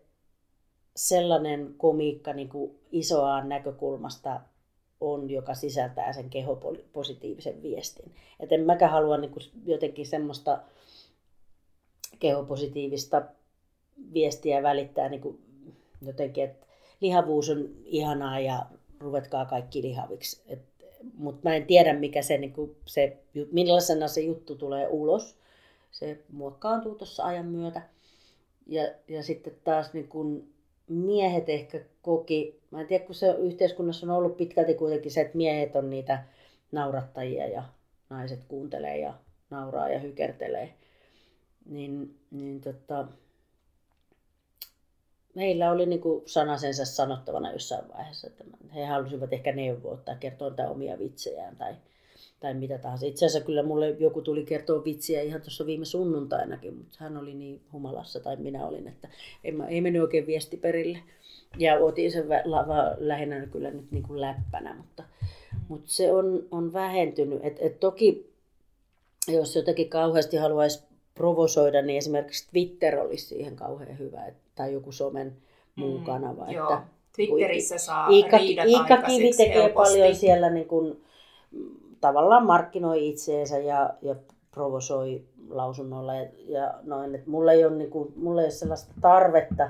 sellainen 0.95 1.73
komiikka 1.77 2.33
niin 2.33 2.49
kuin 2.49 2.79
isoaan 2.91 3.49
näkökulmasta 3.49 4.41
on, 5.01 5.29
joka 5.29 5.53
sisältää 5.53 6.13
sen 6.13 6.29
kehopositiivisen 6.29 7.61
viestin. 7.61 8.11
Et 8.39 8.51
en 8.51 8.65
mäkään 8.65 8.91
halua 8.91 9.17
niin 9.17 9.31
kuin 9.31 9.43
jotenkin 9.65 10.05
semmoista 10.05 10.61
kehopositiivista 12.19 13.21
viestiä 14.13 14.63
välittää 14.63 15.09
niin 15.09 15.21
kuin 15.21 15.39
jotenkin, 16.01 16.43
että 16.43 16.67
lihavuus 17.01 17.49
on 17.49 17.69
ihanaa 17.85 18.39
ja 18.39 18.65
ruvetkaa 18.99 19.45
kaikki 19.45 19.81
lihaviksi. 19.81 20.41
Mutta 21.17 21.49
mä 21.49 21.55
en 21.55 21.65
tiedä, 21.65 21.93
mikä 21.93 22.21
se, 22.21 22.37
niin 22.37 22.53
kuin 22.53 22.75
se, 22.85 23.17
millaisena 23.51 24.07
se 24.07 24.21
juttu 24.21 24.55
tulee 24.55 24.87
ulos. 24.87 25.35
Se 25.91 26.19
muokkaantuu 26.31 26.95
tuossa 26.95 27.23
ajan 27.23 27.45
myötä. 27.45 27.81
Ja, 28.67 28.83
ja 29.07 29.23
sitten 29.23 29.53
taas 29.63 29.93
niin 29.93 30.07
kuin 30.07 30.53
miehet 30.87 31.49
ehkä 31.49 31.79
koki, 32.01 32.59
mä 32.71 32.81
en 32.81 32.87
tiedä 32.87 33.05
kun 33.05 33.15
se 33.15 33.35
yhteiskunnassa 33.39 34.05
on 34.05 34.17
ollut 34.17 34.37
pitkälti 34.37 34.73
kuitenkin 34.73 35.11
se, 35.11 35.21
että 35.21 35.37
miehet 35.37 35.75
on 35.75 35.89
niitä 35.89 36.23
naurattajia 36.71 37.47
ja 37.47 37.63
naiset 38.09 38.39
kuuntelee 38.47 38.97
ja 38.97 39.13
nauraa 39.49 39.89
ja 39.89 39.99
hykertelee. 39.99 40.73
Niin, 41.65 42.15
niin 42.31 42.61
tota, 42.61 43.07
meillä 45.35 45.71
oli 45.71 45.85
niinku 45.85 46.23
sanasensa 46.25 46.85
sanottavana 46.85 47.51
jossain 47.51 47.89
vaiheessa, 47.93 48.27
että 48.27 48.43
he 48.75 48.85
halusivat 48.85 49.33
ehkä 49.33 49.51
neuvoa 49.51 49.97
tai 49.97 50.15
kertoa 50.19 50.51
omia 50.69 50.99
vitsejään 50.99 51.55
tai, 51.55 51.75
tai 52.39 52.53
mitä 52.53 52.77
tahansa. 52.77 53.05
Itse 53.05 53.25
asiassa 53.25 53.45
kyllä 53.45 53.63
mulle 53.63 53.89
joku 53.89 54.21
tuli 54.21 54.43
kertoa 54.43 54.83
vitsiä 54.83 55.21
ihan 55.21 55.41
tuossa 55.41 55.65
viime 55.65 55.85
sunnuntainakin, 55.85 56.77
mutta 56.77 56.97
hän 56.99 57.17
oli 57.17 57.33
niin 57.33 57.61
humalassa 57.73 58.19
tai 58.19 58.35
minä 58.35 58.67
olin, 58.67 58.87
että 58.87 59.07
ei, 59.43 59.51
mä, 59.51 59.67
ei 59.67 59.81
mennyt 59.81 60.01
oikein 60.01 60.27
viesti 60.27 60.57
perille. 60.57 60.99
Ja 61.57 61.79
otin 61.79 62.11
sen 62.11 62.25
lava 62.45 62.95
lähinnä 62.97 63.47
kyllä 63.47 63.71
nyt 63.71 63.91
niin 63.91 64.03
kuin 64.03 64.21
läppänä, 64.21 64.75
mutta, 64.75 65.03
mutta 65.67 65.91
se 65.91 66.11
on, 66.11 66.47
on 66.51 66.73
vähentynyt. 66.73 67.39
Et, 67.43 67.57
et 67.59 67.79
toki 67.79 68.31
jos 69.27 69.55
jotakin 69.55 69.89
kauheasti 69.89 70.37
haluaisi 70.37 70.83
provosoida, 71.15 71.81
niin 71.81 71.97
esimerkiksi 71.97 72.47
Twitter 72.51 72.99
olisi 72.99 73.25
siihen 73.25 73.55
kauhean 73.55 73.99
hyvä, 73.99 74.25
et, 74.25 74.35
tai 74.55 74.73
joku 74.73 74.91
somen 74.91 75.37
muu 75.75 75.97
mm, 75.97 76.03
kanava. 76.03 76.45
Mm, 76.45 76.51
että, 76.51 76.81
Twitterissä 77.15 77.77
saa 77.77 78.09
Iikka, 78.09 78.37
Iikka 78.37 78.97
Kivi 78.97 79.31
tekee 79.37 79.63
helposti. 79.63 79.93
paljon 79.97 80.15
siellä 80.15 80.49
niin 80.49 80.67
kuin, 80.67 81.03
tavallaan 82.01 82.45
markkinoi 82.45 83.09
itseensä 83.09 83.59
ja, 83.59 83.93
ja 84.01 84.15
provosoi 84.51 85.23
lausunnoilla 85.49 86.15
ja, 86.15 86.27
ja 86.47 86.73
noin. 86.83 87.15
Et 87.15 87.27
mulla, 87.27 87.51
ei 87.51 87.65
ole, 87.65 87.75
niin 87.75 87.89
kuin, 87.89 88.13
mulla 88.15 88.41
ei 88.41 88.45
ole 88.45 88.51
sellaista 88.51 88.93
tarvetta 89.01 89.69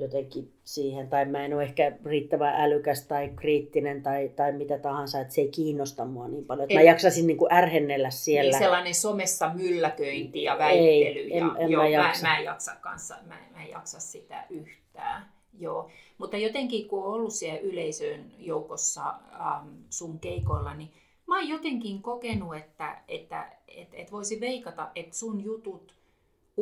jotenkin 0.00 0.52
siihen, 0.64 1.08
tai 1.08 1.24
mä 1.24 1.44
en 1.44 1.54
ole 1.54 1.62
ehkä 1.62 1.92
riittävän 2.04 2.54
älykäs 2.54 3.06
tai 3.06 3.28
kriittinen 3.36 4.02
tai, 4.02 4.28
tai 4.36 4.52
mitä 4.52 4.78
tahansa, 4.78 5.20
että 5.20 5.34
se 5.34 5.40
ei 5.40 5.48
kiinnosta 5.48 6.04
mua 6.04 6.28
niin 6.28 6.44
paljon, 6.44 6.64
että 6.64 6.74
mä 6.74 6.82
jaksasin 6.82 7.26
niin 7.26 7.36
kuin 7.36 7.52
ärhennellä 7.52 8.10
siellä. 8.10 8.50
Niin 8.50 8.58
sellainen 8.58 8.94
somessa 8.94 9.50
mylläköinti 9.54 10.42
ja 10.42 10.58
väittely. 10.58 11.20
Ei, 11.20 11.36
en, 11.36 11.50
en 11.58 11.70
joo, 11.70 11.82
mä, 11.82 11.88
jaksa. 11.88 12.22
Mä, 12.22 12.28
mä, 12.28 12.38
en 12.38 12.44
jaksa 12.44 12.76
kanssa, 12.80 13.14
mä, 13.26 13.34
mä 13.52 13.62
en 13.64 13.70
jaksa 13.70 14.00
sitä 14.00 14.44
yhtään. 14.50 15.26
Joo. 15.58 15.90
Mutta 16.18 16.36
jotenkin 16.36 16.88
kun 16.88 17.04
on 17.04 17.12
ollut 17.12 17.32
siellä 17.32 17.60
yleisön 17.60 18.32
joukossa 18.38 19.14
ähm, 19.40 19.68
sun 19.90 20.18
keikoilla, 20.18 20.74
niin 20.74 20.90
mä 21.26 21.38
oon 21.38 21.48
jotenkin 21.48 22.02
kokenut, 22.02 22.56
että, 22.56 22.96
että 23.08 23.52
et, 23.68 23.88
et 23.92 24.12
voisi 24.12 24.40
veikata, 24.40 24.88
että 24.94 25.16
sun 25.16 25.44
jutut 25.44 25.94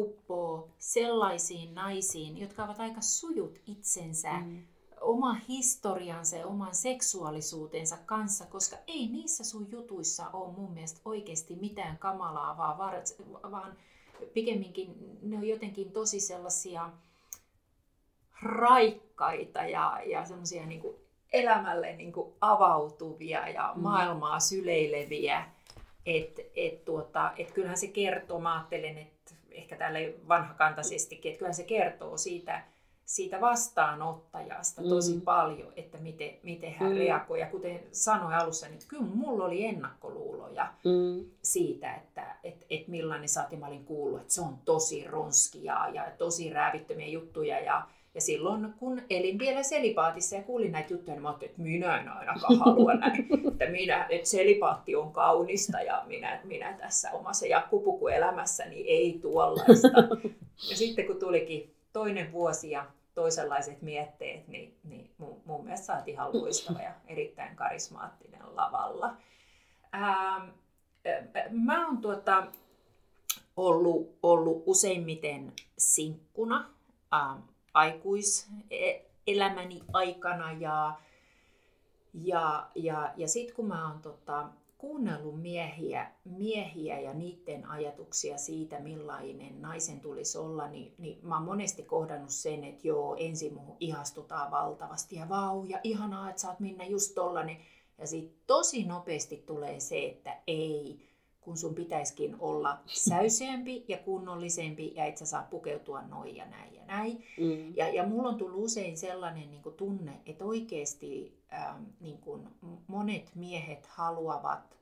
uppoo 0.01 0.69
sellaisiin 0.79 1.75
naisiin, 1.75 2.39
jotka 2.39 2.65
ovat 2.65 2.81
aika 2.81 3.01
sujut 3.01 3.59
itsensä, 3.67 4.33
mm. 4.33 4.63
oma 5.01 5.37
historiansa 5.49 6.37
ja 6.37 6.47
oman 6.47 6.75
seksuaalisuutensa 6.75 7.97
kanssa, 8.07 8.47
koska 8.47 8.77
ei 8.87 9.09
niissä 9.09 9.45
sun 9.45 9.71
jutuissa 9.71 10.31
ole 10.31 10.53
mun 10.53 10.73
mielestä 10.73 11.01
oikeasti 11.05 11.57
mitään 11.57 11.99
kamalaa, 11.99 12.59
vaan, 12.59 12.79
vaan 13.51 13.77
pikemminkin 14.35 14.95
ne 15.23 15.37
on 15.37 15.49
jotenkin 15.49 15.93
tosi 15.93 16.21
sellaisia 16.21 16.91
raikkaita 18.43 19.63
ja, 19.63 20.01
ja 20.07 20.25
semmoisia 20.25 20.67
niin 20.67 20.83
elämälle 21.33 21.97
niin 21.97 22.13
kuin 22.13 22.33
avautuvia 22.41 23.49
ja 23.49 23.73
mm. 23.77 23.83
maailmaa 23.83 24.41
syleileviä. 24.41 25.45
Että 26.07 26.43
et 26.57 26.85
tuota, 26.85 27.33
et 27.37 27.51
kyllähän 27.51 27.79
se 27.79 27.87
kertoo, 27.87 28.41
mä 28.41 28.55
ajattelen, 28.55 28.99
että 28.99 29.18
ehkä 29.59 29.77
tälle 29.77 30.15
vanhakantaisestikin, 30.29 31.31
että 31.31 31.39
kyllähän 31.39 31.55
se 31.55 31.65
kertoo 31.65 32.17
siitä, 32.17 32.63
siitä 33.05 33.41
vastaanottajasta 33.41 34.83
tosi 34.83 35.15
mm. 35.15 35.21
paljon, 35.21 35.73
että 35.77 35.99
miten, 35.99 36.31
miten 36.43 36.75
hän 36.75 36.93
mm. 36.93 36.99
reagoi. 36.99 37.41
Ja 37.41 37.47
kuten 37.47 37.81
sanoin 37.93 38.35
alussa, 38.35 38.69
niin 38.69 38.81
kyllä 38.89 39.07
mulla 39.15 39.45
oli 39.45 39.65
ennakkoluuloja 39.65 40.75
mm. 40.85 41.31
siitä, 41.43 41.95
että 41.95 42.37
et, 42.45 42.67
et 42.71 42.89
millainen 42.89 43.29
sä 43.29 43.49
mä 43.59 43.67
olin 43.67 43.85
kuullut, 43.85 44.21
että 44.21 44.35
se 44.35 44.41
on 44.41 44.59
tosi 44.65 45.05
ronskia 45.05 45.89
ja 45.93 46.13
tosi 46.19 46.51
räävittömiä 46.51 47.09
juttuja 47.09 47.61
ja 47.61 47.89
ja 48.15 48.21
silloin 48.21 48.75
kun 48.79 49.03
elin 49.11 49.39
vielä 49.39 49.63
selipaatissa 49.63 50.37
ja 50.37 50.43
kuulin 50.43 50.73
näitä 50.73 50.93
juttuja, 50.93 51.15
niin 51.15 51.23
mä 51.23 51.29
ajattelin, 51.29 51.51
että 51.51 51.63
minä 51.63 52.01
en 52.01 52.09
ainakaan 52.09 52.59
halua 52.59 52.95
näin. 52.95 53.29
että, 53.53 53.67
minä, 53.71 54.07
että 54.09 54.29
selipaatti 54.29 54.97
on 54.97 55.13
kaunista 55.13 55.81
ja 55.81 56.03
minä, 56.07 56.41
minä 56.45 56.73
tässä 56.73 57.11
omassa 57.13 57.47
jakkupukuelämässäni 57.47 58.85
ei 58.89 59.19
tuollaista. 59.23 59.99
ja 60.71 60.77
sitten 60.77 61.07
kun 61.07 61.17
tulikin 61.17 61.75
toinen 61.93 62.33
vuosi 62.33 62.71
ja 62.71 62.87
toisenlaiset 63.15 63.83
mietteet, 63.83 64.49
niin, 64.49 64.75
niin 64.85 65.11
mun, 65.19 65.43
mun 65.45 65.65
mielestä 65.65 65.87
saatiin 65.87 66.15
ihan 66.15 66.41
loistava 66.43 66.81
ja 66.81 66.93
erittäin 67.07 67.57
karismaattinen 67.57 68.57
lavalla. 68.57 69.17
Ää, 69.93 70.49
mä 71.51 71.87
oon 71.87 71.99
tuota, 71.99 72.47
ollut, 73.57 74.19
ollut 74.23 74.63
useimmiten 74.67 75.53
sinkkuna. 75.79 76.71
Ää, 77.13 77.43
aikuiselämäni 77.75 79.83
aikana 79.93 80.53
ja, 80.53 80.99
ja, 82.15 82.71
ja, 82.75 83.13
ja 83.17 83.29
sitten 83.29 83.57
kun 83.57 83.69
mä 83.69 83.91
oon 83.91 84.03
tota, 84.03 84.49
kuunnellut 84.79 85.43
miehiä, 85.43 86.13
miehiä 86.25 87.01
ja 87.01 87.15
niiden 87.15 87.67
ajatuksia 87.67 88.39
siitä, 88.39 88.81
millainen 88.81 89.63
naisen 89.63 90.01
tulisi 90.01 90.39
olla, 90.39 90.69
niin, 90.69 90.95
niin 90.99 91.19
mä 91.23 91.35
oon 91.35 91.45
monesti 91.45 91.83
kohdannut 91.83 92.31
sen, 92.31 92.65
että 92.65 92.89
joo, 92.89 93.17
ensin 93.19 93.55
muuhun 93.55 93.77
ihastutaan 93.81 94.51
valtavasti 94.51 95.17
ja 95.17 95.29
vau, 95.29 95.65
ja 95.65 95.81
ihanaa, 95.83 96.31
että 96.31 96.43
sä 96.43 96.49
oot 96.49 96.61
Minna 96.61 96.85
just 96.85 97.15
tollanen. 97.15 97.57
Ja 97.99 98.07
sitten 98.07 98.39
tosi 98.47 98.85
nopeasti 98.85 99.43
tulee 99.47 99.81
se, 99.81 100.07
että 100.07 100.37
ei, 100.47 101.08
kun 101.49 101.57
sun 101.57 101.75
pitäisikin 101.75 102.37
olla 102.39 102.79
säyseämpi 102.87 103.85
ja 103.89 103.99
kunnollisempi 103.99 104.93
ja 104.95 105.05
et 105.05 105.17
sä 105.17 105.27
saa 105.27 105.43
pukeutua 105.43 106.03
noin 106.03 106.37
ja 106.37 106.47
näin 106.47 106.75
ja 106.75 106.85
näin. 106.85 107.25
Mm. 107.39 107.77
Ja, 107.77 107.89
ja 107.89 108.07
mulla 108.07 108.29
on 108.29 108.37
tullut 108.39 108.65
usein 108.65 108.99
sellainen 108.99 109.51
niin 109.51 109.63
kuin 109.63 109.75
tunne, 109.75 110.21
että 110.27 110.45
oikeasti 110.45 111.39
ähm, 111.53 111.85
niin 112.01 112.19
kuin 112.19 112.49
monet 112.87 113.35
miehet 113.35 113.87
haluavat 113.87 114.79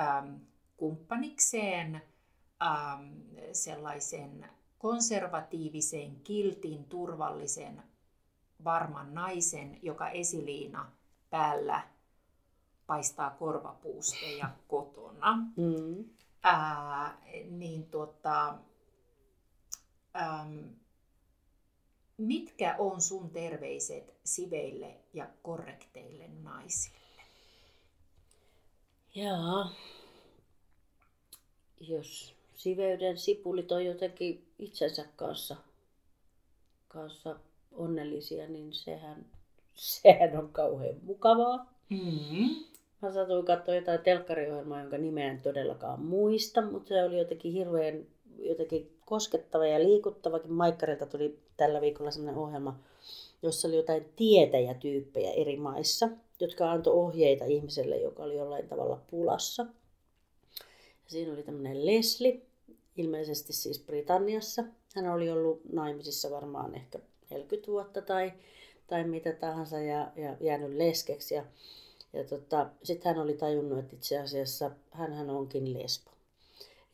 ähm, 0.00 0.34
kumppanikseen 0.76 2.02
ähm, 2.62 3.12
sellaisen 3.52 4.46
konservatiivisen, 4.78 6.16
kiltin, 6.24 6.84
turvallisen, 6.84 7.82
varman 8.64 9.14
naisen, 9.14 9.78
joka 9.82 10.08
esiliina 10.08 10.92
päällä 11.30 11.82
paistaa 12.86 13.30
korvapuusteja 13.30 14.48
kotona. 15.20 15.36
Mm. 15.56 16.04
Ää, 16.42 17.22
niin 17.50 17.86
tota, 17.86 18.58
äm, 20.16 20.64
mitkä 22.18 22.76
on 22.78 23.00
sun 23.00 23.30
terveiset 23.30 24.14
siveille 24.24 24.96
ja 25.14 25.28
korrekteille 25.42 26.28
naisille? 26.42 27.22
Jaa, 29.14 29.72
jos 31.80 32.34
siveyden 32.56 33.18
sipulit 33.18 33.72
on 33.72 33.84
jotenkin 33.84 34.46
itsensä 34.58 35.04
kanssa, 35.16 35.56
kanssa 36.88 37.36
onnellisia, 37.72 38.48
niin 38.48 38.72
sehän, 38.72 39.26
sehän 39.74 40.38
on 40.38 40.52
kauhean 40.52 40.96
mukavaa. 41.02 41.74
Mm-hmm. 41.88 42.75
Mä 43.02 43.12
satuin 43.12 43.44
katsoa 43.44 43.74
jotain 43.74 44.00
telkkariohjelmaa, 44.00 44.80
jonka 44.80 44.98
nimeä 44.98 45.30
en 45.30 45.40
todellakaan 45.40 46.00
muista, 46.00 46.62
mutta 46.62 46.88
se 46.88 47.04
oli 47.04 47.18
jotenkin 47.18 47.52
hirveän 47.52 48.06
jotenkin 48.38 48.96
koskettava 49.04 49.66
ja 49.66 49.80
liikuttavakin. 49.80 50.52
Maikkarilta 50.52 51.06
tuli 51.06 51.38
tällä 51.56 51.80
viikolla 51.80 52.10
sellainen 52.10 52.42
ohjelma, 52.42 52.80
jossa 53.42 53.68
oli 53.68 53.76
jotain 53.76 54.04
tietäjätyyppejä 54.16 55.32
eri 55.32 55.56
maissa, 55.56 56.08
jotka 56.40 56.72
antoi 56.72 56.94
ohjeita 56.94 57.44
ihmiselle, 57.44 57.96
joka 57.96 58.22
oli 58.22 58.36
jollain 58.36 58.68
tavalla 58.68 59.00
pulassa. 59.10 59.66
Ja 61.04 61.10
siinä 61.10 61.32
oli 61.32 61.42
tämmöinen 61.42 61.86
Leslie, 61.86 62.40
ilmeisesti 62.96 63.52
siis 63.52 63.84
Britanniassa. 63.86 64.64
Hän 64.94 65.06
oli 65.06 65.30
ollut 65.30 65.60
naimisissa 65.72 66.30
varmaan 66.30 66.74
ehkä 66.74 66.98
40 67.30 67.72
vuotta 67.72 68.02
tai, 68.02 68.32
tai 68.86 69.04
mitä 69.04 69.32
tahansa 69.32 69.80
ja, 69.80 70.12
ja 70.16 70.36
jäänyt 70.40 70.76
leskeksi. 70.76 71.34
Ja, 71.34 71.44
ja 72.16 72.24
tota, 72.24 72.66
sitten 72.82 73.14
hän 73.14 73.24
oli 73.24 73.34
tajunnut, 73.34 73.78
että 73.78 73.96
itse 73.96 74.18
asiassa 74.18 74.70
hän 74.90 75.30
onkin 75.30 75.74
lesbo. 75.74 76.10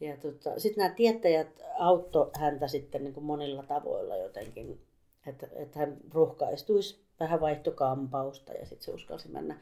Ja 0.00 0.16
tota, 0.16 0.60
sitten 0.60 0.82
nämä 0.82 0.94
tietäjät 0.94 1.62
auttoi 1.78 2.30
häntä 2.34 2.68
sitten 2.68 3.04
niin 3.04 3.14
kuin 3.14 3.24
monilla 3.24 3.62
tavoilla 3.62 4.16
jotenkin, 4.16 4.80
että, 5.26 5.48
että 5.56 5.78
hän 5.78 5.96
rohkaistuisi 6.14 7.00
vähän 7.20 7.40
vaihtokampausta 7.40 8.52
ja 8.52 8.66
sitten 8.66 8.84
se 8.84 8.90
uskalsi 8.90 9.28
mennä, 9.28 9.58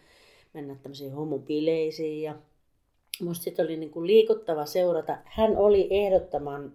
mennä 0.55 0.77
tämmöisiin 0.83 1.13
homopileisiin. 1.13 2.23
Ja 2.23 2.35
musta 3.23 3.45
sitten 3.45 3.65
oli 3.65 3.77
niin 3.77 3.91
kuin 3.91 4.07
liikuttava 4.07 4.67
seurata. 4.67 5.19
Hän 5.25 5.57
oli 5.57 5.89
ehdottoman 5.91 6.73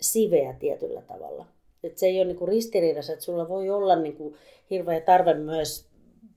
siveä 0.00 0.52
tietyllä 0.52 1.02
tavalla. 1.02 1.46
Et 1.82 1.98
se 1.98 2.06
ei 2.06 2.18
ole 2.18 2.24
niin 2.24 2.36
kuin 2.36 2.48
ristiriidassa, 2.48 3.12
että 3.12 3.24
sulla 3.24 3.48
voi 3.48 3.70
olla 3.70 3.96
niin 3.96 4.16
kuin 4.16 4.34
hirveä 4.70 5.00
tarve 5.00 5.34
myös 5.34 5.86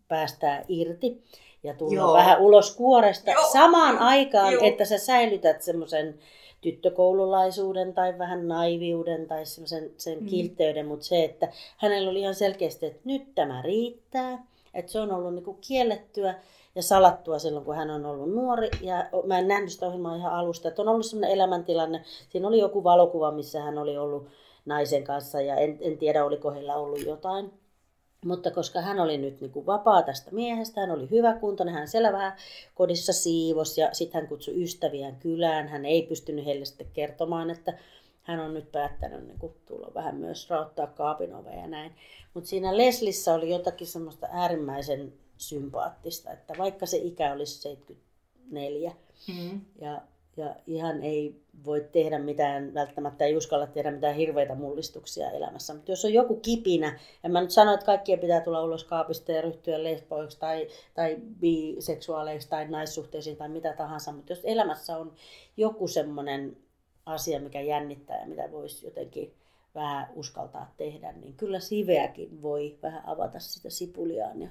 päästää 0.08 0.66
irti 0.68 1.24
ja 1.66 1.74
tulla 1.74 1.96
Joo. 1.96 2.14
vähän 2.14 2.42
ulos 2.42 2.76
kuoresta 2.76 3.32
Joo. 3.32 3.52
samaan 3.52 3.98
aikaan, 3.98 4.54
Joo. 4.54 4.64
että 4.64 4.86
sä 4.86 4.98
säilytät 4.98 5.62
semmoisen 5.62 6.20
tyttökoululaisuuden 6.62 7.94
tai 7.94 8.18
vähän 8.18 8.48
naiviuden 8.48 9.28
tai 9.28 9.46
sen, 9.46 9.92
sen 9.98 10.20
mm. 10.20 10.26
kiltteyden, 10.26 10.86
mutta 10.86 11.06
se, 11.06 11.24
että 11.24 11.48
hänellä 11.78 12.10
oli 12.10 12.20
ihan 12.20 12.36
selkeästi, 12.36 12.86
että 12.86 13.02
nyt 13.04 13.36
tämä 13.36 13.62
riittää, 13.62 14.46
että 14.74 14.92
se 14.92 15.00
on 15.00 15.12
ollut 15.12 15.34
niin 15.34 15.46
kuin 15.46 15.58
kiellettyä 15.68 16.36
ja 16.76 16.84
salattua 16.84 17.40
silloin, 17.40 17.66
kun 17.66 17.76
hän 17.76 17.90
on 17.90 18.06
ollut 18.06 18.34
nuori. 18.34 18.70
Ja 18.82 19.06
mä 19.26 19.40
en 19.40 19.48
nähnyt 19.48 19.72
sitä 19.72 19.86
ohjelmaa 19.86 20.16
ihan 20.16 20.34
alusta, 20.34 20.68
että 20.68 20.82
on 20.82 20.88
ollut 20.88 21.06
sellainen 21.06 21.36
elämäntilanne. 21.36 22.02
Siinä 22.30 22.48
oli 22.48 22.60
joku 22.60 22.84
valokuva, 22.84 23.32
missä 23.32 23.62
hän 23.62 23.78
oli 23.78 23.98
ollut 23.98 24.28
naisen 24.66 25.04
kanssa 25.04 25.42
ja 25.42 25.56
en, 25.56 25.78
en 25.82 25.98
tiedä, 25.98 26.26
oliko 26.26 26.52
heillä 26.52 26.76
ollut 26.76 27.06
jotain 27.06 27.52
mutta 28.26 28.52
koska 28.52 28.82
hän 28.82 29.00
oli 29.00 29.18
nyt 29.18 29.42
niin 29.42 29.52
kuin 29.52 29.66
vapaa 29.66 30.02
tästä 30.02 30.32
miehestä, 30.32 30.82
hän 30.82 30.92
oli 30.92 31.10
hyvä 31.10 31.34
kuntoinen, 31.34 31.76
hän 31.76 31.88
siellä 31.88 32.14
vähän 32.14 32.38
kodissa 32.76 33.14
siivos 33.14 33.78
ja 33.78 33.90
sitten 33.94 34.22
hän 34.22 34.30
kutsui 34.30 34.64
ystäviään 34.64 35.16
kylään. 35.16 35.68
Hän 35.68 35.86
ei 35.86 36.04
pystynyt 36.04 36.46
heille 36.46 36.66
sitten 36.66 36.92
kertomaan, 36.94 37.50
että 37.50 37.78
hän 38.24 38.40
on 38.40 38.54
nyt 38.54 38.72
päättänyt 38.72 39.28
niin 39.28 39.40
kuin, 39.40 39.54
tulla 39.66 39.92
vähän 39.96 40.16
myös 40.16 40.50
raottaa 40.50 40.88
kaapin 40.88 41.30
ja 41.62 41.68
näin. 41.68 41.92
Mutta 42.34 42.50
siinä 42.50 42.78
Leslissa 42.78 43.34
oli 43.34 43.50
jotakin 43.50 43.88
semmoista 43.88 44.28
äärimmäisen 44.32 45.14
sympaattista, 45.38 46.32
että 46.32 46.54
vaikka 46.58 46.86
se 46.86 46.98
ikä 46.98 47.34
olisi 47.34 47.62
74 47.62 48.92
mm. 49.28 49.62
ja 49.82 50.02
ja 50.38 50.56
ihan 50.68 51.04
ei 51.04 51.42
voi 51.66 51.88
tehdä 51.92 52.20
mitään, 52.20 52.74
välttämättä 52.74 53.26
ei 53.26 53.36
uskalla 53.36 53.68
tehdä 53.68 53.92
mitään 53.92 54.16
hirveitä 54.16 54.56
mullistuksia 54.56 55.32
elämässä. 55.32 55.74
Mutta 55.74 55.92
jos 55.92 56.06
on 56.06 56.14
joku 56.14 56.36
kipinä, 56.36 57.00
en 57.24 57.32
mä 57.32 57.42
nyt 57.42 57.52
sano, 57.52 57.74
että 57.74 57.86
kaikkien 57.86 58.20
pitää 58.20 58.42
tulla 58.42 58.64
ulos 58.64 58.84
kaapista 58.84 59.32
ja 59.32 59.42
ryhtyä 59.42 59.84
lesboiksi 59.84 60.40
tai, 60.40 60.68
tai 60.94 61.18
biseksuaaleiksi 61.40 62.50
tai 62.50 62.68
naissuhteisiin 62.68 63.38
tai 63.38 63.50
mitä 63.50 63.74
tahansa, 63.74 64.12
mutta 64.12 64.32
jos 64.32 64.42
elämässä 64.44 64.98
on 64.98 65.14
joku 65.58 65.88
semmoinen 65.88 66.58
asia, 67.06 67.40
mikä 67.40 67.62
jännittää 67.62 68.22
ja 68.22 68.28
mitä 68.28 68.52
voisi 68.52 68.86
jotenkin 68.86 69.34
vähän 69.76 70.08
uskaltaa 70.16 70.74
tehdä, 70.78 71.12
niin 71.12 71.34
kyllä 71.34 71.60
siveäkin 71.60 72.42
voi 72.42 72.78
vähän 72.84 73.06
avata 73.06 73.40
sitä 73.40 73.70
sipuliaan 73.70 74.42
ja, 74.42 74.50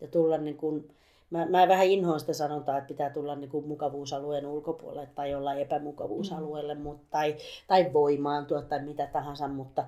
ja 0.00 0.08
tulla 0.08 0.38
niin 0.38 0.56
kuin 0.56 0.88
mä, 1.30 1.46
mä 1.46 1.68
vähän 1.68 1.86
inhoan 1.86 2.20
sitä 2.20 2.32
sanontaa, 2.32 2.78
että 2.78 2.88
pitää 2.88 3.10
tulla 3.10 3.34
niin 3.34 3.50
kuin 3.50 3.66
mukavuusalueen 3.66 4.46
ulkopuolelle 4.46 5.08
tai 5.14 5.34
olla 5.34 5.54
epämukavuusalueelle 5.54 6.74
mm. 6.74 6.80
mutta, 6.80 7.06
tai, 7.10 7.36
tai 7.66 7.92
voimaantua 7.92 8.62
tai 8.62 8.82
mitä 8.82 9.06
tahansa, 9.06 9.48
mutta 9.48 9.84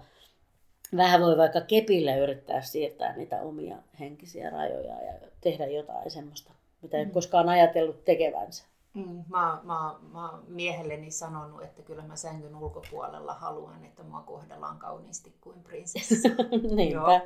vähän 0.96 1.20
voi 1.20 1.36
vaikka 1.36 1.60
kepillä 1.60 2.16
yrittää 2.16 2.62
siirtää 2.62 3.16
niitä 3.16 3.42
omia 3.42 3.76
henkisiä 4.00 4.50
rajoja 4.50 5.02
ja 5.02 5.12
tehdä 5.40 5.66
jotain 5.66 6.10
semmoista, 6.10 6.52
mitä 6.82 6.96
ei 6.96 7.04
mm. 7.04 7.10
koskaan 7.10 7.48
ajatellut 7.48 8.04
tekevänsä. 8.04 8.64
Mm, 8.94 9.24
mä, 9.28 9.60
mä, 9.62 9.94
mä 10.12 10.38
miehelleni 10.48 11.10
sanonut, 11.10 11.62
että 11.62 11.82
kyllä 11.82 12.02
mä 12.02 12.16
sängyn 12.16 12.56
ulkopuolella 12.56 13.34
haluan, 13.34 13.84
että 13.84 14.02
mua 14.02 14.20
kohdellaan 14.20 14.78
kauniisti 14.78 15.34
kuin 15.40 15.62
prinsessa. 15.62 16.28
Niinpä. 16.76 16.98
Joo, 16.98 17.20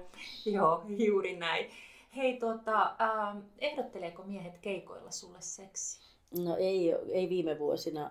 joo, 0.46 0.82
juuri 0.88 1.36
näin. 1.36 1.70
Hei, 2.16 2.36
tota, 2.36 2.82
äh, 3.00 3.36
ehdotteleeko 3.58 4.22
miehet 4.22 4.58
keikoilla 4.58 5.10
sulle 5.10 5.40
seksi? 5.40 6.00
No 6.38 6.56
ei, 6.56 6.92
ei 6.92 7.28
viime 7.28 7.58
vuosina 7.58 8.10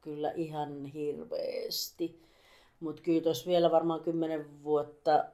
kyllä 0.00 0.32
ihan 0.32 0.84
hirveästi. 0.84 2.22
Mutta 2.80 3.02
kyllä 3.02 3.20
tuossa 3.20 3.50
vielä 3.50 3.70
varmaan 3.70 4.00
kymmenen 4.00 4.62
vuotta 4.64 5.24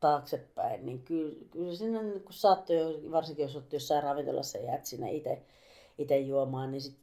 taaksepäin, 0.00 0.86
niin 0.86 1.02
kyllä, 1.02 1.36
kyllä 1.50 1.74
siinä 1.74 2.02
niin 2.02 2.20
kun 2.20 2.32
saattoi 2.32 3.10
varsinkin 3.10 3.42
jos 3.42 3.56
olet 3.56 3.72
jossain 3.72 4.02
ravintolassa 4.02 4.58
ja 4.58 4.64
jäät 4.64 4.86
sinne 4.86 5.12
itse 5.98 6.18
juomaan, 6.18 6.70
niin 6.70 6.80
sit, 6.80 6.96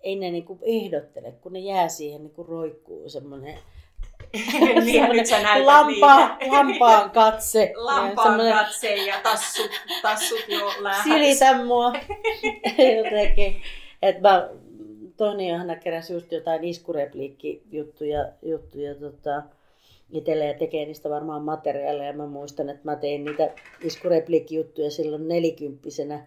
ei 0.00 0.16
ne 0.16 0.30
niin 0.30 0.44
ehdottele, 0.62 1.32
kun 1.32 1.52
ne 1.52 1.58
jää 1.58 1.88
siihen 1.88 2.22
niin 2.22 2.46
roikkuu 2.48 3.08
semmoinen 3.08 3.58
niin, 4.84 5.10
nyt 5.10 5.26
sä 5.26 5.42
näytät 5.42 5.66
Lampa, 5.66 6.36
Lampaan 6.48 7.10
katse. 7.10 7.72
Lampaan 7.76 8.46
ja 8.46 8.56
katse 8.56 8.94
ja 8.94 9.14
tassut, 9.22 9.70
tassut 10.02 10.44
jo 10.48 10.72
lähes. 10.80 11.04
Silitä 11.04 11.64
mua 11.64 11.92
jotenkin. 13.04 13.62
Että 14.02 14.22
mä, 14.22 14.48
Toni 15.16 15.48
Johanna 15.48 15.76
keräsi 15.76 16.12
just 16.12 16.32
jotain 16.32 16.64
iskurepliikki-juttuja 16.64 18.28
juttuja, 18.42 18.94
tota, 18.94 19.42
itselleen 20.10 20.52
ja 20.52 20.58
tekee 20.58 20.86
niistä 20.86 21.10
varmaan 21.10 21.42
materiaaleja. 21.42 22.12
Mä 22.12 22.26
muistan, 22.26 22.68
että 22.68 22.82
mä 22.84 22.96
tein 22.96 23.24
niitä 23.24 23.50
iskurepliikki-juttuja 23.80 24.90
silloin 24.90 25.28
nelikymppisenä. 25.28 26.26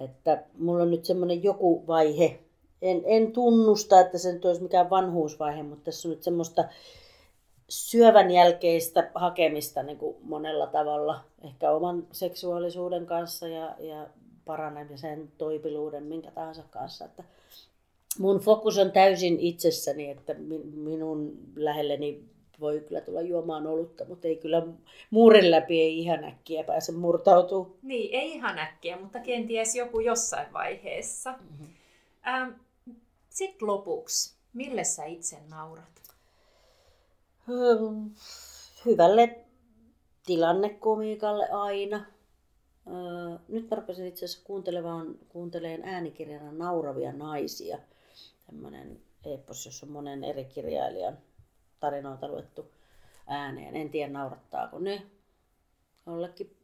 Että 0.00 0.42
mulla 0.58 0.82
on 0.82 0.90
nyt 0.90 1.04
semmoinen 1.04 1.42
joku 1.42 1.86
vaihe, 1.86 2.38
en, 2.82 3.02
en 3.04 3.32
tunnusta, 3.32 4.00
että 4.00 4.18
se 4.18 4.32
nyt 4.32 4.44
olisi 4.44 4.62
mikään 4.62 4.90
vanhuusvaihe, 4.90 5.62
mutta 5.62 5.84
tässä 5.84 6.08
on 6.08 6.14
nyt 6.14 6.22
semmoista 6.22 6.64
syövän 7.68 8.30
jälkeistä 8.30 9.10
hakemista 9.14 9.82
niin 9.82 9.98
kuin 9.98 10.16
monella 10.22 10.66
tavalla, 10.66 11.24
ehkä 11.44 11.70
oman 11.70 12.06
seksuaalisuuden 12.12 13.06
kanssa 13.06 13.48
ja, 13.48 13.74
ja 13.78 14.06
paranemisen, 14.44 15.32
toipiluuden, 15.38 16.02
minkä 16.02 16.30
tahansa 16.30 16.62
kanssa. 16.70 17.04
Että 17.04 17.24
mun 18.18 18.40
fokus 18.40 18.78
on 18.78 18.92
täysin 18.92 19.40
itsessäni, 19.40 20.10
että 20.10 20.34
minun 20.74 21.38
lähelleni 21.56 22.24
voi 22.60 22.80
kyllä 22.88 23.00
tulla 23.00 23.20
juomaan 23.20 23.66
olutta, 23.66 24.04
mutta 24.04 24.28
ei 24.28 24.36
kyllä 24.36 24.62
muurin 25.10 25.50
läpi 25.50 25.80
ei 25.80 25.98
ihan 25.98 26.24
äkkiä 26.24 26.64
pääse 26.64 26.92
murtautuu. 26.92 27.78
Niin, 27.82 28.14
ei 28.14 28.32
ihan 28.32 28.58
äkkiä, 28.58 28.96
mutta 28.96 29.18
kenties 29.20 29.74
joku 29.74 30.00
jossain 30.00 30.52
vaiheessa. 30.52 31.32
Mm-hmm. 31.32 31.66
Ähm, 32.26 32.50
Sitten 33.30 33.68
lopuksi, 33.68 34.34
mille 34.52 34.84
sä 34.84 35.04
itse 35.04 35.36
naurat? 35.48 36.05
Hyvälle 38.84 39.44
tilannekomiikalle 40.26 41.48
aina. 41.48 42.06
Nyt 43.48 43.70
mä 43.70 43.76
rupesin 43.76 44.06
itse 44.06 44.24
asiassa 44.24 44.44
kuuntelemaan, 44.46 45.18
kuunteleen 45.28 45.84
äänikirjana 45.84 46.52
nauravia 46.52 47.12
naisia. 47.12 47.78
tämmöinen 48.46 49.00
epos, 49.24 49.66
jossa 49.66 49.86
on 49.86 49.92
monen 49.92 50.24
eri 50.24 50.44
kirjailijan 50.44 51.18
tarinoita 51.80 52.28
luettu 52.28 52.72
ääneen. 53.26 53.76
En 53.76 53.90
tiedä 53.90 54.12
naurattaako 54.12 54.78
ne 54.78 55.02
jollekin 56.06 56.56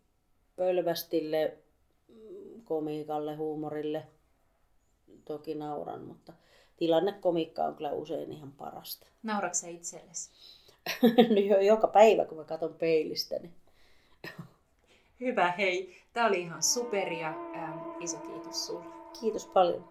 pölvästille, 0.56 1.58
komiikalle, 2.64 3.36
huumorille. 3.36 4.06
Toki 5.24 5.54
nauran, 5.54 6.04
mutta 6.04 6.32
tilannekomiikka 6.76 7.64
on 7.64 7.74
kyllä 7.74 7.92
usein 7.92 8.32
ihan 8.32 8.52
parasta. 8.52 9.06
Nauratko 9.22 9.66
itsellesi? 9.68 10.30
no 11.50 11.60
joka 11.60 11.86
päivä, 11.86 12.24
kun 12.24 12.38
mä 12.38 12.44
katson 12.44 12.74
peilistä. 12.74 13.38
Niin... 13.38 13.52
Hyvä, 15.20 15.50
hei. 15.58 16.02
Tämä 16.12 16.26
oli 16.26 16.40
ihan 16.40 16.62
superia. 16.62 17.28
Ähm, 17.28 17.78
iso 18.00 18.16
kiitos 18.16 18.66
sulle. 18.66 18.84
Kiitos 19.20 19.46
paljon. 19.46 19.88